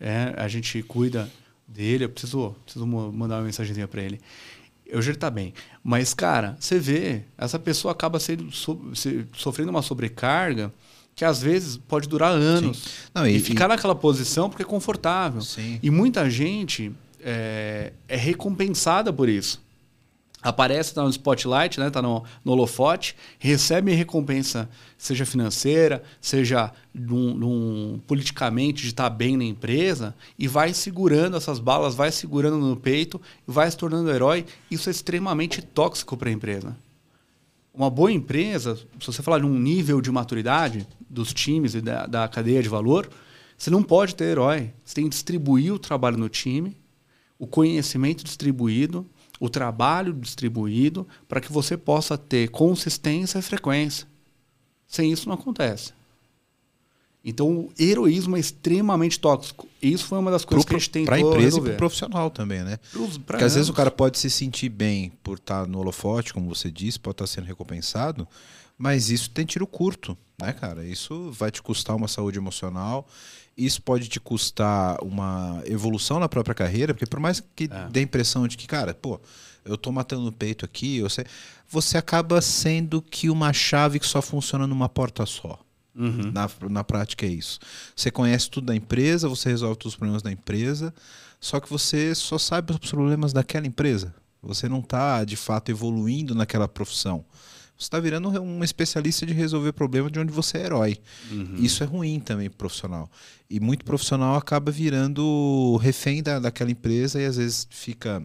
é, 0.00 0.34
a 0.36 0.48
gente 0.48 0.82
cuida 0.82 1.30
dele. 1.66 2.04
Eu 2.04 2.08
preciso, 2.08 2.56
preciso 2.64 2.86
mandar 2.86 3.36
uma 3.36 3.44
mensagenzinha 3.44 3.86
para 3.86 4.02
ele. 4.02 4.20
Hoje 4.92 5.10
ele 5.10 5.16
está 5.16 5.30
bem. 5.30 5.52
Mas, 5.84 6.14
cara, 6.14 6.56
você 6.58 6.78
vê, 6.78 7.24
essa 7.36 7.58
pessoa 7.58 7.92
acaba 7.92 8.18
sendo, 8.18 8.50
so, 8.50 8.80
sofrendo 9.34 9.70
uma 9.70 9.82
sobrecarga 9.82 10.72
que 11.18 11.24
às 11.24 11.42
vezes 11.42 11.76
pode 11.76 12.08
durar 12.08 12.30
anos. 12.30 12.84
Não, 13.12 13.26
e, 13.26 13.38
e, 13.38 13.40
ficar 13.40 13.64
e... 13.64 13.68
naquela 13.70 13.94
posição 13.94 14.48
porque 14.48 14.62
é 14.62 14.64
confortável. 14.64 15.40
Sim. 15.40 15.80
E 15.82 15.90
muita 15.90 16.30
gente 16.30 16.92
é, 17.20 17.92
é 18.06 18.16
recompensada 18.16 19.12
por 19.12 19.28
isso. 19.28 19.60
Aparece, 20.40 20.90
está 20.90 21.02
no 21.02 21.10
spotlight, 21.10 21.80
né? 21.80 21.90
Tá 21.90 22.00
no, 22.00 22.22
no 22.44 22.52
holofote, 22.52 23.16
recebe 23.36 23.92
recompensa, 23.94 24.70
seja 24.96 25.26
financeira, 25.26 26.04
seja 26.20 26.72
num, 26.94 27.34
num, 27.34 28.00
politicamente 28.06 28.82
de 28.82 28.90
estar 28.90 29.10
tá 29.10 29.16
bem 29.16 29.36
na 29.36 29.42
empresa, 29.42 30.14
e 30.38 30.46
vai 30.46 30.72
segurando 30.72 31.36
essas 31.36 31.58
balas, 31.58 31.96
vai 31.96 32.12
segurando 32.12 32.58
no 32.58 32.76
peito, 32.76 33.20
vai 33.44 33.68
se 33.68 33.76
tornando 33.76 34.08
herói. 34.08 34.46
Isso 34.70 34.88
é 34.88 34.92
extremamente 34.92 35.62
tóxico 35.62 36.16
para 36.16 36.28
a 36.28 36.32
empresa. 36.32 36.76
Uma 37.78 37.88
boa 37.88 38.10
empresa, 38.10 38.74
se 38.74 39.06
você 39.06 39.22
falar 39.22 39.38
de 39.38 39.46
um 39.46 39.56
nível 39.56 40.00
de 40.00 40.10
maturidade 40.10 40.84
dos 41.08 41.32
times 41.32 41.76
e 41.76 41.80
da, 41.80 42.06
da 42.06 42.26
cadeia 42.26 42.60
de 42.60 42.68
valor, 42.68 43.08
você 43.56 43.70
não 43.70 43.84
pode 43.84 44.16
ter 44.16 44.24
herói. 44.24 44.72
Você 44.84 44.96
tem 44.96 45.04
que 45.04 45.10
distribuir 45.10 45.72
o 45.72 45.78
trabalho 45.78 46.16
no 46.16 46.28
time, 46.28 46.76
o 47.38 47.46
conhecimento 47.46 48.24
distribuído, 48.24 49.08
o 49.38 49.48
trabalho 49.48 50.12
distribuído, 50.12 51.06
para 51.28 51.40
que 51.40 51.52
você 51.52 51.76
possa 51.76 52.18
ter 52.18 52.48
consistência 52.48 53.38
e 53.38 53.42
frequência. 53.42 54.08
Sem 54.84 55.12
isso 55.12 55.28
não 55.28 55.36
acontece. 55.36 55.92
Então, 57.28 57.46
o 57.46 57.72
heroísmo 57.78 58.38
é 58.38 58.40
extremamente 58.40 59.20
tóxico. 59.20 59.68
Isso 59.82 60.06
foi 60.06 60.18
uma 60.18 60.30
das 60.30 60.46
coisas 60.46 60.64
pro, 60.64 60.70
que 60.70 60.76
a 60.76 60.78
gente 60.78 60.90
tentou 60.90 61.06
Para 61.06 61.16
a 61.16 61.20
empresa 61.20 61.44
resolver. 61.44 61.68
e 61.68 61.70
para 61.72 61.74
o 61.74 61.78
profissional 61.78 62.30
também, 62.30 62.64
né? 62.64 62.78
Pros, 62.90 63.18
Porque 63.18 63.44
às 63.44 63.54
vezes 63.54 63.68
o 63.68 63.74
cara 63.74 63.90
pode 63.90 64.18
se 64.18 64.30
sentir 64.30 64.70
bem 64.70 65.12
por 65.22 65.36
estar 65.36 65.66
no 65.66 65.78
holofote, 65.78 66.32
como 66.32 66.48
você 66.48 66.70
disse, 66.70 66.98
pode 66.98 67.16
estar 67.16 67.26
sendo 67.26 67.44
recompensado, 67.44 68.26
mas 68.78 69.10
isso 69.10 69.28
tem 69.28 69.44
tiro 69.44 69.66
curto, 69.66 70.16
né, 70.40 70.54
cara? 70.54 70.86
Isso 70.86 71.30
vai 71.32 71.50
te 71.50 71.60
custar 71.60 71.94
uma 71.94 72.08
saúde 72.08 72.38
emocional, 72.38 73.06
isso 73.54 73.82
pode 73.82 74.08
te 74.08 74.18
custar 74.18 74.96
uma 75.04 75.62
evolução 75.66 76.18
na 76.18 76.30
própria 76.30 76.54
carreira, 76.54 76.94
porque 76.94 77.06
por 77.06 77.20
mais 77.20 77.42
que 77.54 77.64
é. 77.64 77.88
dê 77.90 78.00
a 78.00 78.04
impressão 78.04 78.48
de 78.48 78.56
que, 78.56 78.66
cara, 78.66 78.94
pô, 78.94 79.20
eu 79.66 79.76
tô 79.76 79.92
matando 79.92 80.22
no 80.22 80.32
peito 80.32 80.64
aqui, 80.64 81.02
você, 81.02 81.26
você 81.68 81.98
acaba 81.98 82.40
sendo 82.40 83.02
que 83.02 83.28
uma 83.28 83.52
chave 83.52 83.98
que 83.98 84.06
só 84.06 84.22
funciona 84.22 84.66
numa 84.66 84.88
porta 84.88 85.26
só. 85.26 85.58
Uhum. 85.98 86.30
Na, 86.32 86.48
na 86.70 86.84
prática 86.84 87.26
é 87.26 87.28
isso. 87.28 87.58
Você 87.96 88.10
conhece 88.10 88.48
tudo 88.48 88.66
da 88.66 88.76
empresa, 88.76 89.28
você 89.28 89.48
resolve 89.48 89.76
todos 89.76 89.94
os 89.94 89.96
problemas 89.96 90.22
da 90.22 90.30
empresa, 90.30 90.94
só 91.40 91.58
que 91.58 91.68
você 91.68 92.14
só 92.14 92.38
sabe 92.38 92.72
os 92.72 92.90
problemas 92.90 93.32
daquela 93.32 93.66
empresa. 93.66 94.14
Você 94.40 94.68
não 94.68 94.78
está, 94.78 95.24
de 95.24 95.36
fato, 95.36 95.70
evoluindo 95.70 96.34
naquela 96.34 96.68
profissão. 96.68 97.24
Você 97.76 97.86
está 97.86 98.00
virando 98.00 98.28
um 98.40 98.62
especialista 98.62 99.26
de 99.26 99.32
resolver 99.32 99.72
problemas 99.72 100.10
de 100.10 100.18
onde 100.18 100.32
você 100.32 100.58
é 100.58 100.64
herói. 100.64 100.98
Uhum. 101.30 101.56
Isso 101.58 101.82
é 101.82 101.86
ruim 101.86 102.20
também 102.20 102.48
profissional. 102.48 103.10
E 103.50 103.58
muito 103.60 103.84
profissional 103.84 104.36
acaba 104.36 104.70
virando 104.70 105.76
refém 105.76 106.22
da, 106.22 106.38
daquela 106.38 106.70
empresa 106.70 107.20
e 107.20 107.24
às 107.24 107.36
vezes 107.36 107.68
fica 107.70 108.22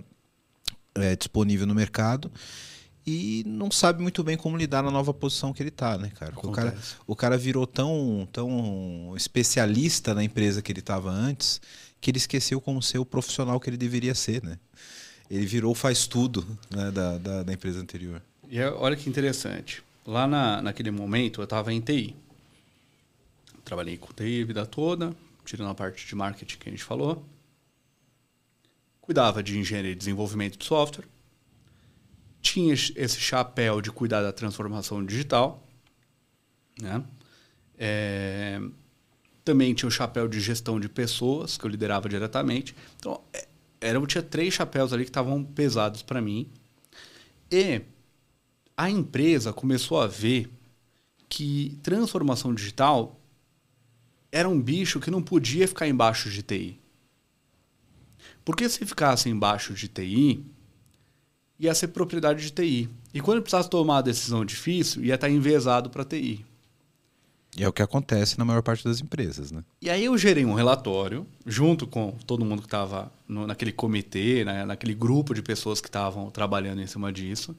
é, 0.96 1.16
disponível 1.16 1.66
no 1.66 1.76
mercado 1.76 2.32
e 3.06 3.44
não 3.46 3.70
sabe 3.70 4.02
muito 4.02 4.24
bem 4.24 4.38
como 4.38 4.56
lidar 4.56 4.82
na 4.82 4.92
nova 4.92 5.14
posição 5.14 5.52
que 5.52 5.62
ele 5.62 5.70
está, 5.70 5.98
né, 5.98 6.12
cara? 6.16 6.34
O 6.38 6.52
cara, 6.52 6.78
o 7.08 7.16
cara 7.16 7.38
virou 7.38 7.68
tão, 7.68 8.28
tão 8.32 9.14
especialista 9.16 10.14
na 10.14 10.24
empresa 10.24 10.62
que 10.62 10.72
ele 10.72 10.80
estava 10.80 11.10
antes 11.10 11.62
que 12.00 12.12
ele 12.12 12.18
esqueceu 12.18 12.60
como 12.60 12.82
ser 12.82 12.98
o 12.98 13.06
profissional 13.06 13.62
que 13.62 13.70
ele 13.70 13.78
deveria 13.78 14.14
ser, 14.14 14.44
né? 14.44 14.60
ele 15.30 15.46
virou 15.46 15.74
faz 15.74 16.06
tudo 16.06 16.46
né, 16.70 16.92
da, 16.92 17.18
da, 17.18 17.44
da, 17.44 17.54
empresa 17.54 17.80
anterior. 17.80 18.22
E 18.50 18.60
é, 18.60 18.70
olha 18.70 18.96
que 18.96 19.10
interessante. 19.10 19.82
Lá 20.06 20.28
na, 20.28 20.62
naquele 20.62 20.92
momento 20.92 21.42
eu 21.42 21.46
estava 21.46 21.74
em 21.74 21.80
TI. 21.80 22.16
Trabalhei 23.64 23.98
com 23.98 24.14
TI 24.14 24.42
a 24.44 24.46
vida 24.46 24.66
toda, 24.66 25.16
tirando 25.46 25.70
a 25.70 25.76
parte 25.76 26.06
de 26.06 26.14
marketing 26.14 26.58
que 26.58 26.70
a 26.70 26.72
gente 26.72 26.84
falou. 26.84 27.26
Cuidava 29.02 29.42
de 29.42 29.58
engenharia 29.58 29.92
e 29.92 29.96
desenvolvimento 29.96 30.58
de 30.58 30.66
software. 30.66 31.06
Tinha 32.44 32.74
esse 32.74 33.20
chapéu 33.20 33.82
de 33.82 33.92
cuidar 33.92 34.22
da 34.22 34.32
transformação 34.32 35.04
digital. 35.04 35.68
Né? 36.80 37.04
É, 37.76 38.62
também 39.44 39.74
tinha 39.74 39.88
o 39.88 39.92
chapéu 39.92 40.28
de 40.28 40.40
gestão 40.40 40.80
de 40.80 40.88
pessoas, 40.88 41.58
que 41.58 41.66
eu 41.66 41.70
liderava 41.72 42.08
diretamente. 42.08 42.76
Então, 43.00 43.20
é, 43.34 43.48
era, 43.82 43.98
eu 43.98 44.06
tinha 44.06 44.22
três 44.22 44.54
chapéus 44.54 44.94
ali 44.94 45.06
que 45.06 45.10
estavam 45.10 45.44
pesados 45.44 46.04
para 46.04 46.22
mim. 46.22 46.48
E 47.50 47.82
a 48.78 48.90
empresa 48.90 49.52
começou 49.52 50.00
a 50.00 50.08
ver 50.08 50.52
que 51.28 51.80
transformação 51.82 52.54
digital 52.54 53.20
era 54.32 54.50
um 54.50 54.60
bicho 54.60 55.00
que 55.00 55.12
não 55.12 55.22
podia 55.22 55.68
ficar 55.68 55.88
embaixo 55.88 56.30
de 56.30 56.42
TI. 56.42 56.80
Porque 58.44 58.68
se 58.68 58.86
ficasse 58.86 59.30
embaixo 59.30 59.74
de 59.74 59.88
TI, 59.88 60.46
ia 61.66 61.74
ser 61.74 61.90
propriedade 61.90 62.44
de 62.44 62.52
TI. 62.52 62.90
E 63.14 63.22
quando 63.22 63.42
precisasse 63.42 63.70
tomar 63.70 63.96
uma 63.96 64.04
decisão 64.04 64.44
difícil, 64.44 65.04
ia 65.04 65.16
estar 65.16 65.30
envezado 65.30 65.90
para 65.90 66.04
TI. 66.04 66.46
E 67.56 67.64
é 67.64 67.68
o 67.68 67.74
que 67.74 67.84
acontece 67.84 68.38
na 68.40 68.44
maior 68.44 68.64
parte 68.64 68.84
das 68.84 69.00
empresas, 69.00 69.52
né? 69.52 69.64
E 69.82 69.90
aí 69.90 70.06
eu 70.06 70.18
gerei 70.18 70.44
um 70.44 70.54
relatório, 70.54 71.26
junto 71.46 71.86
com 71.86 72.12
todo 72.26 72.44
mundo 72.44 72.62
que 72.62 72.68
estava 72.68 73.12
naquele 73.28 73.72
comitê, 73.72 74.44
né, 74.44 74.66
naquele 74.66 74.94
grupo 74.94 75.34
de 75.34 75.42
pessoas 75.42 75.80
que 75.80 75.88
estavam 75.88 76.32
trabalhando 76.32 76.82
em 76.82 76.88
cima 76.88 77.14
disso. 77.14 77.56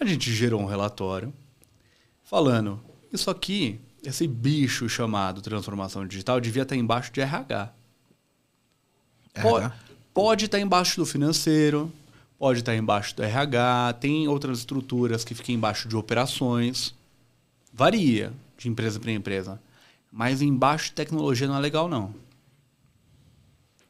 A 0.00 0.04
gente 0.04 0.32
gerou 0.32 0.60
um 0.60 0.64
relatório 0.64 1.32
falando, 2.22 2.80
isso 3.12 3.30
aqui, 3.30 3.78
esse 4.02 4.26
bicho 4.26 4.88
chamado 4.88 5.42
transformação 5.42 6.06
digital, 6.06 6.40
devia 6.40 6.62
estar 6.62 6.74
embaixo 6.74 7.12
de 7.12 7.20
RH. 7.20 7.72
Pode, 9.42 9.72
pode 10.14 10.44
estar 10.46 10.58
embaixo 10.58 10.96
do 10.96 11.04
financeiro, 11.04 11.92
pode 12.44 12.58
estar 12.58 12.76
embaixo 12.76 13.16
do 13.16 13.22
RH, 13.22 13.94
tem 14.00 14.28
outras 14.28 14.58
estruturas 14.58 15.24
que 15.24 15.34
ficam 15.34 15.54
embaixo 15.54 15.88
de 15.88 15.96
operações. 15.96 16.94
Varia 17.72 18.34
de 18.58 18.68
empresa 18.68 19.00
para 19.00 19.10
empresa. 19.12 19.58
Mas 20.12 20.42
embaixo 20.42 20.90
de 20.90 20.92
tecnologia 20.92 21.48
não 21.48 21.56
é 21.56 21.58
legal, 21.58 21.88
não. 21.88 22.14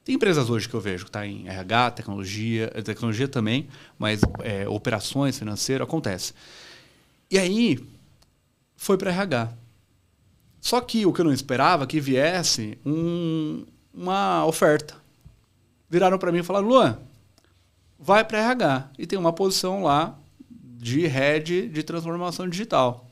Tem 0.05 0.14
empresas 0.14 0.48
hoje 0.50 0.68
que 0.68 0.74
eu 0.74 0.80
vejo 0.80 1.02
que 1.02 1.09
está 1.09 1.26
em 1.26 1.48
RH, 1.48 1.90
tecnologia, 1.90 2.70
eh, 2.72 2.80
tecnologia 2.80 3.26
também, 3.26 3.66
mas 3.98 4.20
é, 4.44 4.68
operações, 4.68 5.36
financeiro, 5.36 5.82
acontece. 5.82 6.32
E 7.28 7.36
aí, 7.36 7.84
foi 8.76 8.96
para 8.96 9.11
RH. 9.11 9.52
Só 10.61 10.80
que 10.80 11.05
o 11.05 11.12
que 11.12 11.20
eu 11.20 11.24
não 11.24 11.32
esperava 11.32 11.88
que 11.88 11.98
viesse 11.98 12.78
um, 12.86 13.66
uma 13.92 14.46
oferta. 14.46 14.94
Viraram 15.90 16.18
para 16.20 16.30
mim 16.30 16.38
e 16.38 16.44
falaram: 16.44 16.68
Luan, 16.68 17.00
vai 18.05 18.22
para 18.24 18.38
RH. 18.38 18.90
E 18.98 19.07
tem 19.07 19.18
uma 19.18 19.32
posição 19.32 19.82
lá 19.82 20.18
de 20.50 21.07
head 21.07 21.68
de 21.68 21.82
transformação 21.82 22.48
digital. 22.48 23.11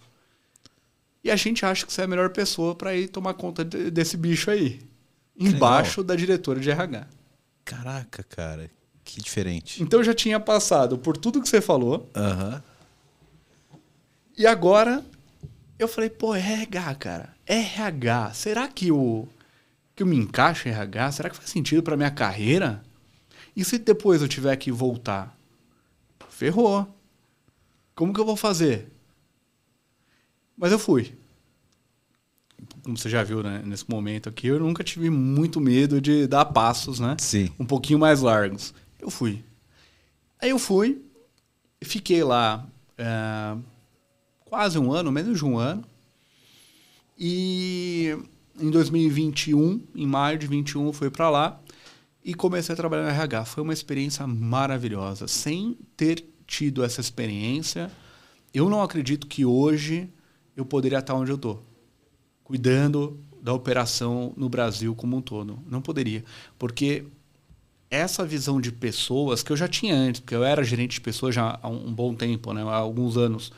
E 1.25 1.31
a 1.31 1.37
gente 1.37 1.65
acha 1.65 1.87
que 1.87 1.93
você 1.93 2.03
é 2.03 2.05
a 2.05 2.09
melhor 2.09 2.31
pessoa 2.31 2.75
para 2.75 2.95
ir 2.95 3.09
tomar 3.09 3.35
conta 3.35 3.65
de, 3.65 3.91
desse 3.91 4.17
bicho 4.17 4.51
aí. 4.51 4.81
Embaixo 5.39 6.01
Legal. 6.01 6.09
da 6.09 6.17
diretora 6.17 6.61
de 6.61 6.71
RH. 6.71 7.07
Caraca, 7.65 8.23
cara. 8.25 8.71
Que 9.05 9.21
diferente. 9.21 9.83
Então 9.83 10.01
eu 10.01 10.05
já 10.05 10.15
tinha 10.15 10.39
passado 10.39 10.99
por 10.99 11.17
tudo 11.17 11.41
que 11.41 11.49
você 11.49 11.61
falou. 11.61 12.11
Aham. 12.15 12.55
Uhum. 12.55 13.81
E 14.37 14.47
agora 14.47 15.05
eu 15.79 15.87
falei, 15.87 16.11
pô, 16.11 16.35
RH, 16.35 16.95
cara. 16.97 17.35
RH. 17.47 18.35
Será 18.35 18.69
que 18.69 18.91
o 18.91 19.27
que 19.95 20.03
eu 20.03 20.07
me 20.07 20.17
encaixo 20.17 20.69
em 20.69 20.73
RH? 20.73 21.13
Será 21.13 21.31
que 21.31 21.37
faz 21.37 21.51
sentido 21.51 21.83
para 21.83 21.97
minha 21.97 22.11
carreira? 22.11 22.83
E 23.55 23.65
se 23.65 23.79
depois 23.79 24.23
eu 24.23 24.29
tiver 24.29 24.57
que 24.57 24.73
voltar? 24.73 25.37
Ferrou. 26.29 26.89
Como 27.95 28.13
que 28.13 28.21
eu 28.21 28.25
vou 28.25 28.37
fazer? 28.37 28.91
Mas 30.57 30.73
eu 30.73 30.79
fui. 30.79 31.13
Como 32.83 32.97
você 32.97 33.09
já 33.09 33.23
viu 33.23 33.43
né, 33.43 33.63
nesse 33.65 33.89
momento 33.89 34.29
aqui, 34.29 34.47
eu 34.47 34.59
nunca 34.59 34.83
tive 34.83 35.11
muito 35.11 35.61
medo 35.61 36.01
de 36.01 36.27
dar 36.27 36.47
passos, 36.47 36.99
né? 36.99 37.17
Sim. 37.19 37.51
Um 37.59 37.67
pouquinho 37.67 37.99
mais 37.99 38.21
largos. 38.21 38.75
Eu 38.99 39.11
fui. 39.11 39.45
Aí 40.41 40.51
eu 40.51 40.59
fui, 40.59 41.03
fiquei 41.83 42.25
lá 42.25 42.67
é, 42.99 43.57
quase 44.45 44.79
um 44.79 44.93
ano, 44.93 45.13
menos 45.13 45.39
de 45.39 45.45
um 45.45 45.59
ano. 45.59 45.85
E 47.19 48.17
em 48.59 48.71
2021, 48.71 49.81
em 49.95 50.07
maio 50.07 50.39
de 50.39 50.47
21, 50.47 50.87
eu 50.87 50.93
fui 50.93 51.11
para 51.11 51.31
lá 51.31 51.61
e 52.25 52.35
comecei 52.35 52.73
a 52.73 52.77
trabalhar 52.77 53.03
no 53.03 53.09
RH. 53.09 53.45
Foi 53.47 53.63
uma 53.63 53.73
experiência 53.73 54.27
maravilhosa. 54.27 55.27
Sem 55.27 55.77
ter 55.97 56.25
tido 56.47 56.85
essa 56.85 57.01
experiência, 57.01 57.91
eu 58.53 58.69
não 58.69 58.83
acredito 58.83 59.27
que 59.27 59.45
hoje 59.45 60.09
eu 60.57 60.65
poderia 60.65 60.99
estar 60.99 61.15
onde 61.15 61.31
eu 61.31 61.37
estou, 61.37 61.65
cuidando 62.45 63.19
da 63.43 63.53
operação 63.53 64.33
no 64.37 64.49
Brasil 64.49 64.95
como 64.95 65.17
um 65.17 65.21
todo. 65.21 65.59
Não 65.67 65.81
poderia, 65.81 66.25
porque 66.59 67.07
essa 67.91 68.25
visão 68.25 68.61
de 68.61 68.71
pessoas 68.71 69.43
que 69.43 69.53
eu 69.53 69.57
já 69.57 69.69
tinha 69.69 69.95
antes, 69.95 70.21
porque 70.21 70.35
eu 70.35 70.45
era 70.45 70.63
gerente 70.63 70.93
de 70.93 71.01
pessoas 71.01 71.35
já 71.35 71.59
há 71.63 71.69
um 71.69 71.93
bom 71.93 72.15
tempo, 72.15 72.53
né, 72.53 72.63
há 72.63 72.77
alguns 72.77 73.17
anos, 73.17 73.53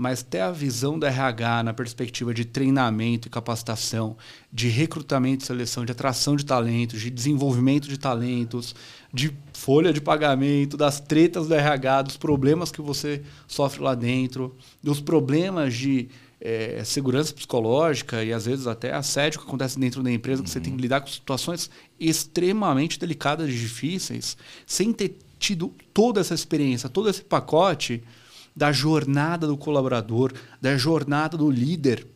mas 0.00 0.22
ter 0.22 0.40
a 0.40 0.50
visão 0.50 0.98
da 0.98 1.08
RH 1.08 1.62
na 1.62 1.74
perspectiva 1.74 2.32
de 2.32 2.46
treinamento 2.46 3.28
e 3.28 3.30
capacitação, 3.30 4.16
de 4.50 4.66
recrutamento 4.66 5.44
e 5.44 5.46
seleção, 5.46 5.84
de 5.84 5.92
atração 5.92 6.36
de 6.36 6.46
talentos, 6.46 7.02
de 7.02 7.10
desenvolvimento 7.10 7.86
de 7.86 7.98
talentos, 7.98 8.74
de 9.12 9.30
folha 9.52 9.92
de 9.92 10.00
pagamento, 10.00 10.74
das 10.74 11.00
tretas 11.00 11.48
do 11.48 11.54
RH, 11.54 12.00
dos 12.00 12.16
problemas 12.16 12.72
que 12.72 12.80
você 12.80 13.22
sofre 13.46 13.82
lá 13.82 13.94
dentro, 13.94 14.56
dos 14.82 15.02
problemas 15.02 15.74
de 15.74 16.08
é, 16.40 16.82
segurança 16.82 17.34
psicológica 17.34 18.24
e 18.24 18.32
às 18.32 18.46
vezes 18.46 18.66
até 18.66 18.94
assédio 18.94 19.40
que 19.40 19.46
acontece 19.46 19.78
dentro 19.78 20.02
da 20.02 20.10
empresa, 20.10 20.40
uhum. 20.40 20.44
que 20.44 20.50
você 20.50 20.60
tem 20.60 20.72
que 20.72 20.78
uhum. 20.78 20.82
lidar 20.82 21.02
com 21.02 21.08
situações 21.08 21.70
extremamente 22.00 22.98
delicadas 22.98 23.50
e 23.50 23.52
difíceis, 23.52 24.34
sem 24.64 24.94
ter 24.94 25.18
tido 25.38 25.74
toda 25.92 26.22
essa 26.22 26.32
experiência, 26.32 26.88
todo 26.88 27.10
esse 27.10 27.22
pacote 27.22 28.02
da 28.54 28.72
jornada 28.72 29.46
do 29.46 29.56
colaborador, 29.56 30.32
da 30.60 30.76
jornada 30.76 31.36
do 31.36 31.50
líder, 31.50 32.06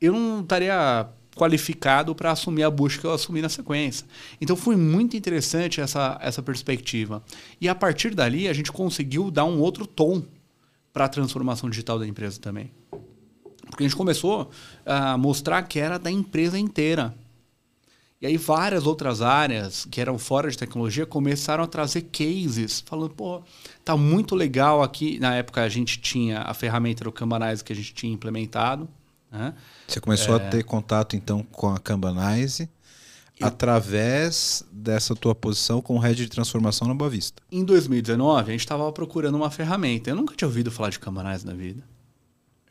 eu 0.00 0.12
não 0.12 0.40
estaria 0.40 1.08
qualificado 1.34 2.14
para 2.14 2.30
assumir 2.30 2.62
a 2.62 2.70
busca 2.70 3.00
que 3.00 3.06
eu 3.06 3.12
assumi 3.12 3.42
na 3.42 3.48
sequência. 3.48 4.06
Então 4.40 4.56
foi 4.56 4.76
muito 4.76 5.16
interessante 5.16 5.80
essa, 5.80 6.18
essa 6.22 6.42
perspectiva. 6.42 7.22
E 7.60 7.68
a 7.68 7.74
partir 7.74 8.14
dali 8.14 8.48
a 8.48 8.52
gente 8.52 8.70
conseguiu 8.70 9.30
dar 9.30 9.44
um 9.44 9.60
outro 9.60 9.86
tom 9.86 10.22
para 10.92 11.06
a 11.06 11.08
transformação 11.08 11.68
digital 11.68 11.98
da 11.98 12.06
empresa 12.06 12.40
também. 12.40 12.70
Porque 13.68 13.82
a 13.82 13.88
gente 13.88 13.96
começou 13.96 14.50
a 14.86 15.18
mostrar 15.18 15.62
que 15.62 15.80
era 15.80 15.98
da 15.98 16.10
empresa 16.10 16.58
inteira. 16.58 17.14
E 18.20 18.26
aí 18.26 18.36
várias 18.36 18.86
outras 18.86 19.20
áreas 19.20 19.86
que 19.90 20.00
eram 20.00 20.18
fora 20.18 20.50
de 20.50 20.56
tecnologia 20.56 21.04
começaram 21.04 21.64
a 21.64 21.66
trazer 21.66 22.02
cases, 22.02 22.82
falando, 22.86 23.10
pô, 23.10 23.42
tá 23.84 23.96
muito 23.96 24.34
legal 24.34 24.82
aqui. 24.82 25.18
Na 25.18 25.34
época 25.34 25.62
a 25.62 25.68
gente 25.68 26.00
tinha 26.00 26.40
a 26.40 26.54
ferramenta 26.54 27.04
do 27.04 27.12
Kanbanize 27.12 27.62
que 27.62 27.72
a 27.72 27.76
gente 27.76 27.92
tinha 27.92 28.12
implementado. 28.12 28.88
Né? 29.30 29.52
Você 29.86 30.00
começou 30.00 30.36
é... 30.36 30.46
a 30.46 30.50
ter 30.50 30.64
contato 30.64 31.16
então 31.16 31.42
com 31.52 31.68
a 31.68 31.78
Kanbanize 31.78 32.68
eu... 33.38 33.46
através 33.46 34.64
dessa 34.72 35.14
tua 35.14 35.34
posição 35.34 35.82
com 35.82 35.96
o 35.96 35.98
head 35.98 36.16
de 36.16 36.28
transformação 36.28 36.88
na 36.88 36.94
Boa 36.94 37.10
Vista. 37.10 37.42
Em 37.50 37.64
2019, 37.64 38.40
a 38.40 38.52
gente 38.52 38.60
estava 38.60 38.90
procurando 38.92 39.34
uma 39.34 39.50
ferramenta. 39.50 40.08
Eu 40.08 40.16
nunca 40.16 40.34
tinha 40.34 40.48
ouvido 40.48 40.70
falar 40.70 40.90
de 40.90 40.98
Kanbanize 40.98 41.44
na 41.44 41.52
vida. 41.52 41.82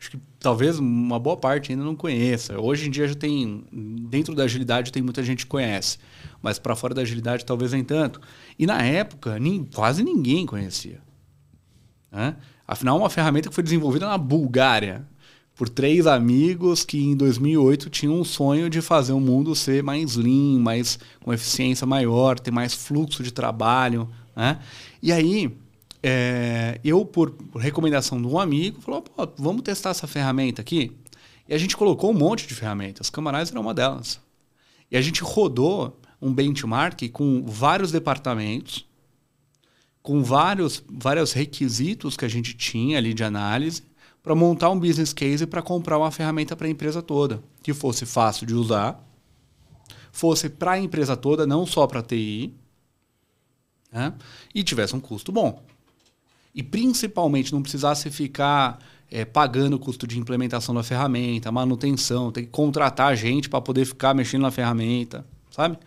Acho 0.04 0.12
que 0.12 0.20
talvez 0.38 0.80
uma 0.80 1.18
boa 1.18 1.38
parte 1.38 1.72
ainda 1.72 1.86
não 1.86 1.96
conheça. 1.96 2.60
Hoje 2.60 2.88
em 2.88 2.92
dia 2.92 3.08
já 3.08 3.16
tem, 3.16 3.64
dentro 3.72 4.36
da 4.36 4.44
agilidade 4.44 4.92
tem 4.92 5.02
muita 5.02 5.24
gente 5.24 5.46
que 5.46 5.50
conhece, 5.50 5.98
mas 6.42 6.60
para 6.60 6.76
fora 6.76 6.94
da 6.94 7.04
agilidade 7.04 7.46
talvez 7.46 7.72
nem 7.72 7.86
tanto. 7.86 8.20
E 8.60 8.66
na 8.66 8.82
época 8.82 9.40
nem, 9.40 9.64
quase 9.64 10.04
ninguém 10.04 10.46
conhecia. 10.46 11.00
Né? 12.12 12.36
Afinal, 12.68 12.98
uma 12.98 13.10
ferramenta 13.10 13.48
que 13.48 13.56
foi 13.56 13.64
desenvolvida 13.64 14.06
na 14.06 14.18
Bulgária 14.18 15.08
por 15.56 15.70
três 15.70 16.06
amigos 16.06 16.84
que 16.84 17.02
em 17.02 17.16
2008 17.16 17.90
tinham 17.90 18.20
um 18.20 18.26
sonho 18.26 18.70
de 18.70 18.82
fazer 18.82 19.14
o 19.14 19.22
mundo 19.22 19.56
ser 19.56 19.82
mais 19.84 20.18
lean, 20.18 20.60
mais 20.60 21.00
com 21.22 21.32
eficiência 21.32 21.88
maior, 21.88 22.38
ter 22.38 22.52
mais 22.52 22.74
fluxo 22.74 23.24
de 23.24 23.32
trabalho, 23.32 24.10
né? 24.36 24.60
E 25.02 25.14
aí 25.14 25.56
é, 26.06 26.82
eu, 26.84 27.06
por, 27.06 27.32
por, 27.32 27.62
recomendação 27.62 28.22
de 28.22 28.28
um 28.28 28.38
amigo, 28.38 28.82
falou: 28.82 29.02
Pô, 29.02 29.26
vamos 29.38 29.62
testar 29.62 29.92
essa 29.92 30.06
ferramenta 30.06 30.62
aqui. 30.62 30.92
E 31.48 31.54
a 31.54 31.58
gente 31.58 31.78
colocou 31.78 32.12
um 32.12 32.14
monte 32.14 32.46
de 32.46 32.54
ferramentas. 32.54 33.10
Camarize 33.10 33.52
era 33.52 33.60
uma 33.60 33.74
delas. 33.74 34.20
E 34.92 34.98
a 34.98 35.02
gente 35.02 35.24
rodou 35.24 35.98
um 36.22 36.34
benchmark 36.34 37.10
com 37.10 37.44
vários 37.46 37.92
departamentos, 37.92 38.86
com 40.02 40.22
vários, 40.22 40.84
vários 40.90 41.32
requisitos 41.32 42.18
que 42.18 42.26
a 42.26 42.30
gente 42.30 42.54
tinha 42.54 42.98
ali 42.98 43.14
de 43.14 43.24
análise 43.24 43.84
para 44.22 44.36
montar 44.36 44.70
um 44.70 44.80
business 44.80 45.14
case 45.14 45.46
para 45.46 45.62
comprar 45.62 45.98
uma 45.98 46.12
ferramenta 46.12 46.56
para 46.56 46.68
a 46.68 46.70
empresa 46.70 47.02
toda, 47.02 47.44
que 47.62 47.74
fosse 47.74 48.06
fácil 48.06 48.46
de 48.46 48.54
usar, 48.54 49.02
fosse 50.12 50.50
para 50.50 50.74
a 50.74 50.80
empresa 50.80 51.18
toda, 51.18 51.46
não 51.46 51.66
só 51.66 51.88
para 51.88 52.02
TI, 52.02 52.54
né? 53.92 54.14
e 54.56 54.64
tivesse 54.64 54.96
um 54.96 55.00
custo 55.00 55.32
bom. 55.32 55.62
E 56.54 56.62
principalmente 56.62 57.52
não 57.52 57.62
precisasse 57.62 58.10
ficar 58.10 58.80
é, 59.10 59.26
pagando 59.26 59.76
o 59.76 59.80
custo 59.80 60.08
de 60.08 60.20
implementação 60.20 60.74
da 60.74 60.84
ferramenta, 60.84 61.52
manutenção, 61.52 62.32
tem 62.32 62.46
que 62.46 62.50
contratar 62.50 63.16
gente 63.16 63.50
para 63.50 63.62
poder 63.62 63.86
ficar 63.86 64.14
mexendo 64.14 64.42
na 64.42 64.52
ferramenta, 64.52 65.26
sabe? 65.52 65.78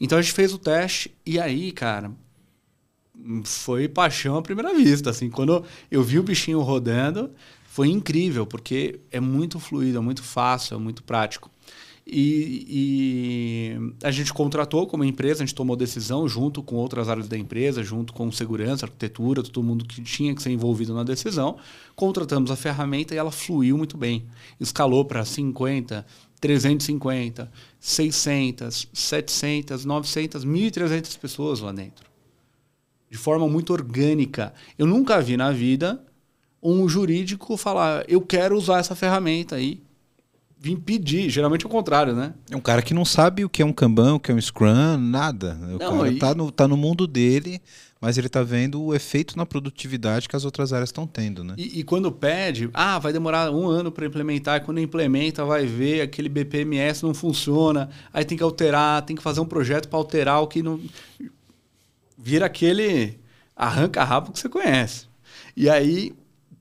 Então 0.00 0.18
a 0.18 0.22
gente 0.22 0.32
fez 0.32 0.52
o 0.52 0.58
teste 0.58 1.14
e 1.26 1.40
aí, 1.40 1.72
cara, 1.72 2.12
foi 3.44 3.88
paixão 3.88 4.36
à 4.36 4.42
primeira 4.42 4.74
vista. 4.74 5.10
Assim, 5.10 5.30
quando 5.30 5.64
eu 5.90 6.02
vi 6.02 6.18
o 6.18 6.22
bichinho 6.22 6.60
rodando, 6.60 7.30
foi 7.64 7.88
incrível, 7.88 8.46
porque 8.46 9.00
é 9.10 9.20
muito 9.20 9.58
fluido, 9.58 9.98
é 9.98 10.00
muito 10.00 10.22
fácil, 10.22 10.76
é 10.76 10.78
muito 10.78 11.02
prático. 11.02 11.50
E, 12.10 12.64
e, 12.70 13.92
a 14.02 14.10
gente 14.10 14.32
contratou 14.32 14.86
como 14.86 15.04
empresa, 15.04 15.42
a 15.42 15.46
gente 15.46 15.54
tomou 15.54 15.76
decisão 15.76 16.26
junto 16.26 16.62
com 16.62 16.76
outras 16.76 17.06
áreas 17.06 17.28
da 17.28 17.36
empresa, 17.36 17.82
junto 17.82 18.14
com 18.14 18.32
segurança, 18.32 18.86
arquitetura, 18.86 19.42
todo 19.42 19.62
mundo 19.62 19.84
que 19.84 20.00
tinha 20.00 20.34
que 20.34 20.42
ser 20.42 20.50
envolvido 20.50 20.94
na 20.94 21.04
decisão. 21.04 21.58
Contratamos 21.94 22.50
a 22.50 22.56
ferramenta 22.56 23.14
e 23.14 23.18
ela 23.18 23.30
fluiu 23.30 23.76
muito 23.76 23.98
bem. 23.98 24.24
Escalou 24.58 25.04
para 25.04 25.22
50, 25.22 26.06
350, 26.40 27.52
600, 27.78 28.88
700, 28.90 29.84
900, 29.84 30.46
1.300 30.46 31.18
pessoas 31.18 31.60
lá 31.60 31.72
dentro. 31.72 32.08
De 33.10 33.18
forma 33.18 33.46
muito 33.46 33.70
orgânica. 33.70 34.54
Eu 34.78 34.86
nunca 34.86 35.20
vi 35.20 35.36
na 35.36 35.52
vida 35.52 36.02
um 36.62 36.88
jurídico 36.88 37.54
falar: 37.58 38.02
eu 38.08 38.22
quero 38.22 38.56
usar 38.56 38.78
essa 38.78 38.94
ferramenta 38.94 39.56
aí 39.56 39.86
vim 40.60 40.76
pedir. 40.76 41.30
Geralmente 41.30 41.64
é 41.64 41.68
o 41.68 41.70
contrário, 41.70 42.14
né? 42.14 42.34
É 42.50 42.56
um 42.56 42.60
cara 42.60 42.82
que 42.82 42.92
não 42.92 43.04
sabe 43.04 43.44
o 43.44 43.48
que 43.48 43.62
é 43.62 43.64
um 43.64 43.72
Kanban, 43.72 44.14
o 44.14 44.20
que 44.20 44.30
é 44.30 44.34
um 44.34 44.40
Scrum, 44.40 44.96
nada. 44.98 45.58
O 45.62 45.78
não, 45.78 45.98
cara 45.98 46.10
e... 46.10 46.18
tá, 46.18 46.34
no, 46.34 46.50
tá 46.50 46.66
no 46.66 46.76
mundo 46.76 47.06
dele, 47.06 47.60
mas 48.00 48.18
ele 48.18 48.28
tá 48.28 48.42
vendo 48.42 48.82
o 48.82 48.94
efeito 48.94 49.36
na 49.36 49.46
produtividade 49.46 50.28
que 50.28 50.36
as 50.36 50.44
outras 50.44 50.72
áreas 50.72 50.88
estão 50.88 51.06
tendo, 51.06 51.44
né? 51.44 51.54
E, 51.56 51.80
e, 51.80 51.84
quando 51.84 52.10
pede, 52.10 52.68
ah, 52.74 52.98
vai 52.98 53.12
demorar 53.12 53.50
um 53.50 53.66
ano 53.66 53.92
para 53.92 54.06
implementar, 54.06 54.60
e 54.60 54.64
quando 54.64 54.80
implementa, 54.80 55.44
vai 55.44 55.66
ver 55.66 56.00
aquele 56.00 56.28
BPMS 56.28 57.04
não 57.04 57.14
funciona, 57.14 57.88
aí 58.12 58.24
tem 58.24 58.36
que 58.36 58.44
alterar, 58.44 59.02
tem 59.02 59.16
que 59.16 59.22
fazer 59.22 59.40
um 59.40 59.46
projeto 59.46 59.88
para 59.88 59.98
alterar 59.98 60.42
o 60.42 60.46
que 60.46 60.62
não. 60.62 60.80
Vira 62.16 62.46
aquele 62.46 63.20
arranca-rabo 63.56 64.32
que 64.32 64.40
você 64.40 64.48
conhece. 64.48 65.06
E 65.56 65.68
aí 65.68 66.12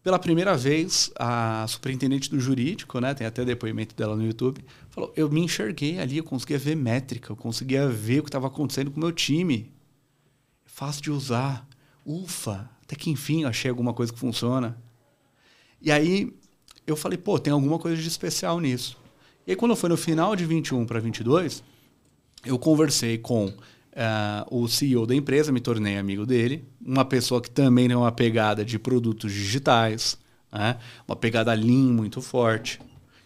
pela 0.08 0.18
primeira 0.18 0.56
vez, 0.56 1.12
a 1.20 1.66
superintendente 1.68 2.30
do 2.30 2.40
jurídico, 2.40 2.98
né, 3.02 3.14
tem 3.14 3.28
até 3.28 3.44
depoimento 3.44 3.94
dela 3.94 4.16
no 4.16 4.26
YouTube, 4.26 4.64
falou: 4.90 5.12
eu 5.18 5.30
me 5.30 5.42
enxerguei 5.42 6.00
ali, 6.00 6.20
eu 6.20 6.24
conseguia 6.24 6.58
ver 6.58 6.78
métrica, 6.78 7.30
eu 7.30 7.36
conseguia 7.36 7.90
ver 7.90 8.20
o 8.20 8.24
que 8.24 8.30
estava 8.30 8.48
acontecendo 8.48 8.90
com 8.90 8.96
o 8.96 9.04
meu 9.04 9.12
time. 9.12 9.70
É 10.66 10.70
fácil 10.70 11.02
de 11.02 11.12
usar. 11.12 11.68
Ufa, 12.06 12.70
até 12.82 12.96
que 12.96 13.10
enfim 13.10 13.42
eu 13.42 13.50
achei 13.50 13.70
alguma 13.70 13.94
coisa 13.94 14.14
que 14.14 14.18
funciona. 14.18 14.82
E 15.82 15.92
aí 15.92 16.34
eu 16.86 16.96
falei, 16.96 17.18
pô, 17.18 17.38
tem 17.38 17.52
alguma 17.52 17.78
coisa 17.78 18.02
de 18.02 18.08
especial 18.08 18.62
nisso. 18.62 18.98
E 19.46 19.52
aí 19.52 19.58
quando 19.58 19.76
foi 19.76 19.90
no 19.90 19.98
final 19.98 20.38
de 20.38 20.46
21 20.46 20.86
para 20.86 21.02
22, 21.02 21.62
eu 22.46 22.58
conversei 22.58 23.18
com 23.18 23.54
uh, 23.98 24.56
o 24.56 24.68
CEO 24.68 25.06
da 25.08 25.16
empresa, 25.16 25.52
me 25.52 25.60
tornei 25.60 25.98
amigo 25.98 26.26
dele. 26.26 26.64
Uma 26.86 27.04
pessoa 27.04 27.42
que 27.42 27.50
também 27.50 27.88
tem 27.88 27.98
uma 27.98 28.12
pegada 28.12 28.64
de 28.64 28.78
produtos 28.78 29.34
digitais, 29.34 30.18
né? 30.54 30.78
uma 31.08 31.16
pegada 31.16 31.54
lean 31.54 31.92
muito 31.94 32.22
forte, 32.22 32.80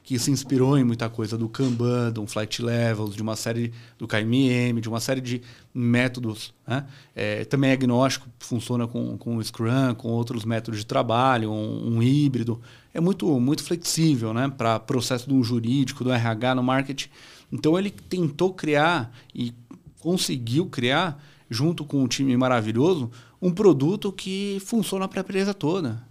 que 0.04 0.18
se 0.18 0.32
inspirou 0.32 0.78
em 0.78 0.84
muita 0.84 1.10
coisa 1.10 1.38
do 1.38 1.48
Kanban, 1.48 2.12
do 2.12 2.26
Flight 2.26 2.62
Levels, 2.62 3.16
de 3.16 3.22
uma 3.22 3.36
série 3.36 3.72
do 3.98 4.08
KMM, 4.08 4.82
de 4.82 4.90
uma 4.90 5.00
série 5.00 5.22
de 5.22 5.42
métodos. 5.74 6.54
Né? 6.66 6.86
É, 7.16 7.46
também 7.46 7.70
é 7.70 7.74
agnóstico, 7.74 8.28
funciona 8.40 8.88
com, 8.88 9.18
com 9.18 9.38
o 9.38 9.44
Scrum, 9.44 9.94
com 9.96 10.10
outros 10.10 10.44
métodos 10.44 10.80
de 10.80 10.86
trabalho, 10.86 11.52
um, 11.52 11.98
um 11.98 12.04
híbrido. 12.04 12.60
É 12.94 13.00
muito, 13.00 13.28
muito 13.40 13.64
flexível 13.64 14.34
né? 14.34 14.52
para 14.58 14.80
processo 14.80 15.30
do 15.30 15.42
jurídico, 15.44 16.04
do 16.04 16.12
RH, 16.12 16.56
no 16.56 16.64
marketing. 16.64 17.10
Então 17.52 17.78
ele 17.78 17.92
tentou 17.92 18.54
criar 18.54 19.14
e 19.36 19.54
conseguiu 20.02 20.66
criar, 20.66 21.24
junto 21.50 21.86
com 21.86 22.04
um 22.04 22.08
time 22.08 22.36
maravilhoso, 22.36 23.10
um 23.42 23.52
produto 23.52 24.12
que 24.12 24.62
funciona 24.66 25.08
para 25.08 25.22
a 25.22 25.24
empresa 25.24 25.54
toda. 25.54 26.04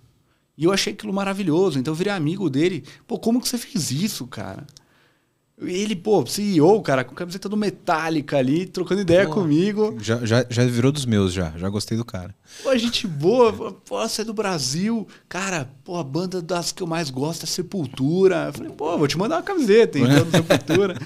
E 0.57 0.65
eu 0.65 0.73
achei 0.73 0.93
aquilo 0.93 1.13
maravilhoso. 1.13 1.79
Então 1.79 1.93
eu 1.93 1.97
virei 1.97 2.13
amigo 2.13 2.51
dele. 2.51 2.85
Pô, 3.07 3.19
como 3.19 3.41
que 3.41 3.49
você 3.49 3.57
fez 3.57 3.91
isso, 3.91 4.27
cara? 4.27 4.67
Ele, 5.63 5.95
pô, 5.95 6.25
CEO, 6.27 6.81
cara, 6.81 7.05
com 7.05 7.15
camiseta 7.15 7.47
do 7.47 7.57
Metallica 7.57 8.39
ali, 8.39 8.65
trocando 8.65 9.03
ideia 9.03 9.27
pô, 9.27 9.35
comigo. 9.35 9.97
Já, 10.01 10.25
já, 10.25 10.45
já 10.49 10.65
virou 10.65 10.91
dos 10.91 11.05
meus, 11.05 11.35
já. 11.35 11.53
Já 11.57 11.69
gostei 11.69 11.99
do 11.99 12.05
cara. 12.05 12.35
Pô, 12.63 12.75
gente 12.77 13.07
boa. 13.07 13.73
Pô, 13.73 13.99
você 14.01 14.23
é 14.23 14.25
do 14.25 14.33
Brasil. 14.33 15.07
Cara, 15.29 15.71
pô, 15.85 15.99
a 15.99 16.05
banda 16.05 16.41
das 16.41 16.73
que 16.73 16.83
eu 16.83 16.87
mais 16.87 17.11
gosto 17.11 17.45
é 17.45 17.47
Sepultura. 17.47 18.47
Eu 18.47 18.53
falei, 18.55 18.73
pô, 18.73 18.97
vou 18.97 19.07
te 19.07 19.19
mandar 19.19 19.37
uma 19.37 19.43
camiseta, 19.43 19.97
então, 20.01 20.31
Sepultura. 20.31 20.97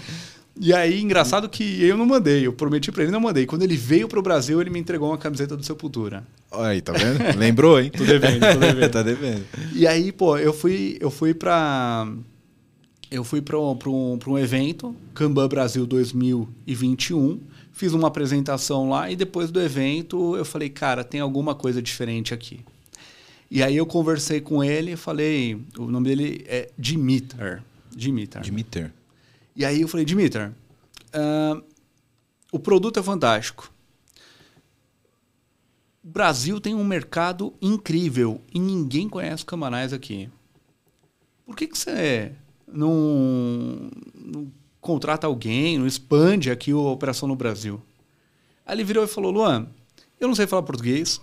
E 0.57 0.73
aí, 0.73 1.01
engraçado 1.01 1.49
que 1.49 1.83
eu 1.83 1.97
não 1.97 2.07
mandei, 2.07 2.47
eu 2.47 2.53
prometi 2.53 2.93
para 2.93 3.03
ele 3.03 3.11
não 3.11 3.21
mandei. 3.21 3.45
Quando 3.45 3.63
ele 3.63 3.77
veio 3.77 4.07
pro 4.07 4.23
Brasil, 4.23 4.61
ele 4.61 4.71
me 4.71 4.79
entregou 4.79 5.11
uma 5.11 5.19
camiseta 5.19 5.57
do 5.57 5.65
Sepultura. 5.65 6.25
Aí, 6.53 6.81
tá 6.81 6.93
vendo? 6.93 7.19
Lembrou, 7.37 7.81
hein? 7.81 7.91
tô 7.91 8.05
devendo, 8.05 8.41
tô 8.41 8.61
devendo. 8.61 8.91
tá 8.93 9.03
devendo. 9.03 9.45
E 9.75 9.87
aí, 9.87 10.13
pô, 10.13 10.39
eu 10.39 10.53
fui, 10.53 10.97
eu 11.01 11.11
fui 11.11 11.35
pra. 11.35 12.07
Eu 13.11 13.25
fui 13.25 13.41
para 13.41 13.59
um, 13.59 14.19
um 14.27 14.39
evento, 14.39 14.95
Kanban 15.13 15.47
Brasil 15.49 15.87
2021, 15.87 17.39
fiz 17.73 17.93
uma 17.93 18.09
apresentação 18.09 18.89
lá 18.89 19.11
e 19.11 19.15
depois 19.15 19.53
do 19.53 19.61
evento 19.61 20.37
eu 20.37 20.45
falei, 20.45 20.69
cara, 20.69 21.05
tem 21.05 21.21
alguma 21.21 21.55
coisa 21.55 21.81
diferente 21.81 22.35
aqui. 22.35 22.61
E 23.49 23.63
aí 23.63 23.77
eu 23.77 23.87
conversei 23.87 24.41
com 24.41 24.65
ele 24.65 24.93
e 24.93 24.97
falei, 24.97 25.61
o 25.79 25.85
nome 25.85 26.09
dele 26.09 26.45
é 26.49 26.71
Dimitar. 26.77 27.63
Dimitar. 27.95 28.43
Dimitar. 28.43 28.93
E 29.57 29.65
aí 29.65 29.81
eu 29.81 29.89
falei, 29.89 30.05
Dimitar, 30.05 30.53
uh, 31.15 31.65
o 32.51 32.59
produto 32.59 32.99
é 32.99 33.03
fantástico. 33.03 33.73
O 36.03 36.09
Brasil 36.09 36.61
tem 36.61 36.75
um 36.75 36.85
mercado 36.85 37.55
incrível 37.63 38.41
e 38.53 38.59
ninguém 38.59 39.09
conhece 39.09 39.45
Camanais 39.45 39.93
aqui. 39.93 40.29
Por 41.47 41.57
que, 41.57 41.67
que 41.67 41.79
você 41.79 42.33
não, 42.67 43.91
não 44.15 44.53
contrata 44.81 45.27
alguém, 45.27 45.79
não 45.79 45.87
expande 45.87 46.51
aqui 46.51 46.73
a 46.73 46.77
operação 46.77 47.29
no 47.29 47.37
Brasil? 47.37 47.81
Aí 48.67 48.77
ele 48.77 48.85
virou 48.85 49.05
e 49.05 49.09
falou, 49.09 49.31
Luan, 49.31 49.69
eu 50.19 50.29
não 50.29 50.35
sei 50.35 50.47
falar 50.47 50.63
português, 50.63 51.21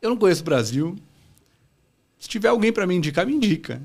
eu 0.00 0.10
não 0.10 0.16
conheço 0.16 0.42
o 0.42 0.44
Brasil. 0.44 0.96
Se 2.18 2.28
tiver 2.28 2.48
alguém 2.48 2.72
para 2.72 2.86
me 2.86 2.94
indicar, 2.94 3.26
me 3.26 3.34
indica. 3.34 3.82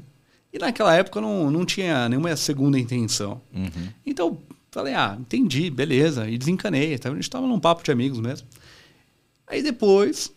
E 0.57 0.59
naquela 0.59 0.95
época 0.95 1.19
eu 1.19 1.21
não, 1.21 1.51
não 1.51 1.63
tinha 1.63 2.09
nenhuma 2.09 2.35
segunda 2.35 2.79
intenção. 2.79 3.39
Uhum. 3.53 3.89
Então, 4.03 4.39
falei, 4.71 4.95
ah, 4.95 5.15
entendi, 5.19 5.69
beleza. 5.69 6.27
E 6.27 6.35
desencanei. 6.35 6.95
A 6.95 7.09
gente 7.09 7.19
estava 7.19 7.45
num 7.45 7.59
papo 7.59 7.83
de 7.83 7.91
amigos 7.91 8.19
mesmo. 8.19 8.47
Aí 9.45 9.61
depois, 9.61 10.31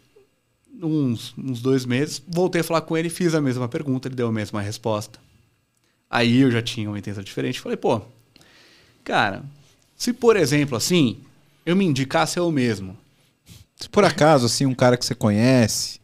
uns, 0.82 1.34
uns 1.38 1.62
dois 1.62 1.86
meses, 1.86 2.22
voltei 2.28 2.60
a 2.60 2.64
falar 2.64 2.82
com 2.82 2.98
ele 2.98 3.08
e 3.08 3.10
fiz 3.10 3.34
a 3.34 3.40
mesma 3.40 3.66
pergunta. 3.66 4.08
Ele 4.08 4.14
deu 4.14 4.28
a 4.28 4.32
mesma 4.32 4.60
resposta. 4.60 5.18
Aí 6.10 6.40
eu 6.40 6.50
já 6.50 6.60
tinha 6.60 6.90
uma 6.90 6.98
intenção 6.98 7.24
diferente. 7.24 7.58
Falei, 7.58 7.78
pô, 7.78 8.02
cara, 9.02 9.42
se 9.96 10.12
por 10.12 10.36
exemplo 10.36 10.76
assim, 10.76 11.16
eu 11.64 11.74
me 11.74 11.86
indicasse 11.86 12.38
eu 12.38 12.52
mesmo. 12.52 12.94
Se 13.74 13.88
por 13.88 14.04
acaso, 14.04 14.44
assim, 14.44 14.66
um 14.66 14.74
cara 14.74 14.98
que 14.98 15.04
você 15.06 15.14
conhece, 15.14 15.98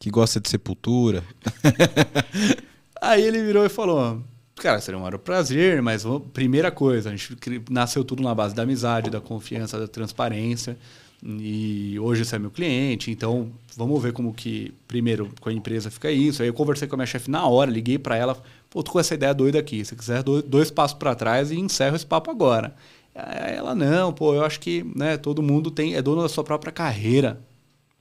que 0.00 0.10
gosta 0.10 0.40
de 0.40 0.48
sepultura. 0.48 1.22
Aí 3.02 3.20
ele 3.20 3.42
virou 3.42 3.66
e 3.66 3.68
falou: 3.68 4.22
Cara, 4.54 4.80
seria 4.80 4.96
um 4.96 5.02
maior 5.02 5.18
prazer, 5.18 5.82
mas 5.82 6.04
primeira 6.32 6.70
coisa, 6.70 7.10
a 7.10 7.16
gente 7.16 7.36
nasceu 7.68 8.04
tudo 8.04 8.22
na 8.22 8.32
base 8.32 8.54
da 8.54 8.62
amizade, 8.62 9.10
da 9.10 9.20
confiança, 9.20 9.76
da 9.76 9.88
transparência. 9.88 10.78
E 11.24 11.98
hoje 11.98 12.24
você 12.24 12.36
é 12.36 12.38
meu 12.38 12.50
cliente, 12.50 13.10
então 13.10 13.50
vamos 13.76 14.00
ver 14.00 14.12
como 14.12 14.32
que, 14.32 14.72
primeiro, 14.86 15.30
com 15.40 15.48
a 15.48 15.52
empresa 15.52 15.90
fica 15.90 16.12
isso. 16.12 16.42
Aí 16.42 16.48
eu 16.48 16.54
conversei 16.54 16.86
com 16.86 16.94
a 16.94 16.98
minha 16.98 17.06
chefe 17.06 17.28
na 17.28 17.44
hora, 17.44 17.70
liguei 17.70 17.98
para 17.98 18.16
ela, 18.16 18.40
pô, 18.70 18.82
tô 18.84 18.92
com 18.92 19.00
essa 19.00 19.14
ideia 19.14 19.34
doida 19.34 19.58
aqui. 19.58 19.84
Se 19.84 19.96
quiser, 19.96 20.22
dois 20.22 20.70
passos 20.70 20.96
para 20.96 21.14
trás 21.16 21.50
e 21.50 21.58
encerro 21.58 21.96
esse 21.96 22.06
papo 22.06 22.30
agora. 22.30 22.74
Aí 23.14 23.56
ela, 23.56 23.74
não, 23.74 24.12
pô, 24.12 24.32
eu 24.32 24.44
acho 24.44 24.60
que 24.60 24.84
né, 24.96 25.16
todo 25.16 25.42
mundo 25.42 25.72
tem 25.72 25.96
é 25.96 26.02
dono 26.02 26.22
da 26.22 26.28
sua 26.28 26.44
própria 26.44 26.72
carreira. 26.72 27.40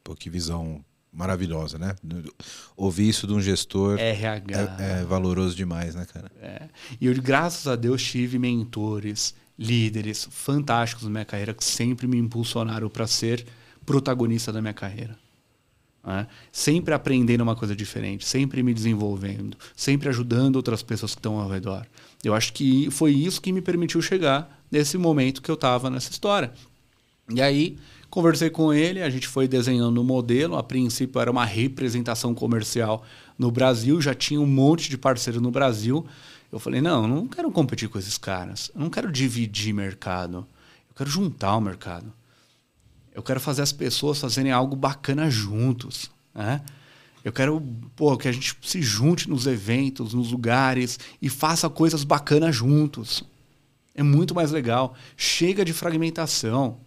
Pô, 0.04 0.16
que 0.16 0.30
visão 0.30 0.84
maravilhosa, 1.12 1.78
né? 1.78 1.96
Ouvir 2.76 3.10
isso 3.10 3.28
de 3.28 3.34
um 3.34 3.42
gestor 3.42 4.00
RH. 4.00 4.78
É, 4.80 5.02
é 5.02 5.04
valoroso 5.04 5.56
demais, 5.56 5.94
né, 5.94 6.06
cara? 6.12 6.32
É. 6.42 6.70
E 7.00 7.06
eu, 7.06 7.22
graças 7.22 7.68
a 7.68 7.76
Deus, 7.76 8.02
tive 8.02 8.40
mentores, 8.40 9.36
líderes 9.60 10.28
fantásticos 10.32 11.04
na 11.04 11.10
minha 11.10 11.26
carreira 11.26 11.54
que 11.54 11.64
sempre 11.64 12.08
me 12.08 12.18
impulsionaram 12.18 12.90
para 12.90 13.06
ser 13.08 13.46
protagonista 13.86 14.52
da 14.52 14.62
minha 14.62 14.74
carreira. 14.74 15.18
Né? 16.04 16.28
Sempre 16.52 16.94
aprendendo 16.94 17.42
uma 17.42 17.56
coisa 17.56 17.76
diferente, 17.76 18.26
sempre 18.26 18.64
me 18.64 18.74
desenvolvendo, 18.74 19.56
sempre 19.76 20.10
ajudando 20.10 20.56
outras 20.56 20.82
pessoas 20.82 21.14
que 21.14 21.20
estão 21.20 21.40
ao 21.40 21.50
redor. 21.50 21.86
Eu 22.24 22.34
acho 22.34 22.54
que 22.54 22.90
foi 22.90 23.12
isso 23.12 23.42
que 23.42 23.52
me 23.52 23.62
permitiu 23.62 24.02
chegar 24.02 24.64
nesse 24.72 24.98
momento 24.98 25.42
que 25.42 25.52
eu 25.52 25.56
estava 25.56 25.90
nessa 25.90 26.12
história. 26.12 26.54
E 27.34 27.42
aí, 27.42 27.78
conversei 28.10 28.50
com 28.50 28.74
ele, 28.74 29.02
a 29.02 29.10
gente 29.10 29.28
foi 29.28 29.48
desenhando 29.48 29.98
o 29.98 30.02
um 30.02 30.04
modelo. 30.04 30.56
A 30.56 30.64
princípio, 30.64 31.20
era 31.20 31.32
uma 31.32 31.46
representação 31.46 32.34
comercial 32.34 33.04
no 33.38 33.52
Brasil, 33.52 34.00
já 34.02 34.14
tinha 34.14 34.40
um 34.40 34.46
monte 34.46 34.90
de 34.90 34.98
parceiro 34.98 35.42
no 35.42 35.52
Brasil. 35.52 36.06
Eu 36.52 36.60
falei: 36.60 36.82
não, 36.82 37.04
eu 37.04 37.08
não 37.08 37.28
quero 37.28 37.50
competir 37.52 37.90
com 37.90 37.98
esses 37.98 38.18
caras, 38.18 38.72
eu 38.76 38.82
não 38.82 38.90
quero 38.90 39.12
dividir 39.12 39.74
mercado, 39.74 40.46
eu 40.90 40.96
quero 40.96 41.10
juntar 41.10 41.56
o 41.56 41.62
mercado. 41.62 42.14
Eu 43.14 43.22
quero 43.22 43.40
fazer 43.40 43.62
as 43.62 43.72
pessoas 43.72 44.20
fazerem 44.20 44.52
algo 44.52 44.76
bacana 44.76 45.30
juntos. 45.30 46.10
Né? 46.34 46.62
Eu 47.24 47.32
quero 47.32 47.62
pô, 47.96 48.18
que 48.18 48.28
a 48.28 48.32
gente 48.32 48.56
se 48.62 48.82
junte 48.82 49.30
nos 49.30 49.46
eventos, 49.48 50.14
nos 50.14 50.32
lugares 50.32 50.98
e 51.22 51.30
faça 51.30 51.70
coisas 51.70 52.04
bacanas 52.04 52.56
juntos. 52.56 53.24
É 53.94 54.02
muito 54.02 54.34
mais 54.34 54.52
legal. 54.52 54.96
Chega 55.18 55.66
de 55.66 55.74
fragmentação. 55.74 56.80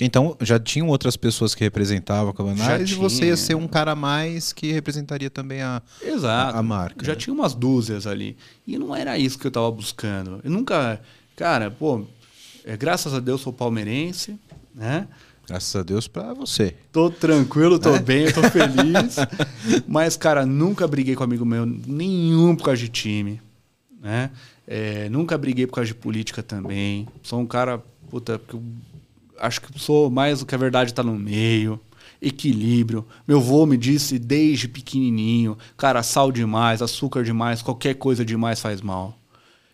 Então 0.00 0.36
já 0.40 0.58
tinham 0.58 0.88
outras 0.88 1.16
pessoas 1.16 1.54
que 1.54 1.62
representavam 1.62 2.30
a 2.30 2.34
Cabanais 2.34 2.90
e 2.90 2.94
você 2.94 3.26
ia 3.26 3.36
ser 3.36 3.54
um 3.54 3.68
cara 3.68 3.94
mais 3.94 4.52
que 4.52 4.72
representaria 4.72 5.30
também 5.30 5.62
a, 5.62 5.80
Exato. 6.02 6.56
a, 6.56 6.58
a 6.58 6.62
marca. 6.62 7.04
Já 7.04 7.12
né? 7.12 7.18
tinha 7.18 7.32
umas 7.32 7.54
dúzias 7.54 8.06
ali. 8.06 8.36
E 8.66 8.76
não 8.76 8.94
era 8.94 9.16
isso 9.16 9.38
que 9.38 9.46
eu 9.46 9.50
estava 9.50 9.70
buscando. 9.70 10.40
Eu 10.42 10.50
nunca. 10.50 11.00
Cara, 11.36 11.70
pô, 11.70 12.04
é, 12.64 12.76
graças 12.76 13.14
a 13.14 13.20
Deus 13.20 13.40
sou 13.40 13.52
palmeirense, 13.52 14.38
né? 14.74 15.06
Graças 15.46 15.76
a 15.76 15.82
Deus 15.82 16.08
para 16.08 16.32
você. 16.32 16.74
Tô 16.90 17.10
tranquilo, 17.10 17.78
tô 17.78 17.94
é? 17.94 18.00
bem, 18.00 18.32
tô 18.32 18.42
feliz. 18.50 19.16
Mas, 19.86 20.16
cara, 20.16 20.46
nunca 20.46 20.88
briguei 20.88 21.14
com 21.14 21.22
amigo 21.22 21.44
meu 21.44 21.66
nenhum 21.66 22.56
por 22.56 22.64
causa 22.64 22.80
de 22.80 22.88
time. 22.88 23.40
Né? 24.00 24.30
É, 24.66 25.08
nunca 25.10 25.36
briguei 25.36 25.66
por 25.66 25.74
causa 25.74 25.88
de 25.88 25.94
política 25.94 26.42
também. 26.42 27.06
Sou 27.22 27.38
um 27.40 27.46
cara, 27.46 27.82
puta, 28.10 28.40
acho 29.38 29.60
que 29.60 29.78
sou 29.78 30.10
mais 30.10 30.40
do 30.40 30.46
que 30.46 30.54
a 30.54 30.58
verdade 30.58 30.90
está 30.90 31.02
no 31.02 31.14
meio. 31.14 31.80
Equilíbrio. 32.20 33.06
Meu 33.26 33.38
avô 33.38 33.66
me 33.66 33.76
disse 33.76 34.18
desde 34.18 34.66
pequenininho, 34.66 35.58
cara, 35.76 36.02
sal 36.02 36.32
demais, 36.32 36.80
açúcar 36.80 37.22
demais, 37.22 37.60
qualquer 37.60 37.94
coisa 37.94 38.24
demais 38.24 38.60
faz 38.60 38.80
mal. 38.80 39.18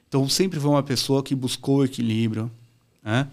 Então 0.08 0.28
sempre 0.28 0.58
foi 0.58 0.70
uma 0.70 0.82
pessoa 0.82 1.22
que 1.22 1.34
buscou 1.34 1.78
o 1.78 1.84
equilíbrio, 1.84 2.50
né? 3.02 3.28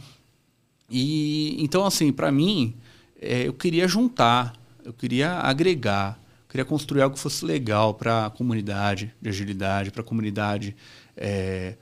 E 0.89 1.57
então 1.63 1.84
assim, 1.86 2.11
para 2.13 2.32
mim, 2.32 2.75
é, 3.19 3.47
eu 3.47 3.53
queria 3.53 3.88
juntar, 3.88 4.53
eu 4.86 4.93
queria 4.93 5.34
agregar, 5.39 6.19
eu 6.43 6.49
queria 6.49 6.65
construir 6.65 7.01
algo 7.01 7.15
que 7.15 7.21
fosse 7.21 7.43
legal 7.43 7.95
para 7.95 8.28
a 8.28 8.30
comunidade 8.30 9.13
de 9.19 9.30
agilidade, 9.30 9.89
para 9.89 10.01
a 10.01 10.05
comunidade 10.05 10.75
é, 11.15 11.75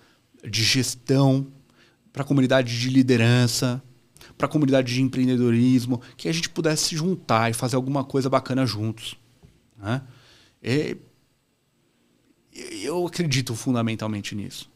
de 0.49 0.63
gestão, 0.63 1.47
para 2.13 2.21
a 2.23 2.25
comunidade 2.25 2.79
de 2.79 2.89
liderança, 2.89 3.83
para 4.38 4.47
a 4.47 4.49
comunidade 4.49 4.93
de 4.93 5.01
empreendedorismo, 5.01 6.01
que 6.17 6.27
a 6.27 6.33
gente 6.33 6.49
pudesse 6.49 6.86
se 6.86 6.95
juntar 6.95 7.49
e 7.49 7.53
fazer 7.53 7.75
alguma 7.75 8.03
coisa 8.03 8.29
bacana 8.29 8.65
juntos. 8.65 9.15
Né? 9.77 10.01
E, 10.63 10.97
eu 12.83 13.05
acredito 13.05 13.55
fundamentalmente 13.55 14.36
nisso. 14.36 14.69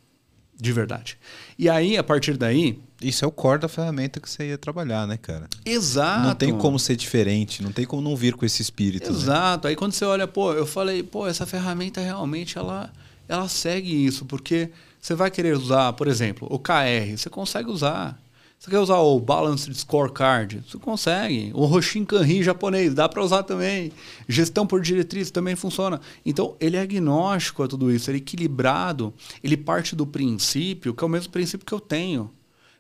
De 0.62 0.74
verdade. 0.74 1.18
E 1.58 1.70
aí, 1.70 1.98
a 1.98 2.04
partir 2.04 2.36
daí. 2.36 2.78
Isso 3.02 3.24
é 3.24 3.28
o 3.28 3.32
core 3.32 3.62
da 3.62 3.70
ferramenta 3.70 4.20
que 4.20 4.30
você 4.30 4.50
ia 4.50 4.58
trabalhar, 4.58 5.08
né, 5.08 5.16
cara? 5.16 5.48
Exato. 5.64 6.28
Não 6.28 6.36
tem 6.36 6.58
como 6.58 6.78
ser 6.78 6.98
diferente, 6.98 7.64
não 7.64 7.72
tem 7.72 7.86
como 7.86 8.02
não 8.02 8.14
vir 8.14 8.34
com 8.36 8.46
esse 8.46 8.62
espírito. 8.62 9.10
Né? 9.10 9.18
Exato. 9.18 9.68
Né? 9.68 9.70
Aí 9.70 9.76
quando 9.78 9.94
você 9.94 10.04
olha, 10.04 10.28
pô, 10.28 10.52
eu 10.52 10.66
falei, 10.66 11.02
pô, 11.02 11.26
essa 11.26 11.46
ferramenta 11.46 12.02
realmente 12.02 12.58
ela, 12.58 12.92
ela 13.26 13.48
segue 13.48 14.06
isso, 14.06 14.26
porque 14.26 14.70
você 15.00 15.16
vai 15.16 15.32
querer 15.32 15.56
usar, 15.56 15.94
por 15.94 16.10
exemplo, 16.10 16.46
o 16.52 16.60
KR, 16.60 17.16
você 17.16 17.30
consegue 17.30 17.70
usar. 17.70 18.22
Você 18.60 18.70
quer 18.72 18.80
usar 18.80 18.98
o 18.98 19.18
Balanced 19.22 19.74
Scorecard? 19.74 20.62
Você 20.68 20.78
consegue. 20.78 21.50
O 21.54 21.64
Roshin 21.64 22.04
Kanri 22.04 22.44
japonês, 22.44 22.94
dá 22.94 23.08
para 23.08 23.24
usar 23.24 23.44
também. 23.44 23.90
Gestão 24.28 24.68
por 24.68 24.82
diretriz 24.82 25.32
também 25.32 25.56
funciona. 25.56 26.02
Então, 26.26 26.58
ele 26.60 26.76
é 26.76 26.82
agnóstico 26.82 27.64
a 27.64 27.70
tudo 27.70 27.90
isso, 27.90 28.12
ele 28.12 28.18
é 28.18 28.22
equilibrado. 28.22 29.14
Ele 29.42 29.56
parte 29.56 29.96
do 29.96 30.06
princípio, 30.06 30.94
que 30.94 31.02
é 31.02 31.08
o 31.08 31.10
mesmo 31.10 31.32
princípio 31.32 31.66
que 31.66 31.74
eu 31.74 31.80
tenho, 31.80 32.30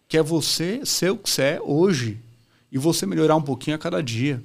que 0.05 0.17
é 0.17 0.21
você 0.21 0.85
ser 0.85 1.11
o 1.11 1.17
que 1.17 1.29
você 1.29 1.43
é 1.43 1.61
hoje 1.63 2.19
e 2.69 2.77
você 2.77 3.05
melhorar 3.05 3.37
um 3.37 3.41
pouquinho 3.41 3.77
a 3.77 3.79
cada 3.79 4.03
dia. 4.03 4.43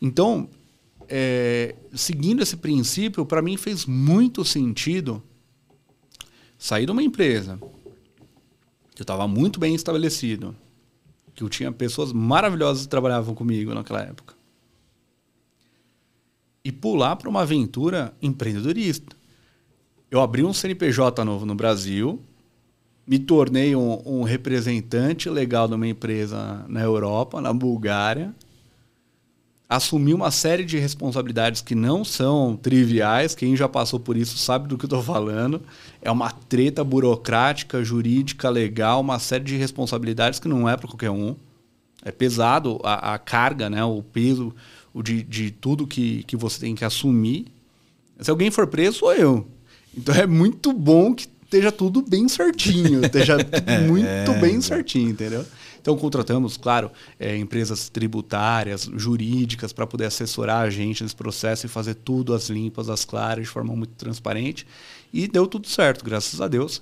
Então, 0.00 0.48
é, 1.06 1.74
seguindo 1.92 2.42
esse 2.42 2.56
princípio, 2.56 3.26
para 3.26 3.42
mim 3.42 3.58
fez 3.58 3.84
muito 3.84 4.42
sentido 4.42 5.22
sair 6.58 6.86
de 6.86 6.92
uma 6.92 7.02
empresa 7.02 7.60
eu 9.00 9.02
estava 9.02 9.26
muito 9.26 9.58
bem 9.58 9.74
estabelecido, 9.74 10.54
que 11.34 11.42
eu 11.42 11.48
tinha 11.48 11.72
pessoas 11.72 12.12
maravilhosas 12.12 12.84
que 12.84 12.88
trabalhavam 12.88 13.34
comigo 13.34 13.74
naquela 13.74 14.02
época. 14.02 14.34
E 16.64 16.70
pular 16.70 17.16
para 17.16 17.28
uma 17.28 17.42
aventura 17.42 18.14
empreendedorista. 18.22 19.16
Eu 20.10 20.20
abri 20.20 20.44
um 20.44 20.52
CNPJ 20.52 21.24
novo 21.24 21.44
no 21.44 21.54
Brasil, 21.54 22.22
me 23.06 23.18
tornei 23.18 23.74
um, 23.74 24.00
um 24.06 24.22
representante 24.22 25.28
legal 25.28 25.68
de 25.68 25.74
uma 25.74 25.86
empresa 25.86 26.64
na 26.68 26.80
Europa, 26.80 27.40
na 27.40 27.52
Bulgária, 27.52 28.34
assumir 29.76 30.14
uma 30.14 30.30
série 30.30 30.64
de 30.64 30.78
responsabilidades 30.78 31.60
que 31.60 31.74
não 31.74 32.04
são 32.04 32.56
triviais. 32.56 33.34
Quem 33.34 33.56
já 33.56 33.68
passou 33.68 33.98
por 33.98 34.16
isso 34.16 34.36
sabe 34.38 34.68
do 34.68 34.76
que 34.76 34.84
eu 34.84 34.88
estou 34.88 35.02
falando. 35.02 35.62
É 36.02 36.10
uma 36.10 36.30
treta 36.30 36.84
burocrática, 36.84 37.82
jurídica, 37.82 38.48
legal, 38.50 39.00
uma 39.00 39.18
série 39.18 39.44
de 39.44 39.56
responsabilidades 39.56 40.38
que 40.38 40.48
não 40.48 40.68
é 40.68 40.76
para 40.76 40.88
qualquer 40.88 41.10
um. 41.10 41.34
É 42.04 42.12
pesado 42.12 42.80
a, 42.84 43.14
a, 43.14 43.18
carga, 43.18 43.70
né? 43.70 43.82
o 43.84 44.02
peso 44.02 44.54
o 44.92 45.02
de, 45.02 45.22
de 45.24 45.50
tudo 45.50 45.86
que, 45.86 46.22
que 46.22 46.36
você 46.36 46.60
tem 46.60 46.74
que 46.74 46.84
assumir. 46.84 47.46
Se 48.20 48.30
alguém 48.30 48.50
for 48.50 48.66
preso, 48.68 48.98
sou 48.98 49.12
eu. 49.12 49.46
Então 49.96 50.14
é 50.14 50.26
muito 50.26 50.72
bom 50.72 51.12
que 51.12 51.26
esteja 51.42 51.72
tudo 51.72 52.00
bem 52.00 52.28
certinho, 52.28 53.04
esteja 53.04 53.38
tudo 53.42 53.70
muito 53.88 54.06
é, 54.06 54.40
bem 54.40 54.60
certinho, 54.60 55.10
entendeu? 55.10 55.44
Então, 55.84 55.98
contratamos, 55.98 56.56
claro, 56.56 56.90
é, 57.20 57.36
empresas 57.36 57.90
tributárias, 57.90 58.90
jurídicas, 58.96 59.70
para 59.70 59.86
poder 59.86 60.06
assessorar 60.06 60.62
a 60.62 60.70
gente 60.70 61.02
nesse 61.02 61.14
processo 61.14 61.66
e 61.66 61.68
fazer 61.68 61.92
tudo 61.96 62.32
às 62.32 62.48
limpas, 62.48 62.88
às 62.88 63.04
claras, 63.04 63.44
de 63.44 63.50
forma 63.50 63.76
muito 63.76 63.92
transparente. 63.92 64.66
E 65.12 65.28
deu 65.28 65.46
tudo 65.46 65.68
certo, 65.68 66.02
graças 66.02 66.40
a 66.40 66.48
Deus. 66.48 66.80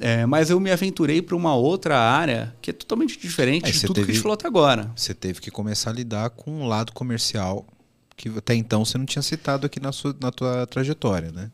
É, 0.00 0.24
mas 0.24 0.48
eu 0.48 0.58
me 0.58 0.70
aventurei 0.70 1.20
para 1.20 1.36
uma 1.36 1.54
outra 1.54 1.98
área 1.98 2.56
que 2.62 2.70
é 2.70 2.72
totalmente 2.72 3.18
diferente 3.18 3.66
Aí 3.66 3.72
de 3.72 3.82
tudo 3.82 3.96
teve, 3.96 4.06
que 4.06 4.12
a 4.12 4.14
gente 4.14 4.22
falou 4.22 4.34
até 4.34 4.46
agora. 4.46 4.90
Você 4.96 5.12
teve 5.12 5.42
que 5.42 5.50
começar 5.50 5.90
a 5.90 5.92
lidar 5.92 6.30
com 6.30 6.50
um 6.50 6.66
lado 6.66 6.90
comercial 6.92 7.66
que 8.16 8.30
até 8.30 8.54
então 8.54 8.82
você 8.82 8.96
não 8.96 9.04
tinha 9.04 9.22
citado 9.22 9.66
aqui 9.66 9.78
na, 9.78 9.92
sua, 9.92 10.16
na 10.18 10.32
tua 10.32 10.66
trajetória, 10.66 11.30
né? 11.30 11.50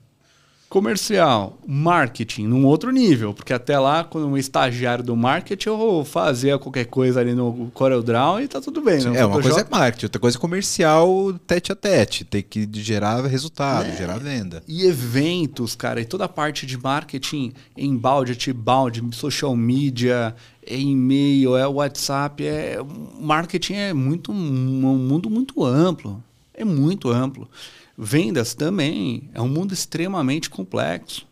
Comercial, 0.69 1.57
marketing, 1.67 2.49
num 2.49 2.67
outro 2.67 2.91
nível, 2.91 3.33
porque 3.33 3.53
até 3.53 3.79
lá, 3.79 4.03
quando 4.03 4.27
um 4.27 4.37
estagiário 4.37 5.05
do 5.05 5.15
marketing, 5.15 5.69
eu 5.69 6.05
fazia 6.05 6.59
qualquer 6.59 6.87
coisa 6.87 7.21
ali 7.21 7.33
no 7.33 7.71
CorelDRAW 7.73 8.41
e 8.41 8.49
tá 8.49 8.61
tudo 8.61 8.81
bem. 8.81 9.01
Né? 9.05 9.21
É, 9.21 9.25
uma 9.25 9.41
coisa 9.41 9.61
é 9.61 9.67
marketing, 9.71 10.07
outra 10.07 10.21
coisa 10.21 10.37
é 10.37 10.41
comercial 10.41 11.33
tete 11.47 11.71
a 11.71 11.77
tete, 11.77 12.25
tem 12.25 12.43
que 12.43 12.69
gerar 12.73 13.25
resultado, 13.27 13.89
é, 13.89 13.97
gerar 13.97 14.19
venda. 14.19 14.65
E 14.67 14.85
eventos, 14.85 15.77
cara, 15.77 16.01
e 16.01 16.05
toda 16.05 16.25
a 16.25 16.29
parte 16.29 16.67
de 16.67 16.77
marketing, 16.77 17.53
embalde, 17.77 18.33
outbound, 18.33 19.15
social 19.15 19.55
media, 19.55 20.35
é 20.67 20.77
e-mail, 20.77 21.57
é 21.57 21.67
WhatsApp, 21.69 22.45
é 22.45 22.79
marketing 23.21 23.75
é 23.75 23.93
muito 23.93 24.33
um 24.33 24.35
mundo 24.35 25.31
muito 25.31 25.65
amplo, 25.65 26.23
é 26.53 26.65
muito 26.65 27.11
amplo. 27.11 27.49
Vendas 27.97 28.55
também 28.55 29.31
é 29.33 29.41
um 29.41 29.49
mundo 29.49 29.73
extremamente 29.73 30.51
complexo. 30.51 31.27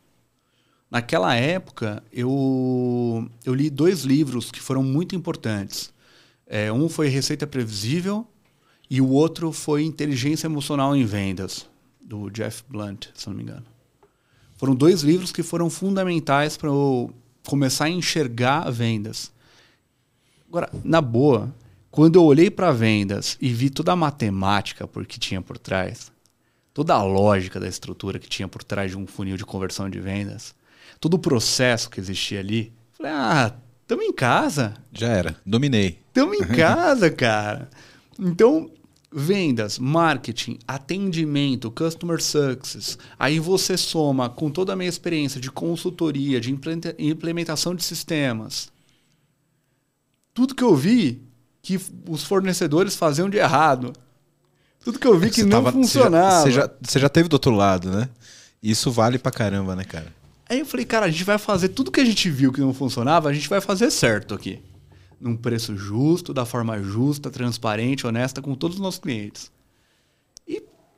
Naquela 0.91 1.35
época, 1.35 2.03
eu, 2.13 3.29
eu 3.45 3.55
li 3.55 3.71
dois 3.71 4.03
livros 4.03 4.51
que 4.51 4.61
foram 4.61 4.83
muito 4.83 5.17
importantes. 5.17 5.93
É, 6.47 6.73
um 6.73 6.89
foi 6.89 7.09
Receita 7.09 7.47
Previsível 7.47 8.27
e 8.91 9.01
o 9.01 9.09
outro 9.09 9.53
foi 9.53 9.85
Inteligência 9.85 10.47
Emocional 10.47 10.95
em 10.95 11.05
Vendas, 11.05 11.67
do 12.01 12.29
Jeff 12.31 12.63
Blunt, 12.69 13.07
se 13.15 13.27
não 13.27 13.35
me 13.35 13.43
engano. 13.43 13.65
Foram 14.57 14.75
dois 14.75 15.03
livros 15.03 15.33
que 15.33 15.43
foram 15.43 15.71
fundamentais 15.71 16.57
para 16.57 16.69
eu 16.69 17.13
começar 17.47 17.87
a 17.87 17.91
enxergar 17.91 18.71
vendas. 18.71 19.33
Agora, 20.47 20.71
na 20.85 21.01
boa, 21.01 21.53
quando 21.91 22.17
eu 22.17 22.25
olhei 22.25 22.51
para 22.51 22.71
vendas 22.71 23.37
e 23.41 23.49
vi 23.49 23.71
toda 23.71 23.93
a 23.93 23.97
matemática 23.97 24.87
que 25.09 25.19
tinha 25.19 25.41
por 25.41 25.59
trás, 25.59 26.13
toda 26.73 26.95
a 26.95 27.03
lógica 27.03 27.61
da 27.61 27.69
estrutura 27.69 28.19
que 28.19 28.29
tinha 28.29 28.49
por 28.49 28.63
trás 28.63 28.91
de 28.91 28.99
um 28.99 29.07
funil 29.07 29.37
de 29.37 29.45
conversão 29.45 29.89
de 29.89 30.01
vendas, 30.01 30.55
todo 31.01 31.15
o 31.15 31.19
processo 31.19 31.91
que 31.91 32.01
existia 32.01 32.41
ali. 32.41 32.73
Falei, 32.93 33.13
ah, 33.13 33.55
estamos 33.83 34.05
em 34.05 34.13
casa. 34.13 34.75
Já 34.93 35.09
era, 35.09 35.37
dominei. 35.45 35.99
Estamos 36.09 36.39
em 36.39 36.47
casa, 36.55 37.11
cara. 37.11 37.69
Então, 38.19 38.71
vendas, 39.13 39.79
marketing, 39.79 40.59
atendimento, 40.67 41.71
customer 41.71 42.23
success. 42.23 42.99
Aí 43.19 43.39
você 43.39 43.77
soma 43.77 44.31
com 44.31 44.51
toda 44.51 44.73
a 44.73 44.77
minha 44.77 44.89
experiência 44.89 45.41
de 45.41 45.51
consultoria, 45.51 46.41
de 46.41 46.57
implementação 46.99 47.75
de 47.75 47.85
sistemas. 47.85 48.71
Tudo 50.33 50.55
que 50.55 50.65
eu 50.65 50.75
vi 50.75 51.23
que 51.61 51.79
os 52.09 52.25
fornecedores 52.25 52.97
faziam 52.97 53.29
de 53.29 53.37
errado. 53.37 53.93
Tudo 54.85 54.99
que 54.99 55.07
eu 55.07 55.19
vi 55.19 55.31
que 55.31 55.43
não 55.43 55.51
tava, 55.51 55.73
funcionava. 55.73 56.43
Você 56.43 56.51
já, 56.51 56.63
você, 56.63 56.69
já, 56.69 56.71
você 56.83 56.99
já 56.99 57.09
teve 57.09 57.29
do 57.29 57.35
outro 57.35 57.53
lado, 57.53 57.91
né? 57.91 58.09
Isso 58.63 58.91
vale 58.91 59.19
pra 59.19 59.33
caramba, 59.33 59.75
né, 59.77 59.85
cara? 59.85 60.07
Aí 60.49 60.61
eu 60.61 60.67
falei, 60.67 60.85
cara, 60.85 61.07
a 61.07 61.11
gente 61.11 61.25
vai 61.25 61.39
fazer 61.39 61.69
tudo 61.71 61.91
que 61.91 62.01
a 62.01 62.05
gente 62.05 62.31
viu 62.31 62.53
que 62.53 62.61
não 62.61 62.75
funcionava, 62.75 63.29
a 63.29 63.33
gente 63.33 63.49
vai 63.49 63.61
fazer 63.61 63.91
certo 63.91 64.35
aqui. 64.35 64.61
Num 65.21 65.37
preço 65.37 65.77
justo, 65.77 66.35
da 66.35 66.45
forma 66.45 66.83
justa, 66.83 67.31
transparente, 67.31 68.07
honesta 68.07 68.43
com 68.43 68.55
todos 68.55 68.77
os 68.77 68.83
nossos 68.83 69.01
clientes. 69.01 69.51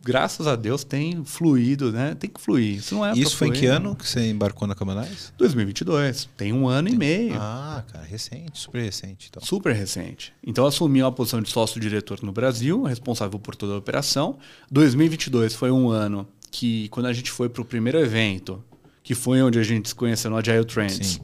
Graças 0.04 0.46
a 0.46 0.54
Deus 0.54 0.84
tem 0.84 1.24
fluído, 1.24 1.90
né? 1.90 2.14
Tem 2.14 2.28
que 2.28 2.38
fluir. 2.38 2.76
Isso 2.76 2.94
não 2.94 3.06
é 3.06 3.12
Isso 3.12 3.36
foi 3.36 3.48
fluir, 3.48 3.58
em 3.58 3.60
que 3.60 3.66
ano 3.66 3.96
que 3.96 4.06
você 4.06 4.28
embarcou 4.28 4.68
na 4.68 4.74
Camanais? 4.74 5.32
2022. 5.38 6.28
Tem 6.36 6.52
um 6.52 6.68
ano 6.68 6.88
tem... 6.88 6.94
e 6.94 6.98
meio. 6.98 7.34
Ah, 7.36 7.82
cara, 7.90 8.04
recente, 8.04 8.58
super 8.60 8.82
recente. 8.82 9.28
Então. 9.30 9.42
Super 9.42 9.74
recente. 9.74 10.34
Então 10.46 10.66
assumi 10.66 11.02
uma 11.02 11.10
posição 11.10 11.40
de 11.40 11.50
sócio-diretor 11.50 12.22
no 12.22 12.32
Brasil, 12.32 12.82
responsável 12.82 13.38
por 13.38 13.56
toda 13.56 13.72
a 13.72 13.78
operação. 13.78 14.36
2022 14.70 15.54
foi 15.54 15.70
um 15.70 15.88
ano 15.88 16.28
que, 16.50 16.88
quando 16.90 17.06
a 17.06 17.12
gente 17.12 17.30
foi 17.30 17.48
para 17.48 17.62
o 17.62 17.64
primeiro 17.64 17.98
evento, 17.98 18.62
que 19.02 19.14
foi 19.14 19.40
onde 19.42 19.58
a 19.58 19.62
gente 19.62 19.88
se 19.88 19.94
conheceu 19.94 20.30
no 20.30 20.36
Agile 20.36 20.66
Trends, 20.66 21.06
Sim. 21.14 21.20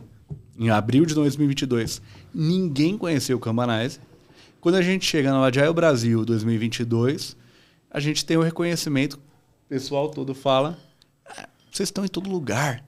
em 0.58 0.70
abril 0.70 1.04
de 1.04 1.14
2022, 1.14 2.00
ninguém 2.32 2.96
conheceu 2.96 3.36
o 3.36 3.40
Kanbanize. 3.40 4.00
Quando 4.58 4.76
a 4.76 4.82
gente 4.82 5.04
chega 5.04 5.30
no 5.32 5.44
Agile 5.44 5.72
Brasil 5.72 6.24
2022, 6.24 7.36
a 7.90 8.00
gente 8.00 8.24
tem 8.24 8.36
o 8.36 8.42
reconhecimento, 8.42 9.14
o 9.14 9.68
pessoal 9.68 10.08
todo 10.08 10.34
fala, 10.34 10.78
ah, 11.26 11.48
vocês 11.70 11.88
estão 11.88 12.04
em 12.04 12.08
todo 12.08 12.30
lugar. 12.30 12.84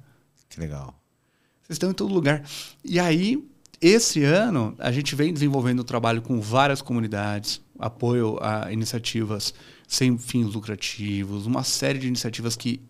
Que 0.49 0.61
legal. 0.61 0.95
Vocês 1.63 1.77
estão 1.77 1.91
em 1.91 1.95
todo 1.95 2.13
lugar. 2.13 2.45
E 2.85 3.01
aí, 3.01 3.43
esse 3.81 4.23
ano, 4.23 4.75
a 4.79 4.93
gente 4.93 5.15
vem 5.17 5.33
desenvolvendo 5.33 5.81
um 5.81 5.85
trabalho 5.85 6.23
com 6.23 6.41
várias 6.41 6.81
comunidades, 6.81 7.61
apoio 7.79 8.39
a 8.41 8.73
iniciativas 8.73 9.53
sem 9.89 10.17
fins 10.17 10.55
lucrativos, 10.55 11.47
uma 11.47 11.65
série 11.65 11.99
de 11.99 12.07
iniciativas 12.07 12.57
que 12.57 12.81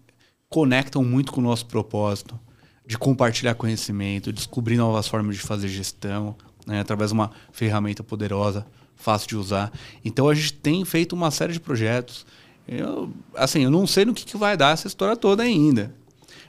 conectam 0.49 1.03
muito 1.03 1.33
com 1.33 1.41
o 1.41 1.45
nosso 1.45 1.67
propósito 1.67 2.39
de 2.85 2.99
compartilhar 2.99 3.55
conhecimento, 3.55 4.33
descobrir 4.33 4.77
novas 4.77 5.09
formas 5.09 5.37
de 5.37 5.43
fazer 5.43 5.69
gestão, 5.69 6.37
né, 6.67 6.81
através 6.81 7.11
de 7.11 7.15
uma 7.15 7.31
ferramenta 7.53 8.03
poderosa, 8.03 8.67
fácil 9.03 9.29
de 9.29 9.37
usar. 9.37 9.73
Então 10.05 10.29
a 10.29 10.35
gente 10.35 10.55
tem 10.55 10.85
feito 10.85 11.15
uma 11.15 11.31
série 11.31 11.53
de 11.53 11.61
projetos. 11.61 12.25
Eu, 12.67 13.13
assim, 13.35 13.65
eu 13.65 13.71
não 13.71 13.87
sei 13.87 14.05
no 14.05 14.15
que, 14.15 14.25
que 14.25 14.37
vai 14.37 14.57
dar 14.57 14.73
essa 14.73 14.87
história 14.87 15.17
toda 15.17 15.43
ainda. 15.43 15.95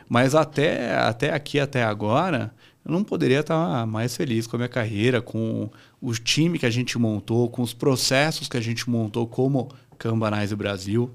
Mas 0.07 0.35
até, 0.35 0.95
até 0.95 1.33
aqui, 1.33 1.59
até 1.59 1.83
agora, 1.83 2.53
eu 2.85 2.91
não 2.91 3.03
poderia 3.03 3.39
estar 3.39 3.87
mais 3.87 4.15
feliz 4.15 4.45
com 4.45 4.55
a 4.55 4.59
minha 4.59 4.69
carreira, 4.69 5.21
com 5.21 5.69
o 6.01 6.13
time 6.13 6.59
que 6.59 6.65
a 6.65 6.69
gente 6.69 6.97
montou, 6.97 7.49
com 7.49 7.61
os 7.61 7.73
processos 7.73 8.47
que 8.47 8.57
a 8.57 8.61
gente 8.61 8.89
montou 8.89 9.25
como 9.25 9.69
Kanbanize 9.97 10.55
Brasil, 10.55 11.09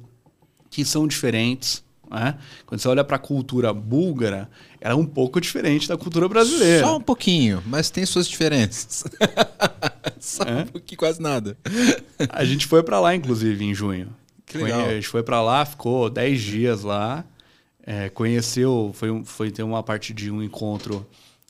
que 0.70 0.84
são 0.84 1.06
diferentes, 1.06 1.84
né? 2.10 2.36
Quando 2.66 2.80
você 2.80 2.88
olha 2.88 3.04
para 3.04 3.16
a 3.16 3.20
cultura 3.20 3.72
búlgara, 3.72 4.50
ela 4.80 4.94
é 4.94 4.96
um 4.96 5.04
pouco 5.04 5.40
diferente 5.40 5.86
da 5.86 5.96
cultura 5.96 6.28
brasileira. 6.28 6.86
Só 6.86 6.96
um 6.96 7.00
pouquinho, 7.00 7.62
mas 7.66 7.90
tem 7.90 8.04
suas 8.06 8.26
diferenças. 8.26 9.04
Só 10.20 10.44
é? 10.44 10.64
pouquinho, 10.64 10.98
quase 10.98 11.20
nada. 11.20 11.56
A 12.28 12.44
gente 12.44 12.66
foi 12.66 12.82
para 12.82 13.00
lá, 13.00 13.14
inclusive, 13.14 13.64
em 13.64 13.74
junho. 13.74 14.08
Que 14.44 14.58
legal. 14.58 14.86
A 14.86 14.94
gente 14.94 15.08
foi 15.08 15.22
para 15.22 15.42
lá, 15.42 15.64
ficou 15.64 16.08
10 16.08 16.40
dias 16.40 16.82
lá, 16.82 17.24
é, 17.84 18.08
conheceu, 18.08 18.90
foi, 18.94 19.22
foi 19.24 19.50
ter 19.50 19.62
uma 19.62 19.82
parte 19.82 20.12
de 20.14 20.30
um 20.30 20.42
encontro 20.42 21.06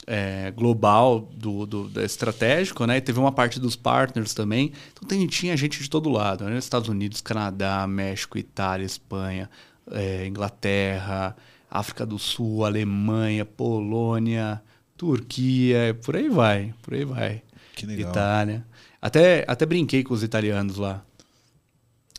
é, 0.06 0.50
global 0.50 1.20
do, 1.20 1.66
do, 1.66 1.88
do, 1.88 2.00
estratégico, 2.00 2.86
né? 2.86 2.96
E 2.96 3.00
teve 3.00 3.20
uma 3.20 3.30
parte 3.30 3.60
dos 3.60 3.76
partners 3.76 4.32
também. 4.32 4.72
Então 4.92 5.06
tem, 5.06 5.26
tinha 5.26 5.56
gente 5.56 5.82
de 5.82 5.88
todo 5.88 6.08
lado, 6.08 6.44
né? 6.44 6.56
Estados 6.56 6.88
Unidos, 6.88 7.20
Canadá, 7.20 7.86
México, 7.86 8.38
Itália, 8.38 8.86
Espanha, 8.86 9.50
é, 9.90 10.26
Inglaterra, 10.26 11.36
África 11.70 12.06
do 12.06 12.18
Sul, 12.18 12.64
Alemanha, 12.64 13.44
Polônia, 13.44 14.62
Turquia, 14.96 15.98
por 16.02 16.16
aí 16.16 16.28
vai, 16.28 16.74
por 16.82 16.94
aí 16.94 17.04
vai. 17.04 17.42
Que 17.78 17.86
legal. 17.86 18.10
Itália. 18.10 18.66
Até, 19.00 19.44
até 19.46 19.64
brinquei 19.64 20.02
com 20.02 20.12
os 20.12 20.24
italianos 20.24 20.76
lá. 20.76 21.04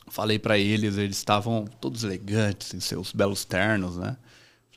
Falei 0.08 0.40
para 0.40 0.58
eles, 0.58 0.98
eles 0.98 1.18
estavam 1.18 1.66
todos 1.66 2.04
elegantes 2.04 2.74
em 2.74 2.80
seus 2.80 3.12
belos 3.12 3.44
ternos, 3.44 3.98
né? 3.98 4.16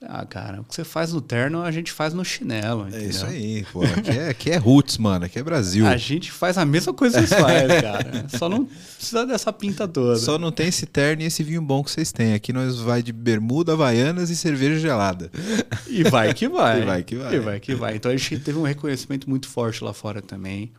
Ah, 0.08 0.26
cara, 0.26 0.60
o 0.60 0.64
que 0.64 0.74
você 0.74 0.82
faz 0.82 1.12
no 1.12 1.20
terno, 1.20 1.62
a 1.62 1.70
gente 1.70 1.92
faz 1.92 2.12
no 2.12 2.24
chinelo. 2.24 2.88
Entendeu? 2.88 3.00
É 3.00 3.08
isso 3.08 3.24
aí, 3.24 3.64
pô. 3.72 3.82
Aqui 3.84 4.10
é, 4.10 4.28
aqui 4.30 4.50
é 4.50 4.56
roots, 4.56 4.98
mano. 4.98 5.24
Aqui 5.26 5.38
é 5.38 5.42
Brasil. 5.42 5.86
A 5.86 5.96
gente 5.96 6.32
faz 6.32 6.58
a 6.58 6.64
mesma 6.64 6.92
coisa 6.92 7.20
que 7.20 7.28
vocês 7.28 7.40
fazem, 7.40 7.68
cara. 7.80 8.26
Só 8.28 8.48
não 8.48 8.64
precisa 8.64 9.24
dessa 9.24 9.52
pinta 9.52 9.86
toda. 9.86 10.16
Só 10.16 10.38
não 10.38 10.50
tem 10.50 10.68
esse 10.68 10.86
terno 10.86 11.22
e 11.22 11.26
esse 11.26 11.44
vinho 11.44 11.62
bom 11.62 11.84
que 11.84 11.90
vocês 11.90 12.10
têm. 12.10 12.34
Aqui 12.34 12.52
nós 12.52 12.80
vai 12.80 13.02
de 13.02 13.12
bermuda, 13.12 13.74
havaianas 13.74 14.28
e 14.28 14.36
cerveja 14.36 14.78
gelada. 14.80 15.30
E 15.86 16.02
vai 16.02 16.34
que 16.34 16.48
vai. 16.50 16.82
E 16.82 16.84
vai 16.84 17.02
que 17.04 17.16
vai. 17.16 17.34
E 17.34 17.38
vai 17.38 17.60
que 17.60 17.74
vai. 17.74 17.96
Então 17.96 18.10
a 18.10 18.16
gente 18.16 18.40
teve 18.40 18.58
um 18.58 18.64
reconhecimento 18.64 19.30
muito 19.30 19.48
forte 19.48 19.84
lá 19.84 19.92
fora 19.92 20.20
também. 20.20 20.72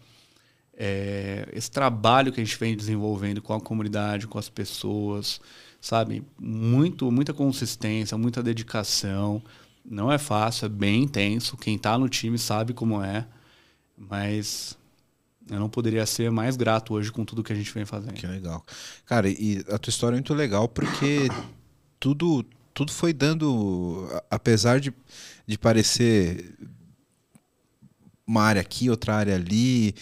É, 0.75 1.47
esse 1.53 1.71
trabalho 1.71 2.31
que 2.31 2.41
a 2.41 2.43
gente 2.43 2.57
vem 2.57 2.75
desenvolvendo 2.75 3.41
com 3.41 3.53
a 3.53 3.61
comunidade, 3.61 4.27
com 4.27 4.37
as 4.37 4.49
pessoas 4.49 5.39
sabe? 5.83 6.23
Muito, 6.39 7.11
muita 7.11 7.33
consistência, 7.33 8.17
muita 8.17 8.41
dedicação. 8.41 9.43
Não 9.83 10.09
é 10.09 10.17
fácil, 10.17 10.67
é 10.67 10.69
bem 10.69 11.03
intenso. 11.03 11.57
Quem 11.57 11.75
está 11.75 11.97
no 11.97 12.07
time 12.07 12.39
sabe 12.39 12.73
como 12.73 13.03
é. 13.03 13.27
Mas 13.97 14.77
eu 15.49 15.59
não 15.59 15.67
poderia 15.67 16.05
ser 16.05 16.31
mais 16.31 16.55
grato 16.55 16.93
hoje 16.93 17.11
com 17.11 17.25
tudo 17.25 17.43
que 17.43 17.51
a 17.51 17.55
gente 17.55 17.71
vem 17.73 17.83
fazendo. 17.83 18.13
Que 18.13 18.25
legal. 18.25 18.65
Cara, 19.05 19.27
e 19.27 19.61
a 19.69 19.77
tua 19.77 19.89
história 19.89 20.15
é 20.15 20.19
muito 20.19 20.33
legal 20.33 20.69
porque 20.69 21.27
tudo, 21.99 22.45
tudo 22.73 22.89
foi 22.89 23.11
dando. 23.11 24.07
Apesar 24.31 24.79
de, 24.79 24.93
de 25.45 25.57
parecer 25.57 26.57
uma 28.25 28.43
área 28.43 28.61
aqui, 28.61 28.89
outra 28.89 29.15
área 29.15 29.35
ali, 29.35 29.93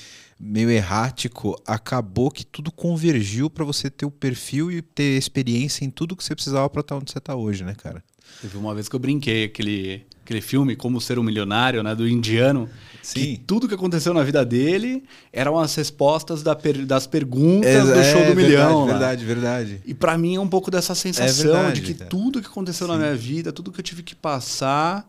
meio 0.41 0.71
errático, 0.71 1.55
acabou 1.67 2.31
que 2.31 2.43
tudo 2.43 2.71
convergiu 2.71 3.49
para 3.49 3.63
você 3.63 3.89
ter 3.89 4.05
o 4.05 4.11
perfil 4.11 4.71
e 4.71 4.81
ter 4.81 5.17
experiência 5.17 5.85
em 5.85 5.89
tudo 5.89 6.15
que 6.15 6.23
você 6.23 6.33
precisava 6.33 6.67
para 6.67 6.81
estar 6.81 6.95
onde 6.95 7.11
você 7.11 7.19
está 7.19 7.35
hoje, 7.35 7.63
né, 7.63 7.75
cara? 7.75 8.03
Teve 8.41 8.57
uma 8.57 8.73
vez 8.73 8.89
que 8.89 8.95
eu 8.95 8.99
brinquei 8.99 9.43
aquele, 9.45 10.03
aquele 10.23 10.41
filme 10.41 10.75
Como 10.75 10.99
Ser 10.99 11.19
um 11.19 11.23
Milionário, 11.23 11.83
né, 11.83 11.93
do 11.93 12.07
indiano, 12.07 12.67
Sim. 13.03 13.19
que 13.19 13.37
tudo 13.45 13.67
que 13.67 13.75
aconteceu 13.75 14.13
na 14.15 14.23
vida 14.23 14.43
dele 14.43 15.03
eram 15.31 15.59
as 15.59 15.75
respostas 15.75 16.41
da 16.41 16.55
per, 16.55 16.85
das 16.85 17.05
perguntas 17.05 17.89
é, 17.89 17.93
do 17.93 18.03
show 18.03 18.25
do 18.25 18.31
é, 18.31 18.35
milhão. 18.35 18.87
Verdade, 18.87 19.23
verdade, 19.23 19.65
verdade. 19.65 19.81
E 19.85 19.93
para 19.93 20.17
mim 20.17 20.35
é 20.35 20.39
um 20.39 20.47
pouco 20.47 20.71
dessa 20.71 20.95
sensação 20.95 21.51
é 21.51 21.53
verdade, 21.53 21.81
de 21.81 21.93
que 21.93 22.05
tudo 22.05 22.41
que 22.41 22.47
aconteceu 22.47 22.87
Sim. 22.87 22.93
na 22.93 22.99
minha 22.99 23.15
vida, 23.15 23.51
tudo 23.51 23.71
que 23.71 23.79
eu 23.79 23.83
tive 23.83 24.01
que 24.01 24.15
passar 24.15 25.07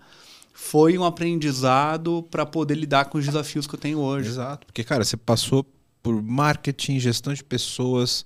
foi 0.62 0.96
um 0.96 1.04
aprendizado 1.04 2.26
para 2.30 2.46
poder 2.46 2.76
lidar 2.76 3.06
com 3.06 3.18
os 3.18 3.26
desafios 3.26 3.66
que 3.66 3.74
eu 3.74 3.78
tenho 3.78 3.98
hoje. 3.98 4.28
Exato, 4.28 4.64
porque 4.64 4.84
cara, 4.84 5.04
você 5.04 5.16
passou 5.16 5.66
por 6.00 6.22
marketing, 6.22 7.00
gestão 7.00 7.34
de 7.34 7.42
pessoas, 7.42 8.24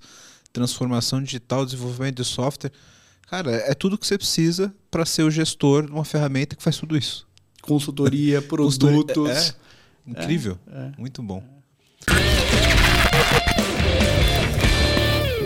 transformação 0.53 1.21
digital, 1.21 1.65
desenvolvimento 1.65 2.17
de 2.17 2.23
software. 2.23 2.71
Cara, 3.27 3.51
é 3.51 3.73
tudo 3.73 3.97
que 3.97 4.05
você 4.05 4.17
precisa 4.17 4.73
para 4.89 5.03
ser 5.03 5.23
o 5.23 5.31
gestor 5.31 5.87
de 5.87 5.91
uma 5.91 6.05
ferramenta 6.05 6.55
que 6.55 6.61
faz 6.61 6.77
tudo 6.77 6.95
isso. 6.95 7.27
Consultoria, 7.61 8.39
produtos. 8.43 9.29
É, 9.29 9.49
é. 9.49 9.53
Incrível. 10.05 10.59
É, 10.71 10.79
é. 10.79 10.91
Muito 10.97 11.23
bom. 11.23 11.43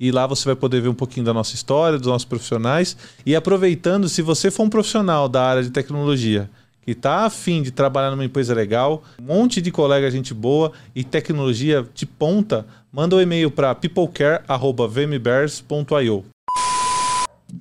e 0.00 0.10
lá 0.10 0.26
você 0.26 0.44
vai 0.44 0.56
poder 0.56 0.80
ver 0.80 0.88
um 0.88 0.94
pouquinho 0.94 1.26
da 1.26 1.34
nossa 1.34 1.54
história, 1.54 1.98
dos 1.98 2.08
nossos 2.08 2.24
profissionais. 2.24 2.96
E 3.26 3.34
aproveitando, 3.34 4.08
se 4.08 4.22
você 4.22 4.50
for 4.50 4.62
um 4.64 4.70
profissional 4.70 5.28
da 5.28 5.44
área 5.44 5.62
de 5.62 5.68
tecnologia, 5.70 6.48
que 6.82 6.94
tá 6.94 7.26
afim 7.26 7.62
de 7.62 7.70
trabalhar 7.70 8.10
numa 8.10 8.24
empresa 8.24 8.54
legal, 8.54 9.02
um 9.20 9.24
monte 9.24 9.60
de 9.60 9.70
colega 9.70 10.10
gente 10.10 10.32
boa 10.32 10.72
e 10.94 11.04
tecnologia 11.04 11.86
de 11.94 12.06
ponta, 12.06 12.66
manda 12.90 13.14
um 13.14 13.20
e-mail 13.20 13.50
para 13.50 13.74
peoplecare@vmbears.io. 13.74 16.24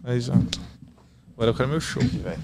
Aí 0.03 0.19
já. 0.21 0.33
Agora 1.33 1.49
eu 1.51 1.53
quero 1.53 1.69
meu 1.69 1.81
show, 1.81 2.01
velho. 2.01 2.41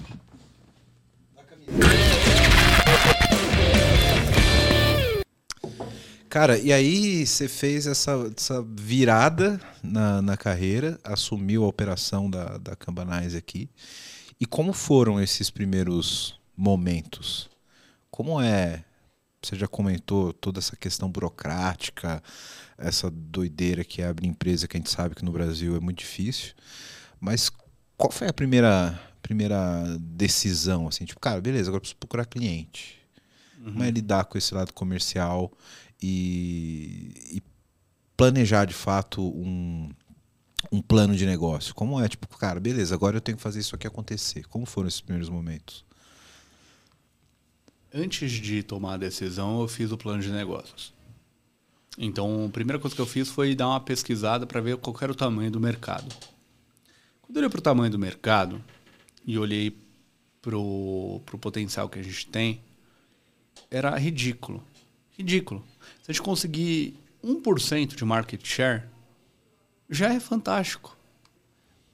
Cara, 6.34 6.58
e 6.58 6.72
aí 6.72 7.24
você 7.24 7.46
fez 7.46 7.86
essa, 7.86 8.28
essa 8.36 8.60
virada 8.60 9.60
na, 9.80 10.20
na 10.20 10.36
carreira, 10.36 10.98
assumiu 11.04 11.62
a 11.62 11.68
operação 11.68 12.28
da, 12.28 12.58
da 12.58 12.74
Cambanais 12.74 13.36
aqui. 13.36 13.70
E 14.40 14.44
como 14.44 14.72
foram 14.72 15.22
esses 15.22 15.48
primeiros 15.48 16.36
momentos? 16.56 17.48
Como 18.10 18.42
é? 18.42 18.84
Você 19.40 19.54
já 19.54 19.68
comentou 19.68 20.32
toda 20.32 20.58
essa 20.58 20.74
questão 20.74 21.08
burocrática, 21.08 22.20
essa 22.76 23.08
doideira 23.08 23.84
que 23.84 24.02
abrir 24.02 24.26
empresa, 24.26 24.66
que 24.66 24.76
a 24.76 24.80
gente 24.80 24.90
sabe 24.90 25.14
que 25.14 25.24
no 25.24 25.30
Brasil 25.30 25.76
é 25.76 25.80
muito 25.80 25.98
difícil. 25.98 26.52
Mas 27.20 27.48
qual 27.96 28.10
foi 28.10 28.26
a 28.26 28.32
primeira, 28.32 29.00
primeira 29.22 29.84
decisão? 30.00 30.88
Assim, 30.88 31.04
tipo, 31.04 31.20
cara, 31.20 31.40
beleza, 31.40 31.70
agora 31.70 31.80
preciso 31.80 31.98
procurar 32.00 32.24
cliente. 32.24 33.04
Como 33.64 33.82
é 33.82 33.90
lidar 33.90 34.26
com 34.26 34.36
esse 34.36 34.52
lado 34.54 34.74
comercial 34.74 35.50
e, 36.06 37.36
e 37.36 37.42
planejar 38.14 38.66
de 38.66 38.74
fato 38.74 39.22
um, 39.22 39.88
um 40.70 40.82
plano 40.82 41.16
de 41.16 41.24
negócio? 41.24 41.74
Como 41.74 41.98
é, 41.98 42.06
tipo, 42.06 42.28
cara, 42.36 42.60
beleza, 42.60 42.94
agora 42.94 43.16
eu 43.16 43.20
tenho 43.22 43.38
que 43.38 43.42
fazer 43.42 43.60
isso 43.60 43.74
aqui 43.74 43.86
acontecer. 43.86 44.46
Como 44.48 44.66
foram 44.66 44.86
esses 44.86 45.00
primeiros 45.00 45.30
momentos? 45.30 45.82
Antes 47.92 48.32
de 48.32 48.62
tomar 48.62 48.94
a 48.94 48.98
decisão, 48.98 49.62
eu 49.62 49.68
fiz 49.68 49.92
o 49.92 49.96
plano 49.96 50.20
de 50.20 50.30
negócios. 50.30 50.92
Então, 51.96 52.46
a 52.46 52.48
primeira 52.50 52.78
coisa 52.78 52.94
que 52.94 53.00
eu 53.00 53.06
fiz 53.06 53.28
foi 53.30 53.54
dar 53.54 53.68
uma 53.68 53.80
pesquisada 53.80 54.46
para 54.46 54.60
ver 54.60 54.76
qual 54.76 54.94
era 55.00 55.12
o 55.12 55.14
tamanho 55.14 55.50
do 55.50 55.60
mercado. 55.60 56.14
Quando 57.22 57.36
eu 57.36 57.40
olhei 57.40 57.48
para 57.48 57.58
o 57.60 57.62
tamanho 57.62 57.90
do 57.90 57.98
mercado 57.98 58.62
e 59.24 59.38
olhei 59.38 59.74
para 60.42 60.58
o 60.58 61.22
potencial 61.40 61.88
que 61.88 61.98
a 61.98 62.02
gente 62.02 62.26
tem, 62.26 62.60
era 63.70 63.96
ridículo. 63.96 64.62
Ridículo. 65.16 65.64
Se 66.04 66.10
a 66.10 66.12
gente 66.12 66.22
conseguir 66.22 66.98
1% 67.24 67.94
de 67.96 68.04
market 68.04 68.46
share, 68.46 68.82
já 69.88 70.12
é 70.12 70.20
fantástico. 70.20 70.94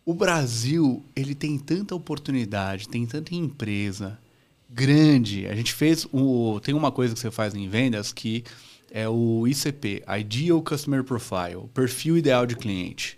O 0.04 0.12
Brasil, 0.12 1.04
ele 1.14 1.32
tem 1.32 1.56
tanta 1.56 1.94
oportunidade, 1.94 2.88
tem 2.88 3.06
tanta 3.06 3.32
empresa 3.36 4.18
grande. 4.68 5.46
A 5.46 5.54
gente 5.54 5.72
fez 5.72 6.08
o 6.12 6.58
tem 6.58 6.74
uma 6.74 6.90
coisa 6.90 7.14
que 7.14 7.20
você 7.20 7.30
faz 7.30 7.54
em 7.54 7.68
vendas 7.68 8.12
que 8.12 8.42
é 8.90 9.08
o 9.08 9.46
ICP, 9.46 10.02
Ideal 10.18 10.60
Customer 10.60 11.04
Profile, 11.04 11.68
perfil 11.72 12.18
ideal 12.18 12.46
de 12.46 12.56
cliente. 12.56 13.16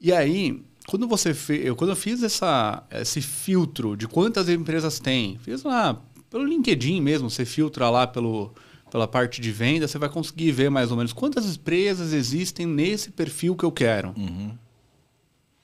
E 0.00 0.12
aí, 0.12 0.62
quando 0.86 1.08
você 1.08 1.34
fez, 1.34 1.66
eu 1.66 1.74
quando 1.74 1.90
eu 1.90 1.96
fiz 1.96 2.22
essa 2.22 2.86
esse 2.92 3.20
filtro 3.20 3.96
de 3.96 4.06
quantas 4.06 4.48
empresas 4.48 5.00
tem, 5.00 5.40
fiz 5.40 5.64
lá 5.64 6.00
pelo 6.30 6.44
LinkedIn 6.44 7.00
mesmo, 7.00 7.28
você 7.28 7.44
filtra 7.44 7.90
lá 7.90 8.06
pelo 8.06 8.54
pela 8.96 9.06
parte 9.06 9.42
de 9.42 9.52
venda, 9.52 9.86
você 9.86 9.98
vai 9.98 10.08
conseguir 10.08 10.52
ver 10.52 10.70
mais 10.70 10.90
ou 10.90 10.96
menos 10.96 11.12
quantas 11.12 11.44
empresas 11.54 12.14
existem 12.14 12.64
nesse 12.64 13.10
perfil 13.10 13.54
que 13.54 13.62
eu 13.62 13.70
quero. 13.70 14.14
Uhum. 14.16 14.56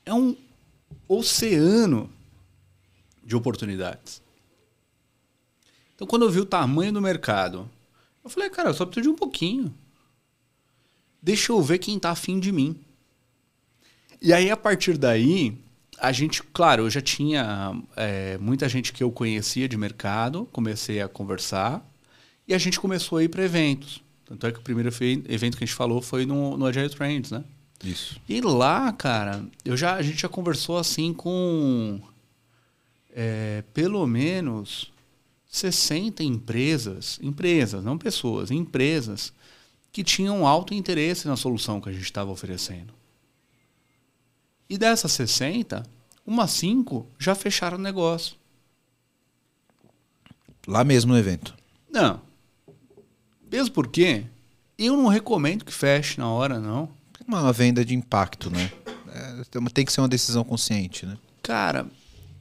É 0.05 0.12
um 0.12 0.37
oceano 1.09 2.11
de 3.24 3.35
oportunidades. 3.35 4.20
Então, 5.95 6.07
quando 6.07 6.26
eu 6.26 6.30
vi 6.30 6.41
o 6.41 6.45
tamanho 6.45 6.93
do 6.93 7.01
mercado, 7.01 7.70
eu 8.22 8.28
falei, 8.28 8.51
cara, 8.51 8.68
eu 8.68 8.74
só 8.74 8.85
preciso 8.85 9.05
de 9.05 9.14
um 9.14 9.16
pouquinho. 9.16 9.74
Deixa 11.22 11.53
eu 11.53 11.62
ver 11.62 11.78
quem 11.78 11.97
está 11.97 12.11
afim 12.11 12.39
de 12.39 12.53
mim. 12.53 12.78
E 14.20 14.30
aí, 14.35 14.51
a 14.51 14.59
partir 14.59 14.99
daí, 14.99 15.57
a 15.99 16.12
gente, 16.12 16.43
claro, 16.43 16.83
eu 16.83 16.91
já 16.91 17.01
tinha 17.01 17.83
é, 17.97 18.37
muita 18.37 18.68
gente 18.68 18.93
que 18.93 19.03
eu 19.03 19.11
conhecia 19.11 19.66
de 19.66 19.78
mercado, 19.78 20.47
comecei 20.53 21.01
a 21.01 21.09
conversar. 21.09 21.83
E 22.47 22.55
a 22.55 22.59
gente 22.59 22.80
começou 22.80 23.18
a 23.18 23.24
ir 23.24 23.28
para 23.28 23.45
eventos. 23.45 24.03
Tanto 24.24 24.47
é 24.47 24.53
que 24.53 24.59
o 24.59 24.62
primeiro 24.62 24.88
evento 24.88 25.57
que 25.57 25.64
a 25.64 25.66
gente 25.66 25.74
falou 25.74 26.01
foi 26.01 26.24
no, 26.24 26.57
no 26.57 26.66
Agile 26.66 26.88
Trends, 26.88 27.30
né? 27.30 27.45
Isso. 27.84 28.20
E 28.28 28.40
lá, 28.40 28.93
cara, 28.93 29.45
eu 29.64 29.76
já, 29.76 29.95
a 29.95 30.03
gente 30.03 30.22
já 30.22 30.28
conversou 30.28 30.78
assim 30.78 31.12
com 31.12 32.01
é, 33.11 33.62
pelo 33.74 34.07
menos 34.07 34.93
60 35.49 36.22
empresas, 36.22 37.18
empresas, 37.20 37.84
não 37.84 37.99
pessoas, 37.99 38.51
empresas, 38.51 39.32
que 39.93 40.03
tinham 40.03 40.47
alto 40.47 40.72
interesse 40.72 41.26
na 41.26 41.36
solução 41.36 41.80
que 41.80 41.88
a 41.88 41.93
gente 41.93 42.05
estava 42.05 42.30
oferecendo. 42.30 42.95
E 44.68 44.78
dessas 44.78 45.12
60, 45.12 45.82
umas 46.26 46.51
5 46.53 47.07
já 47.18 47.34
fecharam 47.34 47.76
o 47.76 47.80
negócio. 47.80 48.36
Lá 50.66 50.82
mesmo 50.84 51.12
no 51.12 51.18
evento. 51.18 51.55
Não, 51.90 52.22
mesmo 53.53 53.75
porque 53.75 54.25
eu 54.79 54.97
não 54.97 55.09
recomendo 55.09 55.65
que 55.65 55.73
feche 55.73 56.19
na 56.19 56.29
hora, 56.29 56.59
não. 56.59 56.89
Uma 57.29 57.53
venda 57.53 57.85
de 57.85 57.95
impacto, 57.95 58.51
né? 58.51 58.73
É, 59.15 59.71
tem 59.73 59.85
que 59.85 59.93
ser 59.93 60.01
uma 60.01 60.09
decisão 60.09 60.43
consciente, 60.43 61.05
né? 61.05 61.17
Cara, 61.43 61.87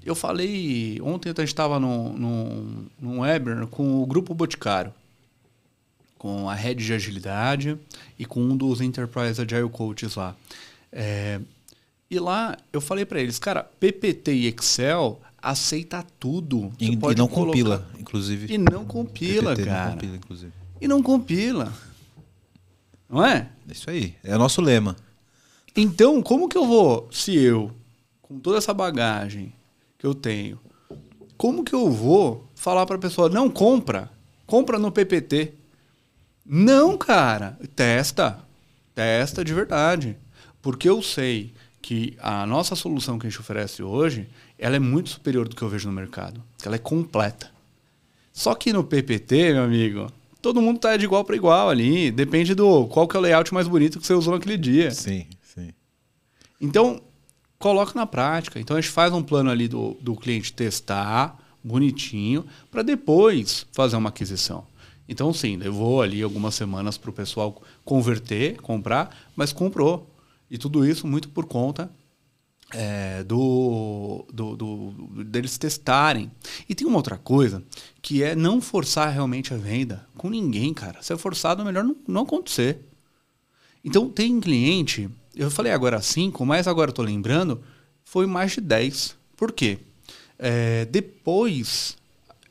eu 0.04 0.16
falei. 0.16 1.00
Ontem 1.02 1.30
a 1.30 1.34
gente 1.34 1.48
estava 1.48 1.80
num, 1.80 2.14
num, 2.14 2.86
num 3.00 3.20
webinar 3.20 3.68
com 3.68 4.02
o 4.02 4.06
Grupo 4.06 4.34
Boticário, 4.34 4.94
com 6.18 6.50
a 6.50 6.56
rede 6.56 6.86
de 6.86 6.94
agilidade 6.94 7.78
e 8.18 8.26
com 8.26 8.42
um 8.42 8.56
dos 8.56 8.80
Enterprise 8.80 9.42
Agile 9.42 9.70
Coaches 9.70 10.16
lá. 10.16 10.36
É, 10.92 11.40
e 12.10 12.20
lá 12.20 12.58
eu 12.72 12.82
falei 12.82 13.06
para 13.06 13.20
eles, 13.20 13.38
cara, 13.38 13.64
PPT 13.64 14.34
e 14.34 14.48
Excel 14.48 15.22
aceita 15.42 16.06
tudo. 16.20 16.72
E, 16.80 16.88
e, 16.88 16.96
não 16.96 17.28
colocar... 17.28 17.28
compila, 17.28 17.90
inclusive. 18.00 18.54
E 18.54 18.58
não 18.58 18.86
compila, 18.86 19.52
PPT 19.52 19.70
cara. 19.70 19.86
Não 19.86 19.94
compila, 19.94 20.16
inclusive 20.16 20.61
e 20.82 20.88
não 20.88 21.04
compila. 21.04 21.72
Não 23.08 23.24
é? 23.24 23.50
É 23.70 23.72
isso 23.72 23.90
aí. 23.90 24.16
É 24.24 24.36
o 24.36 24.40
nosso 24.40 24.62
lema. 24.62 24.96
Então, 25.76 26.22
como 26.22 26.50
que 26.50 26.58
eu 26.58 26.66
vou, 26.66 27.08
se 27.12 27.38
eu, 27.38 27.72
com 28.22 28.40
toda 28.40 28.58
essa 28.58 28.74
bagagem 28.74 29.54
que 29.98 30.06
eu 30.06 30.16
tenho, 30.16 30.60
como 31.38 31.64
que 31.64 31.74
eu 31.74 31.90
vou 31.90 32.50
falar 32.56 32.86
para 32.86 32.96
a 32.96 33.00
pessoa, 33.00 33.30
não 33.30 33.50
compra, 33.50 34.12
compra 34.46 34.80
no 34.80 34.92
PPT? 34.92 35.54
Não, 36.46 36.98
cara, 36.98 37.58
testa, 37.76 38.40
testa 38.94 39.46
de 39.46 39.54
verdade. 39.54 40.18
Porque 40.62 40.90
eu 40.90 41.02
sei 41.02 41.54
que 41.82 42.16
a 42.20 42.46
nossa 42.46 42.76
solução 42.76 43.18
que 43.18 43.26
a 43.26 43.30
gente 43.30 43.40
oferece 43.40 43.82
hoje, 43.82 44.30
ela 44.58 44.76
é 44.76 44.80
muito 44.80 45.10
superior 45.10 45.48
do 45.48 45.56
que 45.56 45.62
eu 45.62 45.70
vejo 45.70 45.88
no 45.88 45.96
mercado. 45.96 46.44
Ela 46.64 46.76
é 46.76 46.80
completa. 46.80 47.50
Só 48.34 48.54
que 48.54 48.72
no 48.72 48.84
PPT, 48.84 49.54
meu 49.54 49.64
amigo, 49.64 50.12
todo 50.42 50.62
mundo 50.62 50.80
tá 50.80 50.98
de 50.98 51.06
igual 51.06 51.24
para 51.24 51.36
igual 51.36 51.70
ali. 51.70 52.12
Depende 52.12 52.56
do 52.56 52.88
qual 52.88 53.08
que 53.08 53.16
é 53.16 53.20
o 53.20 53.22
layout 53.22 53.54
mais 53.54 53.68
bonito 53.68 54.00
que 54.00 54.08
você 54.08 54.14
usou 54.14 54.34
naquele 54.34 54.58
dia. 54.58 54.92
Sim, 54.92 55.26
sim. 55.42 55.70
Então, 56.60 57.02
coloca 57.60 57.94
na 57.96 58.06
prática. 58.06 58.60
Então, 58.60 58.76
a 58.76 58.82
gente 58.82 58.92
faz 58.92 59.14
um 59.14 59.24
plano 59.24 59.50
ali 59.50 59.68
do, 59.68 59.96
do 60.02 60.16
cliente 60.16 60.52
testar, 60.52 61.38
bonitinho, 61.64 62.46
para 62.70 62.82
depois 62.82 63.66
fazer 63.72 63.96
uma 63.96 64.10
aquisição. 64.10 64.66
Então, 65.08 65.34
sim, 65.34 65.58
levou 65.58 66.02
ali 66.02 66.22
algumas 66.22 66.56
semanas 66.56 66.98
para 66.98 67.10
o 67.10 67.14
pessoal 67.14 67.62
converter, 67.84 68.60
comprar, 68.62 69.16
mas 69.36 69.52
comprou. 69.54 70.10
E 70.50 70.58
tudo 70.58 70.86
isso 70.86 71.06
muito 71.06 71.30
por 71.30 71.46
conta 71.46 71.90
é, 72.74 73.24
do, 73.24 74.26
do, 74.32 74.56
do, 74.56 75.24
deles 75.24 75.58
testarem. 75.58 76.32
E 76.68 76.76
tem 76.76 76.88
uma 76.88 76.98
outra 76.98 77.18
coisa, 77.18 77.64
que 78.02 78.24
é 78.24 78.36
não 78.36 78.62
forçar 78.62 79.12
realmente 79.12 79.54
a 79.54 79.58
venda 79.58 80.08
com 80.18 80.30
ninguém, 80.30 80.74
cara. 80.74 81.02
Se 81.02 81.14
é 81.14 81.18
forçado, 81.18 81.62
é 81.62 81.66
melhor 81.66 81.84
não, 81.84 81.96
não 82.08 82.22
acontecer. 82.22 82.80
Então, 83.84 84.10
tem 84.10 84.40
cliente, 84.40 85.10
eu 85.36 85.50
falei 85.50 85.72
agora 85.72 86.02
5, 86.02 86.46
mas 86.46 86.68
agora 86.68 86.90
eu 86.90 86.96
tô 86.96 87.02
lembrando, 87.02 87.62
foi 88.04 88.26
mais 88.26 88.52
de 88.52 88.62
10. 88.62 89.16
Por 89.36 89.52
quê? 89.52 89.80
É, 90.38 90.86
depois, 90.86 91.98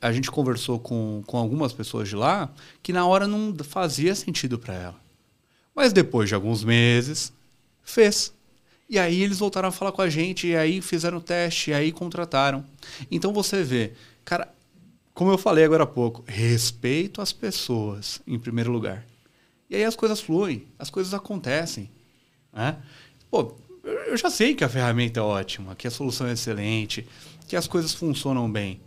a 0.01 0.11
gente 0.11 0.31
conversou 0.31 0.79
com, 0.79 1.23
com 1.25 1.37
algumas 1.37 1.71
pessoas 1.71 2.09
de 2.09 2.15
lá, 2.15 2.51
que 2.81 2.91
na 2.91 3.05
hora 3.05 3.27
não 3.27 3.55
fazia 3.63 4.15
sentido 4.15 4.57
para 4.57 4.73
ela. 4.73 5.01
Mas 5.75 5.93
depois 5.93 6.27
de 6.27 6.35
alguns 6.35 6.63
meses, 6.63 7.31
fez. 7.83 8.33
E 8.91 8.99
aí 8.99 9.23
eles 9.23 9.39
voltaram 9.39 9.69
a 9.69 9.71
falar 9.71 9.93
com 9.93 10.01
a 10.01 10.09
gente, 10.09 10.47
e 10.47 10.55
aí 10.57 10.81
fizeram 10.81 11.19
o 11.19 11.21
teste, 11.21 11.71
e 11.71 11.73
aí 11.73 11.93
contrataram. 11.93 12.65
Então 13.09 13.31
você 13.31 13.63
vê, 13.63 13.93
cara, 14.25 14.53
como 15.13 15.31
eu 15.31 15.37
falei 15.37 15.63
agora 15.63 15.83
há 15.83 15.87
pouco, 15.87 16.25
respeito 16.27 17.21
às 17.21 17.31
pessoas 17.31 18.21
em 18.27 18.37
primeiro 18.37 18.69
lugar. 18.69 19.05
E 19.69 19.77
aí 19.77 19.85
as 19.85 19.95
coisas 19.95 20.19
fluem, 20.19 20.67
as 20.77 20.89
coisas 20.89 21.13
acontecem. 21.13 21.89
Né? 22.51 22.75
Pô, 23.29 23.55
eu 24.07 24.17
já 24.17 24.29
sei 24.29 24.53
que 24.55 24.63
a 24.65 24.67
ferramenta 24.67 25.21
é 25.21 25.23
ótima, 25.23 25.73
que 25.73 25.87
a 25.87 25.91
solução 25.91 26.27
é 26.27 26.33
excelente, 26.33 27.07
que 27.47 27.55
as 27.55 27.67
coisas 27.67 27.93
funcionam 27.93 28.51
bem. 28.51 28.81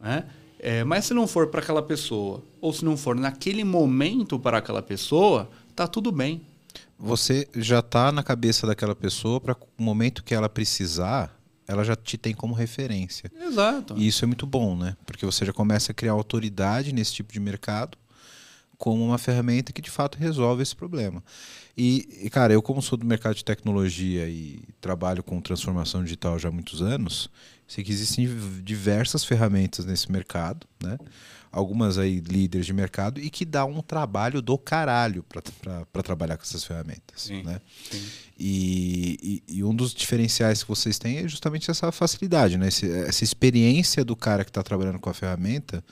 Né? 0.00 0.24
É, 0.60 0.84
mas 0.84 1.06
se 1.06 1.14
não 1.14 1.26
for 1.26 1.48
para 1.48 1.60
aquela 1.60 1.82
pessoa, 1.82 2.44
ou 2.60 2.72
se 2.72 2.84
não 2.84 2.96
for 2.96 3.16
naquele 3.16 3.64
momento 3.64 4.38
para 4.38 4.58
aquela 4.58 4.82
pessoa, 4.82 5.50
tá 5.74 5.88
tudo 5.88 6.12
bem. 6.12 6.42
Você 6.98 7.48
já 7.54 7.78
está 7.78 8.10
na 8.10 8.22
cabeça 8.22 8.66
daquela 8.66 8.94
pessoa 8.94 9.40
para 9.40 9.56
o 9.78 9.82
momento 9.82 10.24
que 10.24 10.34
ela 10.34 10.48
precisar, 10.48 11.38
ela 11.66 11.84
já 11.84 11.94
te 11.94 12.18
tem 12.18 12.34
como 12.34 12.54
referência. 12.54 13.30
Exato. 13.40 13.94
E 13.96 14.06
isso 14.06 14.24
é 14.24 14.26
muito 14.26 14.46
bom, 14.46 14.76
né? 14.76 14.96
Porque 15.06 15.24
você 15.24 15.44
já 15.44 15.52
começa 15.52 15.92
a 15.92 15.94
criar 15.94 16.12
autoridade 16.12 16.92
nesse 16.92 17.14
tipo 17.14 17.32
de 17.32 17.38
mercado 17.38 17.96
como 18.78 19.04
uma 19.04 19.18
ferramenta 19.18 19.72
que 19.72 19.82
de 19.82 19.90
fato 19.90 20.16
resolve 20.16 20.62
esse 20.62 20.74
problema. 20.74 21.22
E, 21.76 22.08
e, 22.22 22.30
cara, 22.30 22.52
eu 22.52 22.62
como 22.62 22.80
sou 22.80 22.96
do 22.96 23.04
mercado 23.04 23.34
de 23.34 23.44
tecnologia 23.44 24.28
e 24.28 24.60
trabalho 24.80 25.22
com 25.22 25.40
transformação 25.40 26.02
digital 26.02 26.38
já 26.38 26.48
há 26.48 26.52
muitos 26.52 26.80
anos, 26.80 27.28
sei 27.66 27.84
que 27.84 27.92
existem 27.92 28.28
diversas 28.62 29.24
ferramentas 29.24 29.84
nesse 29.84 30.10
mercado, 30.10 30.66
né? 30.82 30.98
Algumas 31.58 31.98
aí 31.98 32.20
líderes 32.20 32.66
de 32.66 32.72
mercado 32.72 33.20
e 33.20 33.28
que 33.28 33.44
dá 33.44 33.64
um 33.64 33.82
trabalho 33.82 34.40
do 34.40 34.56
caralho 34.56 35.24
para 35.24 36.02
trabalhar 36.02 36.36
com 36.36 36.44
essas 36.44 36.62
ferramentas, 36.62 37.22
sim, 37.22 37.42
né? 37.42 37.60
Sim. 37.90 38.06
E, 38.38 39.42
e, 39.48 39.58
e, 39.58 39.64
um 39.64 39.74
dos 39.74 39.92
diferenciais 39.92 40.62
que 40.62 40.68
vocês 40.68 40.96
têm 40.96 41.18
é 41.18 41.26
justamente 41.26 41.68
essa 41.68 41.90
facilidade, 41.90 42.56
né? 42.56 42.68
Esse, 42.68 42.88
essa 42.88 43.24
experiência 43.24 44.04
do 44.04 44.14
cara 44.14 44.44
que 44.44 44.50
está 44.50 44.62
trabalhando 44.62 45.00
com 45.00 45.10
a 45.10 45.14
ferramenta 45.14 45.84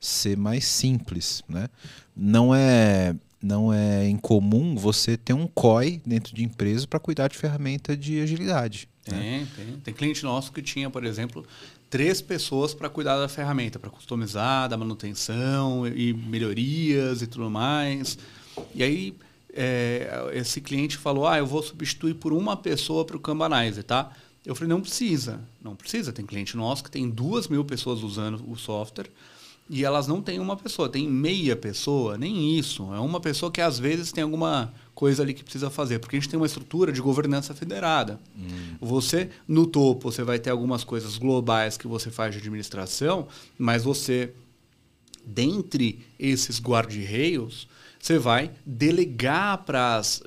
ser 0.00 0.36
mais 0.36 0.64
simples, 0.64 1.42
né? 1.46 1.68
Não 2.16 2.54
é 2.54 3.14
não 3.44 3.72
é 3.72 4.08
incomum 4.08 4.74
você 4.74 5.16
ter 5.18 5.34
um 5.34 5.46
COI 5.46 6.00
dentro 6.04 6.34
de 6.34 6.42
empresa 6.42 6.86
para 6.86 6.98
cuidar 6.98 7.28
de 7.28 7.36
ferramenta 7.36 7.94
de 7.94 8.20
agilidade. 8.20 8.88
Tem, 9.04 9.18
né? 9.18 9.48
tem. 9.54 9.66
Tem 9.84 9.94
cliente 9.94 10.24
nosso 10.24 10.50
que 10.50 10.62
tinha, 10.62 10.88
por 10.88 11.04
exemplo, 11.04 11.46
três 11.90 12.22
pessoas 12.22 12.72
para 12.72 12.88
cuidar 12.88 13.18
da 13.18 13.28
ferramenta, 13.28 13.78
para 13.78 13.90
customizar, 13.90 14.68
da 14.68 14.78
manutenção 14.78 15.86
e 15.86 16.14
melhorias 16.14 17.20
e 17.20 17.26
tudo 17.26 17.50
mais. 17.50 18.16
E 18.74 18.82
aí 18.82 19.14
é, 19.52 20.30
esse 20.32 20.62
cliente 20.62 20.96
falou, 20.96 21.26
ah, 21.26 21.36
eu 21.36 21.46
vou 21.46 21.62
substituir 21.62 22.14
por 22.14 22.32
uma 22.32 22.56
pessoa 22.56 23.04
para 23.04 23.16
o 23.16 23.20
Kanbanizer, 23.20 23.84
tá? 23.84 24.10
Eu 24.44 24.54
falei, 24.54 24.68
não 24.68 24.80
precisa, 24.80 25.40
não 25.62 25.76
precisa. 25.76 26.12
Tem 26.12 26.24
cliente 26.24 26.56
nosso 26.56 26.82
que 26.82 26.90
tem 26.90 27.08
duas 27.08 27.46
mil 27.46 27.64
pessoas 27.64 28.02
usando 28.02 28.42
o 28.50 28.56
software 28.56 29.10
e 29.68 29.84
elas 29.84 30.06
não 30.06 30.20
têm 30.20 30.38
uma 30.38 30.56
pessoa, 30.56 30.88
tem 30.88 31.08
meia 31.08 31.56
pessoa, 31.56 32.18
nem 32.18 32.58
isso. 32.58 32.92
É 32.92 33.00
uma 33.00 33.18
pessoa 33.18 33.50
que 33.50 33.60
às 33.60 33.78
vezes 33.78 34.12
tem 34.12 34.22
alguma 34.22 34.72
coisa 34.94 35.22
ali 35.22 35.32
que 35.32 35.42
precisa 35.42 35.70
fazer, 35.70 35.98
porque 35.98 36.16
a 36.16 36.20
gente 36.20 36.28
tem 36.28 36.38
uma 36.38 36.46
estrutura 36.46 36.92
de 36.92 37.00
governança 37.00 37.54
federada. 37.54 38.20
Hum. 38.36 38.76
Você, 38.80 39.30
no 39.48 39.66
topo, 39.66 40.12
você 40.12 40.22
vai 40.22 40.38
ter 40.38 40.50
algumas 40.50 40.84
coisas 40.84 41.16
globais 41.16 41.78
que 41.78 41.86
você 41.86 42.10
faz 42.10 42.32
de 42.32 42.38
administração, 42.40 43.26
mas 43.58 43.84
você, 43.84 44.32
dentre 45.24 46.04
esses 46.18 46.60
guarda-reios, 46.60 47.66
você 47.98 48.18
vai 48.18 48.50
delegar 48.66 49.64
para 49.64 49.96
as 49.96 50.22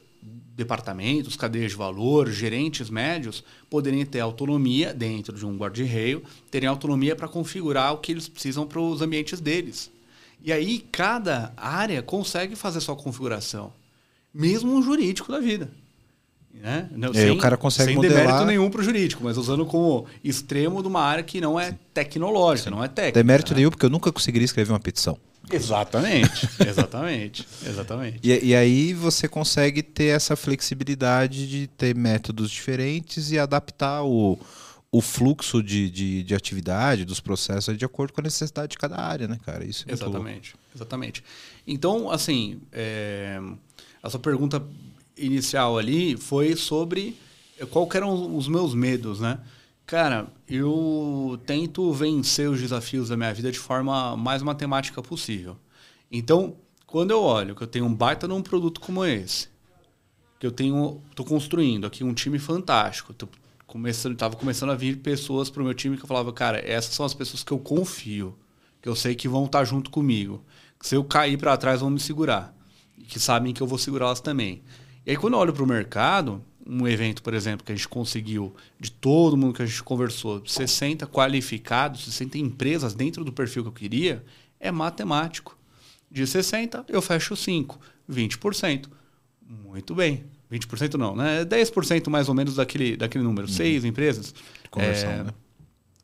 departamentos, 0.58 1.36
cadeias 1.36 1.72
de 1.72 1.78
valor, 1.78 2.32
gerentes 2.32 2.90
médios 2.90 3.44
poderem 3.70 4.04
ter 4.04 4.20
autonomia 4.20 4.92
dentro 4.92 5.38
de 5.38 5.46
um 5.46 5.56
guarda-reio, 5.56 6.24
terem 6.50 6.68
autonomia 6.68 7.16
para 7.16 7.28
configurar 7.28 7.94
o 7.94 8.00
que 8.00 8.12
eles 8.12 8.28
precisam 8.28 8.66
para 8.66 8.82
os 8.82 9.00
ambientes 9.00 9.40
deles. 9.40 9.92
E 10.44 10.52
aí 10.52 10.80
cada 10.92 11.54
área 11.56 12.02
consegue 12.02 12.56
fazer 12.56 12.82
sua 12.82 12.96
configuração, 12.96 13.72
mesmo 14.34 14.76
um 14.76 14.82
jurídico 14.82 15.32
da 15.32 15.40
vida. 15.40 15.70
Né? 16.52 16.90
Não, 16.96 17.14
sem, 17.14 17.30
o 17.30 17.38
cara 17.38 17.56
consegue 17.56 17.90
sem 17.90 17.96
modelar... 17.96 18.18
demérito 18.18 18.46
nenhum 18.46 18.68
para 18.72 18.82
o 18.82 18.84
jurídico, 18.84 19.24
mas 19.24 19.38
usando 19.38 19.64
como 19.64 20.08
extremo 20.24 20.82
de 20.82 20.88
uma 20.88 21.02
área 21.02 21.24
que 21.24 21.40
não 21.40 21.60
é 21.60 21.78
tecnológica, 21.94 22.72
Sim. 22.72 22.76
não 22.76 22.84
é 22.84 22.88
técnica. 22.88 23.20
Demérito 23.20 23.52
né? 23.52 23.58
nenhum, 23.58 23.70
porque 23.70 23.86
eu 23.86 23.92
nunca 23.92 24.12
conseguiria 24.12 24.46
escrever 24.46 24.72
uma 24.72 24.80
petição. 24.80 25.20
Exatamente, 25.52 26.50
exatamente, 26.68 27.48
exatamente. 27.66 28.20
E, 28.22 28.48
e, 28.48 28.56
aí 28.56 28.94
você 28.94 29.28
consegue 29.28 29.82
ter 29.82 30.16
essa 30.16 30.36
flexibilidade 30.36 31.48
de 31.48 31.68
ter 31.68 31.96
métodos 31.96 32.52
diferentes 32.52 33.32
e 33.32 33.40
adaptar 33.40 34.04
o, 34.04 34.38
o 34.92 35.02
fluxo 35.02 35.64
de, 35.64 35.90
de, 35.90 36.24
de 36.24 36.36
atividade, 36.36 37.06
dos 37.06 37.20
processos 37.20 37.78
de 37.78 37.86
acordo 37.86 38.14
com 38.14 38.22
a 38.22 38.24
necessidade 38.24 38.72
de 38.72 38.78
cada 38.78 38.98
área, 38.98 39.28
né, 39.28 39.38
cara? 39.46 39.66
Isso 39.66 39.86
é 39.88 39.94
exatamente, 39.94 40.56
exatamente. 40.76 41.24
Então, 41.66 42.12
assim, 42.12 42.60
é, 42.72 43.40
a 44.04 44.10
sua 44.10 44.20
pergunta 44.20 44.62
inicial 45.18 45.78
ali 45.78 46.18
foi 46.18 46.56
sobre 46.56 47.18
qual 47.72 47.90
eram 47.94 48.36
os 48.36 48.48
meus 48.48 48.74
medos, 48.74 49.20
né? 49.20 49.40
Cara, 49.88 50.28
eu 50.50 51.40
tento 51.46 51.94
vencer 51.94 52.50
os 52.50 52.60
desafios 52.60 53.08
da 53.08 53.16
minha 53.16 53.34
vida 53.34 53.50
de 53.50 53.58
forma 53.58 54.18
mais 54.18 54.44
matemática 54.44 55.02
possível. 55.02 55.56
Então, 56.12 56.58
quando 56.86 57.12
eu 57.12 57.22
olho 57.24 57.56
que 57.56 57.64
eu 57.64 57.68
tenho 57.68 57.86
um 57.86 57.96
baita 57.96 58.28
num 58.28 58.42
produto 58.42 58.82
como 58.82 59.06
esse, 59.06 59.48
que 60.38 60.46
eu 60.46 60.52
tenho, 60.52 61.02
tô 61.16 61.24
construindo 61.24 61.88
aqui 61.88 62.04
um 62.04 62.14
time 62.14 62.38
fantástico, 62.38 63.14
tô 63.14 63.30
começando, 63.66 64.18
tava 64.18 64.36
começando 64.36 64.72
a 64.72 64.76
vir 64.76 64.98
pessoas 64.98 65.50
para 65.50 65.62
o 65.62 65.66
meu 65.66 65.74
time 65.74 65.96
que 65.96 66.04
eu 66.04 66.08
falava, 66.08 66.34
cara, 66.34 66.60
essas 66.70 66.94
são 66.94 67.06
as 67.06 67.14
pessoas 67.14 67.42
que 67.42 67.54
eu 67.54 67.58
confio, 67.58 68.38
que 68.82 68.90
eu 68.90 68.96
sei 68.96 69.16
que 69.16 69.30
vão 69.30 69.46
estar 69.46 69.60
tá 69.60 69.64
junto 69.64 69.90
comigo, 69.90 70.44
que 70.78 70.86
se 70.86 70.96
eu 70.96 71.04
cair 71.06 71.38
para 71.38 71.56
trás 71.56 71.80
vão 71.80 71.90
me 71.90 72.00
segurar, 72.02 72.54
que 73.08 73.22
sabem 73.22 73.54
que 73.54 73.64
eu 73.64 73.68
vou 73.68 73.78
segurá-las 73.78 74.20
também. 74.20 74.62
E 75.06 75.12
aí 75.12 75.16
quando 75.16 75.36
eu 75.36 75.40
olho 75.40 75.54
para 75.54 75.64
o 75.64 75.68
mercado, 75.68 76.44
um 76.68 76.88
evento, 76.88 77.24
por 77.24 77.34
exemplo, 77.34 77.66
que 77.66 77.72
a 77.72 77.76
gente 77.76 77.88
conseguiu, 77.88 78.56
de 78.80 78.92
todo 78.92 79.38
mundo 79.38 79.54
que 79.54 79.62
a 79.62 79.66
gente 79.66 79.82
conversou, 79.84 80.44
60 80.46 81.08
qualificados, 81.08 82.04
60 82.06 82.38
empresas 82.38 82.94
dentro 82.94 83.24
do 83.24 83.32
perfil 83.32 83.64
que 83.64 83.70
eu 83.70 83.74
queria, 83.74 84.24
é 84.60 84.72
matemático. 84.72 85.58
De 86.10 86.26
60, 86.26 86.86
eu 86.90 87.02
fecho 87.02 87.36
5, 87.36 87.80
20%. 88.10 88.88
Muito 89.48 89.96
bem. 89.96 90.26
20% 90.52 90.94
não, 90.96 91.16
né? 91.16 91.44
10% 91.46 92.10
mais 92.10 92.30
ou 92.30 92.36
menos 92.36 92.56
daquele, 92.56 92.96
daquele 92.96 93.24
número. 93.24 93.48
Uhum. 93.48 93.54
Seis 93.54 93.84
empresas. 93.84 94.34
Conversão, 94.70 95.10
é, 95.10 95.24
né? 95.26 95.34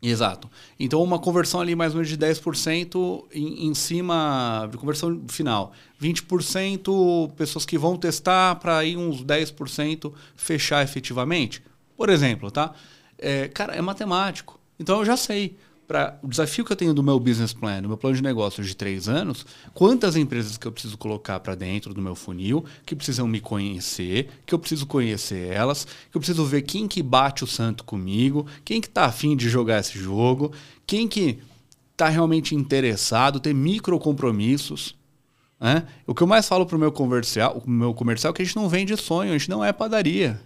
Exato. 0.04 0.50
Então, 0.78 1.02
uma 1.02 1.18
conversão 1.18 1.62
ali 1.62 1.76
mais 1.76 1.94
ou 1.94 2.02
menos 2.02 2.10
de 2.10 2.18
10% 2.18 3.24
em, 3.34 3.68
em 3.68 3.74
cima 3.74 4.68
de 4.70 4.78
conversão 4.78 5.24
final. 5.30 5.72
20% 6.02 7.32
pessoas 7.38 7.66
que 7.66 7.78
vão 7.78 7.96
testar 7.96 8.56
para 8.56 8.84
ir 8.84 8.98
uns 8.98 9.24
10% 9.24 10.12
fechar 10.36 10.84
efetivamente. 10.84 11.64
Por 11.96 12.10
exemplo, 12.10 12.52
tá? 12.52 12.74
É, 13.18 13.48
cara, 13.48 13.74
é 13.76 13.82
matemático. 13.82 14.60
Então, 14.78 15.00
eu 15.00 15.06
já 15.06 15.16
sei 15.16 15.56
para 15.88 16.18
o 16.22 16.28
desafio 16.28 16.64
que 16.64 16.72
eu 16.72 16.76
tenho 16.76 16.94
do 16.94 17.04
meu 17.04 17.20
business 17.20 17.54
plan, 17.54 17.82
do 17.82 17.88
meu 17.88 17.98
plano 17.98 18.16
de 18.16 18.24
negócios 18.24 18.68
de 18.68 18.76
três 18.76 19.08
anos, 19.10 19.46
quantas 19.74 20.16
empresas 20.16 20.58
que 20.58 20.66
eu 20.66 20.72
preciso 20.72 20.98
colocar 20.98 21.40
para 21.40 21.56
dentro 21.56 21.94
do 21.94 22.02
meu 22.02 22.16
funil, 22.16 22.64
que 22.86 22.96
precisam 22.96 23.28
me 23.28 23.40
conhecer, 23.40 24.30
que 24.46 24.54
eu 24.54 24.60
preciso 24.60 24.86
conhecer 24.86 25.52
elas, 25.52 25.86
que 25.86 26.18
eu 26.18 26.22
preciso 26.22 26.46
ver 26.46 26.62
quem 26.62 26.88
que 26.88 27.04
bate 27.04 27.44
o 27.44 27.48
santo 27.48 27.84
comigo, 27.84 28.46
quem 28.64 28.80
que 28.80 28.88
está 28.88 29.06
afim 29.06 29.36
de 29.36 29.50
jogar 29.50 29.80
esse 29.80 29.98
jogo, 29.98 30.52
quem 30.88 31.08
que 31.08 31.40
está 31.92 32.10
realmente 32.10 32.56
interessado, 32.56 33.40
ter 33.40 33.54
micro 33.54 34.00
compromissos. 34.00 34.96
Né? 35.60 35.86
O 36.08 36.16
que 36.16 36.24
eu 36.24 36.28
mais 36.28 36.48
falo 36.48 36.66
para 36.66 36.76
o 36.76 36.80
meu 36.80 36.92
comercial, 36.92 37.62
o 37.66 37.70
meu 37.70 37.94
comercial 37.94 38.32
é 38.32 38.36
que 38.36 38.42
a 38.42 38.46
gente 38.46 38.56
não 38.56 38.68
vende 38.68 38.96
sonho, 38.98 39.32
a 39.32 39.38
gente 39.38 39.50
não 39.50 39.64
é 39.64 39.72
padaria 39.72 40.40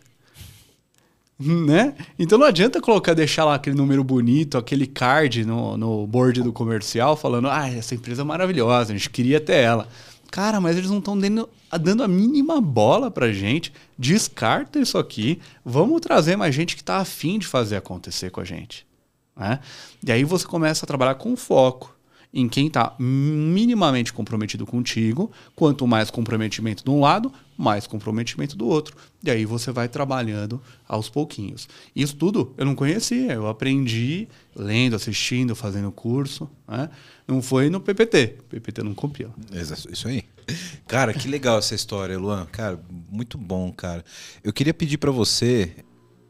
né? 1.40 1.96
Então 2.18 2.38
não 2.38 2.48
adianta 2.48 2.82
colocar, 2.82 3.14
deixar 3.14 3.46
lá 3.46 3.56
aquele 3.56 3.76
número 3.76 4.04
bonito, 4.04 4.58
aquele 4.58 4.88
card 4.88 5.46
no, 5.46 5.78
no 5.78 6.08
board 6.08 6.42
do 6.42 6.52
comercial 6.52 7.16
falando, 7.16 7.48
ah, 7.48 7.70
essa 7.70 7.94
empresa 7.94 8.24
é 8.24 8.26
maravilhosa, 8.26 8.94
a 8.94 8.98
gente 8.98 9.10
queria 9.10 9.40
ter 9.40 9.58
ela. 9.58 9.88
Cara, 10.32 10.60
mas 10.60 10.78
eles 10.78 10.90
não 10.90 11.00
estão 11.00 11.18
dando, 11.18 11.50
dando 11.80 12.04
a 12.04 12.08
mínima 12.08 12.60
bola 12.60 13.10
pra 13.10 13.32
gente. 13.32 13.72
Descarta 13.98 14.80
isso 14.80 14.98
aqui. 14.98 15.40
Vamos 15.64 16.02
trazer 16.02 16.36
mais 16.36 16.54
gente 16.54 16.76
que 16.76 16.82
está 16.82 16.98
afim 16.98 17.40
de 17.40 17.48
fazer 17.48 17.78
acontecer 17.78 18.30
com 18.30 18.42
a 18.42 18.46
gente. 18.46 18.86
Né? 19.36 19.60
E 20.06 20.12
aí 20.12 20.24
você 20.24 20.46
começa 20.46 20.86
a 20.86 20.88
trabalhar 20.88 21.16
com 21.16 21.36
foco 21.36 21.96
em 22.34 22.50
quem 22.50 22.68
está 22.68 22.94
minimamente 23.00 24.12
comprometido 24.12 24.66
contigo. 24.66 25.32
Quanto 25.56 25.88
mais 25.88 26.12
comprometimento 26.12 26.84
de 26.84 26.90
um 26.90 27.00
lado, 27.00 27.32
mais 27.58 27.88
comprometimento 27.88 28.56
do 28.56 28.68
outro. 28.68 28.96
E 29.24 29.32
aí 29.32 29.46
você 29.46 29.72
vai 29.72 29.90
trabalhando 29.90 30.62
aos 30.88 31.10
pouquinhos. 31.10 31.68
Isso 31.96 32.16
tudo 32.16 32.54
eu 32.58 32.66
não 32.66 32.76
conhecia, 32.76 33.34
eu 33.34 33.48
aprendi 33.48 34.28
lendo, 34.56 34.96
assistindo, 34.96 35.56
fazendo 35.56 35.92
curso. 35.92 36.50
Né? 36.68 36.90
Não 37.28 37.42
foi 37.42 37.70
no 37.70 37.82
PPT. 37.82 38.38
PPT 38.48 38.84
não 38.84 38.94
compila. 38.94 39.34
Isso 39.92 40.08
aí. 40.08 40.24
Cara, 40.88 41.14
que 41.14 41.28
legal 41.28 41.58
essa 41.58 41.76
história, 41.76 42.18
Luan. 42.18 42.46
Cara, 42.46 42.80
muito 43.10 43.38
bom, 43.38 43.72
cara. 43.72 44.06
Eu 44.44 44.54
queria 44.54 44.74
pedir 44.74 44.98
para 44.98 45.12
você 45.12 45.76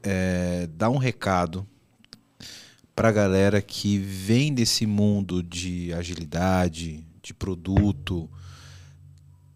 é, 0.02 0.68
dar 0.76 0.90
um 0.90 0.98
recado 0.98 1.68
para 2.96 3.10
a 3.10 3.12
galera 3.12 3.62
que 3.62 4.00
vem 4.00 4.52
desse 4.52 4.88
mundo 4.88 5.44
de 5.44 5.94
agilidade, 5.94 7.06
de 7.22 7.32
produto, 7.32 8.28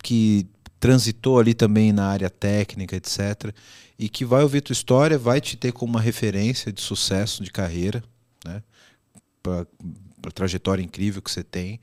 que 0.04 0.46
transitou 0.82 1.40
ali 1.40 1.54
também 1.54 1.94
na 1.94 2.08
área 2.08 2.30
técnica, 2.30 2.96
etc. 2.96 3.54
E 4.00 4.10
que 4.10 4.26
vai 4.26 4.42
ouvir 4.42 4.62
tua 4.62 4.74
história, 4.74 5.18
vai 5.18 5.40
te 5.40 5.56
ter 5.56 5.72
como 5.72 5.94
uma 5.94 6.02
referência 6.02 6.74
de 6.74 6.82
sucesso 6.82 7.44
de 7.44 7.52
carreira, 7.52 8.04
né? 8.44 8.64
Pra, 9.44 9.66
a 10.26 10.32
trajetória 10.32 10.82
incrível 10.82 11.22
que 11.22 11.30
você 11.30 11.44
tem. 11.44 11.80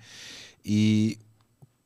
E 0.65 1.17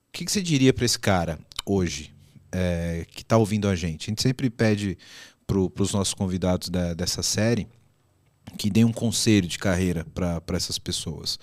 o 0.09 0.13
que, 0.13 0.25
que 0.25 0.33
você 0.33 0.41
diria 0.41 0.73
para 0.73 0.87
esse 0.87 0.99
cara 0.99 1.39
hoje, 1.67 2.15
é, 2.51 3.07
que 3.11 3.21
está 3.21 3.37
ouvindo 3.37 3.69
a 3.69 3.77
gente? 3.77 4.09
A 4.09 4.11
gente 4.11 4.23
sempre 4.23 4.49
pede 4.49 4.97
para 5.47 5.59
os 5.59 5.93
nossos 5.93 6.15
convidados 6.15 6.71
da, 6.71 6.95
dessa 6.95 7.23
série 7.23 7.69
que 8.57 8.71
dê 8.71 8.85
um 8.85 8.93
conselho 8.93 9.47
de 9.47 9.59
carreira 9.59 10.07
para 10.15 10.57
essas 10.57 10.79
pessoas. 10.79 11.39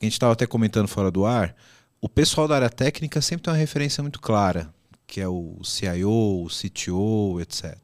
A 0.00 0.04
gente 0.04 0.14
estava 0.14 0.32
até 0.32 0.46
comentando 0.46 0.88
fora 0.88 1.10
do 1.10 1.26
ar, 1.26 1.54
o 2.00 2.08
pessoal 2.08 2.48
da 2.48 2.56
área 2.56 2.70
técnica 2.70 3.20
sempre 3.20 3.44
tem 3.44 3.52
uma 3.52 3.58
referência 3.58 4.02
muito 4.02 4.20
clara, 4.20 4.72
que 5.10 5.20
é 5.20 5.26
o 5.26 5.58
CIO, 5.64 6.44
o 6.44 6.48
CTO, 6.48 7.40
etc. 7.40 7.76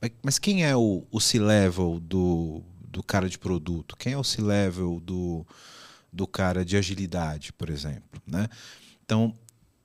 Mas, 0.00 0.10
mas 0.22 0.38
quem 0.38 0.64
é 0.64 0.74
o, 0.74 1.06
o 1.10 1.20
C-level 1.20 2.00
do, 2.00 2.62
do 2.88 3.02
cara 3.02 3.28
de 3.28 3.38
produto? 3.38 3.94
Quem 3.98 4.14
é 4.14 4.18
o 4.18 4.24
C-level 4.24 4.98
do, 4.98 5.46
do 6.10 6.26
cara 6.26 6.64
de 6.64 6.78
agilidade, 6.78 7.52
por 7.52 7.68
exemplo? 7.68 8.18
Né? 8.26 8.48
Então, 9.04 9.34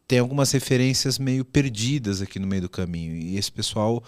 tem 0.08 0.20
algumas 0.20 0.54
referências 0.54 1.20
meio 1.20 1.44
perdidas 1.44 2.22
aqui 2.22 2.40
no 2.40 2.48
meio 2.48 2.62
do 2.62 2.70
caminho. 2.70 3.14
E 3.14 3.36
esse 3.36 3.52
pessoal 3.52 4.02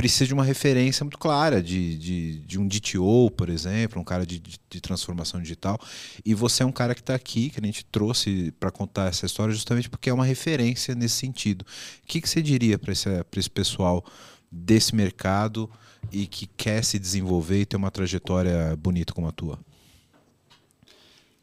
precisa 0.00 0.26
de 0.26 0.32
uma 0.32 0.44
referência 0.44 1.04
muito 1.04 1.18
clara 1.18 1.62
de, 1.62 1.94
de, 1.98 2.38
de 2.38 2.58
um 2.58 2.66
DTO, 2.66 3.30
por 3.36 3.50
exemplo, 3.50 4.00
um 4.00 4.04
cara 4.04 4.24
de, 4.24 4.38
de, 4.38 4.58
de, 4.70 4.80
transformação 4.80 5.42
digital. 5.42 5.78
E 6.24 6.32
você 6.32 6.62
é 6.62 6.66
um 6.66 6.72
cara 6.72 6.94
que 6.94 7.02
está 7.02 7.14
aqui, 7.14 7.50
que 7.50 7.60
a 7.60 7.62
gente 7.62 7.84
trouxe 7.84 8.50
para 8.58 8.70
contar 8.70 9.08
essa 9.08 9.26
história 9.26 9.52
justamente 9.52 9.90
porque 9.90 10.08
é 10.08 10.14
uma 10.14 10.24
referência 10.24 10.94
nesse 10.94 11.16
sentido. 11.16 11.66
O 12.02 12.06
que, 12.06 12.18
que 12.18 12.26
você 12.26 12.40
diria 12.40 12.78
para 12.78 12.92
esse, 12.92 13.10
esse 13.36 13.50
pessoal 13.50 14.02
desse 14.50 14.94
mercado 14.94 15.70
e 16.10 16.26
que 16.26 16.46
quer 16.46 16.82
se 16.82 16.98
desenvolver 16.98 17.60
e 17.60 17.66
ter 17.66 17.76
uma 17.76 17.90
trajetória 17.90 18.74
bonita 18.76 19.12
como 19.12 19.28
a 19.28 19.32
tua? 19.32 19.58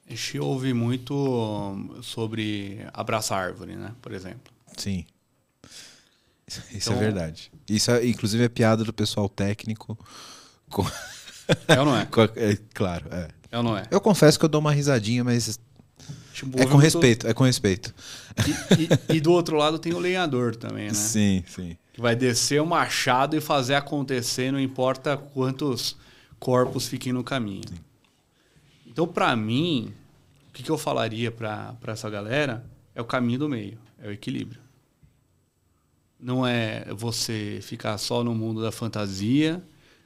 A 0.08 0.10
gente 0.10 0.40
ouve 0.40 0.74
muito 0.74 2.00
sobre 2.02 2.80
abraçar 2.92 3.50
árvore, 3.50 3.76
né? 3.76 3.94
Por 4.02 4.14
exemplo. 4.14 4.52
Sim. 4.76 5.06
Isso 6.48 6.62
é 6.62 6.78
então, 6.78 6.94
é 6.94 7.00
verdade. 7.00 7.52
Isso, 7.70 7.92
é, 7.92 8.08
inclusive, 8.08 8.44
é 8.44 8.50
piada 8.50 8.84
do 8.84 8.94
pessoal 8.94 9.28
técnico. 9.28 9.98
Com... 10.70 10.86
É 11.68 11.80
ou 11.80 11.86
não 11.86 11.98
é? 11.98 12.06
com... 12.10 12.22
é 12.22 12.58
claro, 12.74 13.08
é. 13.12 13.28
É 13.52 13.58
ou 13.58 13.64
não 13.64 13.78
é? 13.78 13.84
Eu 13.92 14.00
confesso 14.00 14.40
que 14.40 14.46
eu 14.46 14.50
dou 14.50 14.62
uma 14.62 14.72
risadinha, 14.72 15.24
mas. 15.24 15.60
Tipo, 16.34 16.62
é 16.62 16.66
com 16.66 16.78
respeito, 16.78 17.28
é 17.28 17.34
com 17.34 17.44
respeito. 17.44 17.94
E, 18.46 19.14
e, 19.14 19.18
e, 19.18 19.22
do 19.22 19.32
outro 19.32 19.58
lado 19.58 19.80
tem 19.80 19.94
o 19.94 20.00
lenhador 20.00 20.56
também, 20.56 20.88
né? 20.88 20.94
Sim, 20.94 21.44
sim. 21.48 21.76
Que 21.92 22.00
vai 22.00 22.16
descer 22.16 22.62
o 22.62 22.66
machado 22.66 23.36
e 23.36 23.42
fazer 23.42 23.74
acontecer, 23.74 24.52
não 24.52 24.60
importa 24.60 25.18
quantos 25.18 25.98
corpos 26.40 26.88
fiquem 26.88 27.12
no 27.12 27.24
caminho. 27.24 27.68
Sim. 27.68 27.80
Então, 28.86 29.08
para 29.08 29.36
mim, 29.36 29.94
o 30.50 30.54
que, 30.54 30.62
que 30.62 30.70
eu 30.70 30.78
falaria 30.78 31.32
para 31.32 31.76
essa 31.88 32.10
galera 32.10 32.64
é 32.94 33.02
o 33.02 33.06
caminho 33.06 33.40
do 33.40 33.50
meio, 33.50 33.80
é 34.00 34.08
o 34.08 34.12
equilíbrio. 34.12 34.67
Não 36.20 36.46
é 36.46 36.86
você 36.94 37.60
ficar 37.62 37.98
só 37.98 38.24
no 38.24 38.34
mundo 38.34 38.62
da 38.62 38.72
fantasia, 38.72 39.64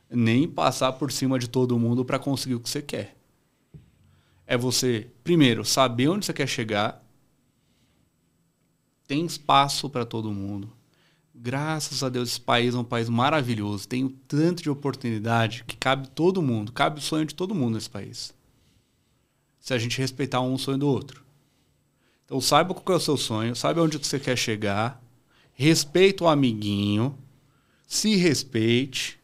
nem 0.10 0.48
passar 0.48 0.94
por 0.94 1.12
cima 1.12 1.40
de 1.40 1.48
todo 1.48 1.80
mundo 1.80 2.04
para 2.04 2.20
conseguir 2.20 2.56
o 2.56 2.60
que 2.60 2.70
você 2.70 2.82
quer. 2.82 3.16
É 4.46 4.58
você, 4.58 5.08
primeiro, 5.24 5.64
saber 5.64 6.10
onde 6.10 6.26
você 6.26 6.34
quer 6.34 6.48
chegar. 6.48 7.02
Tem 9.08 9.26
espaço 9.26 9.90
para 9.90 10.06
todo 10.06 10.34
mundo. 10.34 10.74
Graças 11.34 12.04
a 12.04 12.10
Deus, 12.10 12.30
esse 12.30 12.42
país 12.42 12.76
é 12.76 12.78
um 12.78 12.84
país 12.84 13.08
maravilhoso. 13.08 13.88
Tem 13.88 14.04
um 14.04 14.10
tanto 14.10 14.62
de 14.62 14.70
oportunidade 14.70 15.64
que 15.66 15.78
cabe 15.78 16.10
todo 16.10 16.42
mundo. 16.42 16.74
Cabe 16.74 17.00
o 17.00 17.02
sonho 17.02 17.26
de 17.26 17.34
todo 17.34 17.56
mundo 17.56 17.76
nesse 17.76 17.90
país. 17.90 18.34
Se 19.60 19.74
a 19.74 19.78
gente 19.78 19.98
respeitar 19.98 20.42
um 20.42 20.58
sonho 20.58 20.78
do 20.78 20.88
outro. 20.88 21.24
Então, 22.26 22.42
saiba 22.42 22.74
qual 22.74 22.96
é 22.96 22.98
o 22.98 23.02
seu 23.02 23.18
sonho, 23.18 23.56
saiba 23.56 23.82
onde 23.82 23.98
você 23.98 24.20
quer 24.20 24.38
chegar 24.38 25.01
respeita 25.62 26.24
o 26.24 26.28
amiguinho, 26.28 27.16
se 27.86 28.16
respeite 28.16 29.20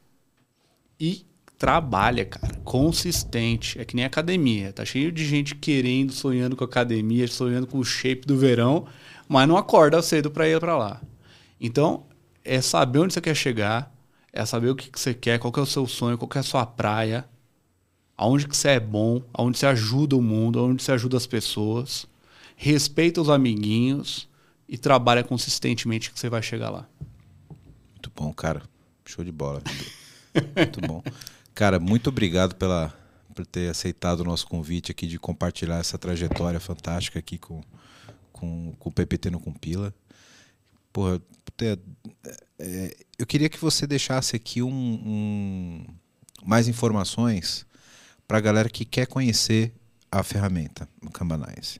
e 1.00 1.26
trabalha, 1.58 2.26
cara. 2.26 2.54
Consistente. 2.64 3.82
É 3.82 3.84
que 3.86 3.96
nem 3.96 4.06
academia. 4.06 4.72
Tá 4.72 4.86
cheio 4.86 5.12
de 5.12 5.26
gente 5.26 5.56
querendo, 5.56 6.14
sonhando 6.14 6.56
com 6.56 6.64
academia, 6.64 7.28
sonhando 7.28 7.66
com 7.66 7.80
o 7.80 7.84
shape 7.84 8.28
do 8.28 8.38
verão, 8.38 8.86
mas 9.28 9.48
não 9.48 9.58
acorda 9.58 10.00
cedo 10.00 10.30
para 10.30 10.48
ir 10.48 10.60
para 10.60 10.78
lá. 10.78 11.02
Então, 11.60 12.06
é 12.46 12.62
saber 12.62 13.00
onde 13.00 13.16
você 13.16 13.22
quer 13.22 13.36
chegar, 13.36 13.92
é 14.32 14.46
saber 14.46 14.70
o 14.70 14.76
que, 14.76 14.92
que 14.92 15.00
você 15.00 15.16
quer, 15.16 15.40
qual 15.40 15.52
que 15.52 15.60
é 15.60 15.64
o 15.64 15.66
seu 15.66 15.88
sonho, 15.88 16.20
qual 16.20 16.30
que 16.30 16.38
é 16.38 16.42
a 16.42 16.44
sua 16.44 16.68
praia, 16.68 17.28
aonde 18.16 18.48
que 18.48 18.56
você 18.56 18.70
é 18.70 18.80
bom, 18.80 19.24
aonde 19.34 19.58
você 19.58 19.66
ajuda 19.66 20.16
o 20.16 20.22
mundo, 20.22 20.60
aonde 20.60 20.84
você 20.84 20.92
ajuda 20.92 21.18
as 21.18 21.26
pessoas. 21.26 22.06
Respeita 22.56 23.20
os 23.20 23.28
amiguinhos 23.28 24.30
e 24.68 24.78
trabalha 24.78 25.24
consistentemente 25.24 26.12
que 26.12 26.20
você 26.20 26.30
vai 26.30 26.42
chegar 26.42 26.70
lá. 26.70 26.88
Muito 27.92 28.12
bom, 28.16 28.34
cara. 28.34 28.62
Show 29.06 29.24
de 29.24 29.32
bola. 29.32 29.62
muito 30.56 30.82
bom. 30.82 31.02
Cara, 31.54 31.80
muito 31.80 32.10
obrigado 32.10 32.56
pela, 32.56 32.94
por 33.34 33.46
ter 33.46 33.70
aceitado 33.70 34.20
o 34.22 34.24
nosso 34.24 34.48
convite 34.48 34.92
aqui 34.92 35.08
de 35.08 35.18
compartilhar 35.18 35.78
essa 35.78 35.98
trajetória 35.98 36.60
fantástica 36.60 37.20
aqui 37.20 37.38
com, 37.38 37.62
com, 38.32 38.74
com 38.78 38.90
o 38.90 38.92
PPT 38.92 39.30
no 39.30 39.40
Compila. 39.40 39.94
Porra, 40.92 41.22
é, 41.62 41.78
é, 42.60 42.98
eu 43.18 43.26
queria 43.26 43.50
que 43.50 43.60
você 43.60 43.88
deixasse 43.88 44.36
aqui 44.36 44.62
um, 44.62 44.72
um 44.72 45.86
mais 46.46 46.68
informações 46.68 47.66
para 48.28 48.38
a 48.38 48.42
galera 48.42 48.70
que 48.70 48.86
quer 48.86 49.08
conhecer 49.08 49.74
a 50.12 50.24
ferramenta, 50.24 50.88
o 51.02 51.10
Kanbanize. 51.10 51.80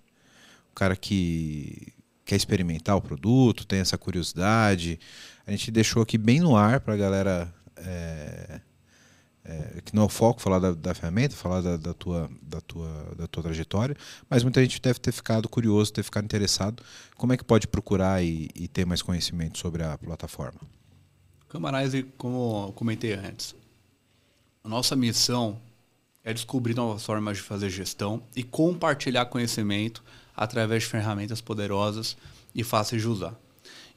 O 0.72 0.76
cara 0.76 0.96
que 0.96 1.94
quer 2.28 2.36
experimentar 2.36 2.98
o 2.98 3.02
produto, 3.02 3.66
tem 3.66 3.80
essa 3.80 3.98
curiosidade. 3.98 5.00
A 5.48 5.52
gente 5.52 5.72
deixou 5.72 6.04
aqui 6.04 6.18
bem 6.18 6.42
no 6.42 6.58
ar 6.58 6.82
para 6.82 6.94
a 6.94 6.98
galera. 6.98 7.54
É, 7.78 8.60
é, 9.46 9.82
que 9.86 9.96
não 9.96 10.04
é 10.04 10.06
o 10.08 10.10
foco 10.10 10.42
falar 10.42 10.60
da, 10.60 10.74
da 10.74 10.94
ferramenta, 10.94 11.34
falar 11.34 11.62
da, 11.62 11.78
da, 11.78 11.94
tua, 11.94 12.30
da, 12.42 12.60
tua, 12.60 13.16
da 13.18 13.28
tua 13.28 13.44
trajetória, 13.44 13.96
mas 14.30 14.44
muita 14.44 14.62
gente 14.62 14.82
deve 14.82 15.00
ter 15.00 15.14
ficado 15.14 15.48
curioso, 15.48 15.94
ter 15.94 16.04
ficado 16.04 16.26
interessado. 16.26 16.84
Como 17.16 17.32
é 17.32 17.38
que 17.38 17.46
pode 17.46 17.66
procurar 17.66 18.22
e, 18.22 18.50
e 18.54 18.68
ter 18.68 18.86
mais 18.86 19.02
conhecimento 19.02 19.58
sobre 19.58 19.84
a 19.84 19.98
plataforma? 19.98 20.60
Camarize, 21.48 22.04
como 22.18 22.66
eu 22.68 22.74
comentei 22.74 23.14
antes, 23.14 23.56
a 24.66 24.68
nossa 24.68 24.98
missão 24.98 25.58
é 26.26 26.34
descobrir 26.34 26.76
novas 26.76 27.06
formas 27.06 27.38
de 27.38 27.44
fazer 27.44 27.70
gestão 27.70 28.22
e 28.36 28.44
compartilhar 28.44 29.28
conhecimento 29.28 30.04
através 30.38 30.84
de 30.84 30.90
ferramentas 30.90 31.42
poderosas 31.42 32.16
e 32.54 32.64
fáceis 32.64 33.02
de 33.02 33.08
usar. 33.08 33.34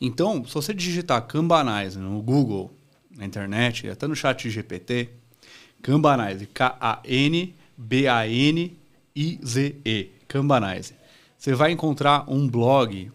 Então, 0.01 0.43
se 0.47 0.55
você 0.55 0.72
digitar 0.72 1.26
Kanbanize 1.26 1.99
no 1.99 2.22
Google, 2.22 2.72
na 3.14 3.26
internet, 3.26 3.86
até 3.91 4.07
no 4.07 4.16
chat 4.16 4.49
GPT, 4.49 5.11
Kanbanize, 5.82 6.47
K-A-N-B-A-N-I-Z-E, 6.47 7.51
Kanbanize. 10.26 10.95
Você 11.36 11.55
vai 11.55 11.70
encontrar 11.72 12.24
um 12.26 12.49
blog 12.49 13.12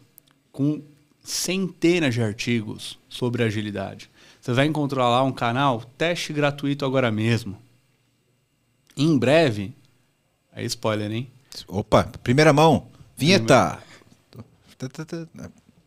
com 0.51 0.82
centenas 1.23 2.13
de 2.13 2.21
artigos 2.21 2.99
sobre 3.09 3.43
agilidade. 3.43 4.09
Você 4.39 4.53
vai 4.53 4.67
encontrar 4.67 5.09
lá 5.09 5.23
um 5.23 5.32
canal, 5.32 5.84
teste 5.97 6.32
gratuito 6.32 6.86
agora 6.86 7.11
mesmo. 7.11 7.57
Em 8.95 9.18
breve, 9.18 9.73
é 10.53 10.64
spoiler, 10.64 11.11
hein? 11.11 11.27
Opa, 11.68 12.03
primeira 12.22 12.53
mão. 12.53 12.88
Vinheta! 13.18 13.80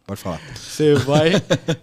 Pode 0.06 0.22
falar. 0.22 0.40
Você 0.56 0.94
vai, 0.94 1.32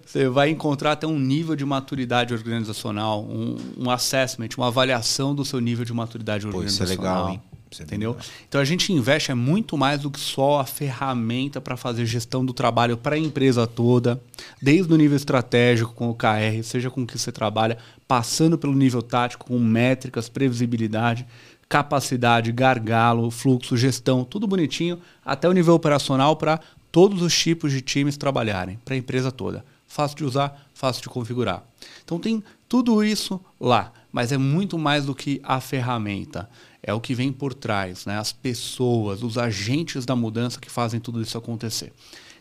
você 0.03 0.27
vai 0.27 0.49
encontrar 0.49 0.93
até 0.93 1.05
um 1.05 1.19
nível 1.19 1.55
de 1.55 1.63
maturidade 1.63 2.33
organizacional, 2.33 3.23
um, 3.23 3.57
um 3.77 3.91
assessment, 3.91 4.49
uma 4.57 4.67
avaliação 4.67 5.35
do 5.35 5.45
seu 5.45 5.59
nível 5.59 5.85
de 5.85 5.93
maturidade 5.93 6.47
organizacional. 6.47 6.87
Pô, 6.87 6.93
isso 6.93 6.93
é 6.93 7.05
legal, 7.05 7.29
hein? 7.29 7.41
É 7.79 7.83
entendeu? 7.83 8.15
Então 8.47 8.61
a 8.61 8.65
gente 8.65 8.91
investe 8.91 9.31
é 9.31 9.35
muito 9.35 9.77
mais 9.77 10.01
do 10.01 10.09
que 10.09 10.19
só 10.19 10.59
a 10.59 10.65
ferramenta 10.65 11.59
para 11.59 11.75
fazer 11.75 12.05
gestão 12.05 12.45
do 12.45 12.53
trabalho 12.53 12.97
para 12.97 13.15
a 13.15 13.19
empresa 13.19 13.67
toda, 13.67 14.21
desde 14.61 14.91
o 14.93 14.97
nível 14.97 15.17
estratégico 15.17 15.93
com 15.93 16.09
o 16.09 16.15
KR, 16.15 16.63
seja 16.63 16.89
com 16.89 17.03
o 17.03 17.07
que 17.07 17.17
você 17.17 17.31
trabalha, 17.31 17.77
passando 18.07 18.57
pelo 18.57 18.73
nível 18.73 19.01
tático 19.01 19.45
com 19.45 19.59
métricas, 19.59 20.29
previsibilidade 20.29 21.25
capacidade, 21.75 22.53
gargalo, 22.53 23.29
fluxo, 23.29 23.75
gestão, 23.75 24.23
tudo 24.23 24.47
bonitinho, 24.47 24.97
até 25.25 25.49
o 25.49 25.51
nível 25.51 25.73
operacional 25.73 26.37
para 26.37 26.57
todos 26.89 27.21
os 27.21 27.37
tipos 27.37 27.69
de 27.69 27.81
times 27.81 28.15
trabalharem, 28.15 28.79
para 28.85 28.93
a 28.93 28.97
empresa 28.97 29.29
toda. 29.29 29.65
Fácil 29.85 30.15
de 30.15 30.23
usar, 30.23 30.69
fácil 30.73 31.03
de 31.03 31.09
configurar. 31.09 31.65
Então 32.01 32.17
tem 32.17 32.41
tudo 32.69 33.03
isso 33.03 33.41
lá, 33.59 33.91
mas 34.09 34.31
é 34.31 34.37
muito 34.37 34.79
mais 34.79 35.05
do 35.05 35.13
que 35.13 35.41
a 35.43 35.59
ferramenta. 35.59 36.49
É 36.81 36.93
o 36.93 37.01
que 37.01 37.13
vem 37.13 37.29
por 37.29 37.53
trás, 37.53 38.05
né? 38.05 38.17
as 38.17 38.31
pessoas, 38.31 39.21
os 39.21 39.37
agentes 39.37 40.05
da 40.05 40.15
mudança 40.15 40.61
que 40.61 40.71
fazem 40.71 41.01
tudo 41.01 41.21
isso 41.21 41.37
acontecer. 41.37 41.91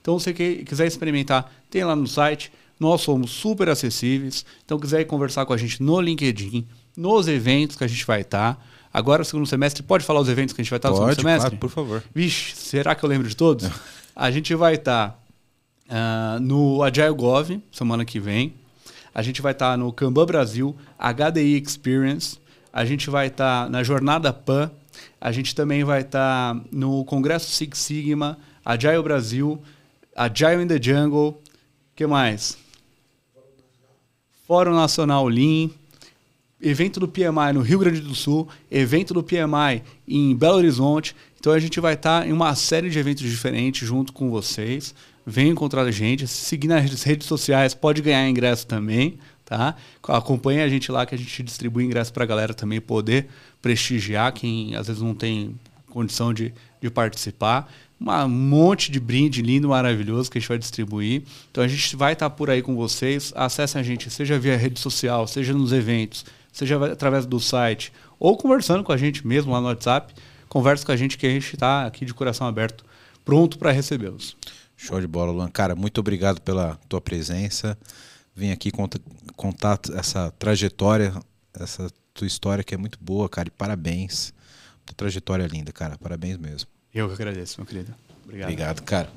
Então, 0.01 0.17
se 0.17 0.27
você 0.27 0.65
quiser 0.65 0.87
experimentar, 0.87 1.53
tem 1.69 1.83
lá 1.83 1.97
no 1.97 2.07
site, 2.07 2.53
Nós 2.79 3.03
somos 3.03 3.31
super 3.31 3.69
acessíveis. 3.69 4.45
Então, 4.65 4.79
quiser 4.79 5.05
conversar 5.05 5.47
com 5.47 5.53
a 5.53 5.57
gente 5.57 5.83
no 5.83 6.01
LinkedIn, 6.01 6.67
nos 6.97 7.29
eventos 7.29 7.77
que 7.77 7.85
a 7.85 7.87
gente 7.87 8.05
vai 8.05 8.23
estar. 8.23 8.65
Agora, 8.93 9.25
segundo 9.25 9.47
semestre, 9.47 9.83
pode 9.83 10.05
falar 10.05 10.21
os 10.21 10.29
eventos 10.29 10.55
que 10.55 10.61
a 10.61 10.65
gente 10.65 10.71
vai 10.71 10.79
estar 10.79 10.91
no 10.91 10.97
segundo 10.97 11.15
semestre? 11.15 11.51
Claro, 11.51 11.57
por 11.59 11.71
favor. 11.71 12.03
Vixe, 12.15 12.55
será 12.55 12.95
que 12.95 13.05
eu 13.05 13.09
lembro 13.09 13.29
de 13.29 13.37
todos? 13.37 13.69
a 14.15 14.31
gente 14.31 14.55
vai 14.55 14.75
estar 14.75 15.21
uh, 15.89 16.41
no 16.41 16.83
Agile 16.83 17.13
Gov, 17.13 17.61
semana 17.73 18.05
que 18.05 18.21
vem. 18.21 18.55
A 19.15 19.23
gente 19.23 19.41
vai 19.41 19.53
estar 19.53 19.77
no 19.77 19.93
Kanban 19.93 20.27
Brasil, 20.27 20.77
HDI 20.99 21.61
Experience. 21.61 22.39
A 22.73 22.85
gente 22.85 23.09
vai 23.09 23.29
estar 23.29 23.71
na 23.71 23.83
Jornada 23.83 24.33
PAN. 24.33 24.71
A 25.21 25.33
gente 25.33 25.55
também 25.55 25.85
vai 25.85 26.03
estar 26.03 26.61
no 26.71 27.05
Congresso 27.05 27.51
Six 27.51 27.79
Sigma, 27.79 28.39
Agile 28.65 29.03
Brasil, 29.03 29.63
Agile 30.15 30.63
in 30.63 30.67
the 30.67 30.81
Jungle. 30.81 31.31
O 31.31 31.41
que 31.97 32.07
mais? 32.07 32.64
Fórum 34.55 34.77
Nacional 34.77 35.27
Lean 35.27 35.69
evento 36.63 37.01
do 37.01 37.09
PMI 37.09 37.53
no 37.53 37.61
Rio 37.61 37.81
Grande 37.81 38.01
do 38.01 38.15
Sul, 38.15 38.49
evento 38.71 39.13
do 39.13 39.21
PMI 39.21 39.83
em 40.07 40.33
Belo 40.37 40.59
Horizonte. 40.59 41.17
Então 41.41 41.53
a 41.53 41.59
gente 41.59 41.81
vai 41.81 41.95
estar 41.95 42.25
em 42.25 42.31
uma 42.33 42.55
série 42.55 42.89
de 42.89 42.97
eventos 42.97 43.29
diferentes 43.29 43.87
junto 43.87 44.13
com 44.13 44.31
vocês. 44.31 44.95
Venham 45.27 45.51
encontrar 45.51 45.83
a 45.83 45.91
gente, 45.91 46.29
seguir 46.29 46.69
nas 46.69 47.03
redes 47.03 47.27
sociais, 47.27 47.75
pode 47.75 48.01
ganhar 48.01 48.29
ingresso 48.29 48.65
também, 48.65 49.19
tá? 49.45 49.75
Acompanhe 50.05 50.61
a 50.61 50.69
gente 50.69 50.93
lá 50.93 51.05
que 51.05 51.17
a 51.17 51.19
gente 51.19 51.43
distribui 51.43 51.83
ingresso 51.85 52.13
para 52.13 52.23
a 52.23 52.27
galera 52.27 52.55
também 52.55 52.81
poder 52.81 53.27
prestigiar 53.61 54.33
quem 54.33 54.77
às 54.77 54.87
vezes 54.87 55.03
não 55.03 55.17
tem 55.17 55.57
condição 55.91 56.33
de, 56.33 56.55
de 56.81 56.89
participar. 56.91 57.69
Um 58.01 58.29
monte 58.29 58.91
de 58.91 59.01
brinde 59.01 59.41
lindo, 59.41 59.69
maravilhoso 59.69 60.31
que 60.31 60.39
a 60.39 60.41
gente 60.41 60.49
vai 60.49 60.59
distribuir. 60.59 61.23
Então 61.51 61.63
a 61.63 61.69
gente 61.69 61.97
vai 61.97 62.13
estar 62.13 62.29
por 62.31 62.51
aí 62.51 62.61
com 62.61 62.75
vocês. 62.75 63.33
Acessem 63.35 63.81
a 63.81 63.85
gente, 63.85 64.11
seja 64.11 64.39
via 64.39 64.57
rede 64.57 64.79
social, 64.79 65.27
seja 65.27 65.53
nos 65.53 65.73
eventos, 65.73 66.25
seja 66.53 66.85
através 66.87 67.25
do 67.25 67.41
site 67.41 67.93
ou 68.19 68.37
conversando 68.37 68.85
com 68.85 68.93
a 68.93 68.97
gente 68.97 69.27
mesmo 69.27 69.53
lá 69.53 69.61
no 69.61 69.69
WhatsApp. 69.69 70.15
Conversa 70.49 70.85
com 70.85 70.93
a 70.93 70.97
gente 70.97 71.19
que 71.19 71.27
a 71.27 71.31
gente 71.31 71.55
está 71.55 71.87
aqui 71.87 72.05
de 72.05 72.15
coração 72.15 72.47
aberto, 72.47 72.85
pronto 73.25 73.59
para 73.59 73.73
recebê-los. 73.73 74.37
Show 74.77 75.01
de 75.01 75.07
bola, 75.07 75.33
Luan. 75.33 75.49
Cara, 75.49 75.75
muito 75.75 75.99
obrigado 75.99 76.41
pela 76.41 76.79
tua 76.89 77.01
presença. 77.01 77.79
Vim 78.37 78.51
aqui 78.51 78.71
contar, 78.71 79.01
contar 79.37 79.81
essa 79.95 80.31
trajetória, 80.33 81.15
essa 81.53 81.89
tua 82.13 82.27
história 82.27 82.65
que 82.65 82.75
é 82.75 82.79
muito 82.79 82.99
boa, 83.01 83.29
cara. 83.29 83.49
E 83.49 83.51
parabéns. 83.51 84.33
Tua 84.85 84.95
trajetória 84.95 85.47
linda, 85.47 85.73
cara. 85.73 85.97
Parabéns 85.97 86.37
mesmo. 86.37 86.74
Eu 86.95 87.09
que 87.09 87.15
agradeço, 87.15 87.57
meu 87.59 87.67
querido. 87.67 87.93
Obrigado. 88.25 88.49
Obrigado, 88.49 88.83
cara. 88.83 89.11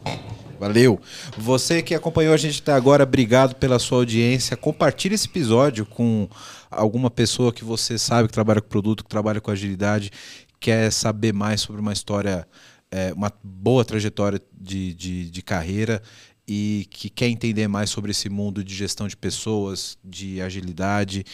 Valeu. 0.59 0.99
Você 1.37 1.83
que 1.83 1.93
acompanhou 1.93 2.33
a 2.33 2.37
gente 2.37 2.61
até 2.61 2.73
agora, 2.73 3.03
obrigado 3.03 3.55
pela 3.55 3.77
sua 3.77 3.99
audiência. 3.99 4.57
Compartilhe 4.57 5.13
esse 5.13 5.27
episódio 5.27 5.85
com 5.85 6.27
alguma 6.71 7.11
pessoa 7.11 7.53
que 7.53 7.63
você 7.63 7.97
sabe 7.97 8.27
que 8.27 8.33
trabalha 8.33 8.61
com 8.61 8.67
produto, 8.67 9.03
que 9.03 9.09
trabalha 9.09 9.39
com 9.39 9.51
agilidade, 9.51 10.11
quer 10.59 10.91
saber 10.91 11.33
mais 11.33 11.61
sobre 11.61 11.79
uma 11.79 11.93
história, 11.93 12.47
é, 12.91 13.13
uma 13.13 13.31
boa 13.43 13.85
trajetória 13.85 14.41
de, 14.51 14.95
de, 14.95 15.29
de 15.29 15.41
carreira 15.43 16.01
e 16.47 16.87
que 16.89 17.09
quer 17.09 17.27
entender 17.27 17.67
mais 17.67 17.89
sobre 17.89 18.11
esse 18.11 18.29
mundo 18.29 18.63
de 18.63 18.73
gestão 18.73 19.07
de 19.07 19.17
pessoas, 19.17 19.97
de 20.03 20.41
agilidade 20.41 21.25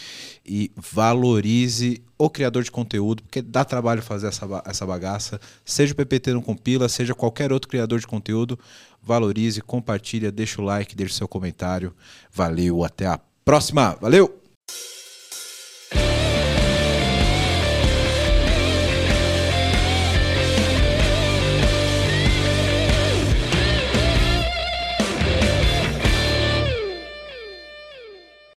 e 0.44 0.72
valorize 0.76 2.02
o 2.18 2.28
criador 2.28 2.64
de 2.64 2.70
conteúdo, 2.70 3.22
porque 3.22 3.40
dá 3.40 3.64
trabalho 3.64 4.02
fazer 4.02 4.26
essa, 4.26 4.46
essa 4.66 4.84
bagaça, 4.84 5.40
seja 5.64 5.92
o 5.92 5.96
PPT 5.96 6.32
no 6.32 6.42
Compila, 6.42 6.88
seja 6.88 7.14
qualquer 7.14 7.52
outro 7.52 7.68
criador 7.68 8.00
de 8.00 8.06
conteúdo, 8.06 8.58
valorize, 9.00 9.60
compartilha, 9.60 10.32
deixa 10.32 10.60
o 10.60 10.64
like, 10.64 10.96
deixa 10.96 11.14
o 11.14 11.16
seu 11.16 11.28
comentário. 11.28 11.94
Valeu, 12.32 12.82
até 12.82 13.06
a 13.06 13.20
próxima. 13.44 13.96
Valeu! 14.00 14.43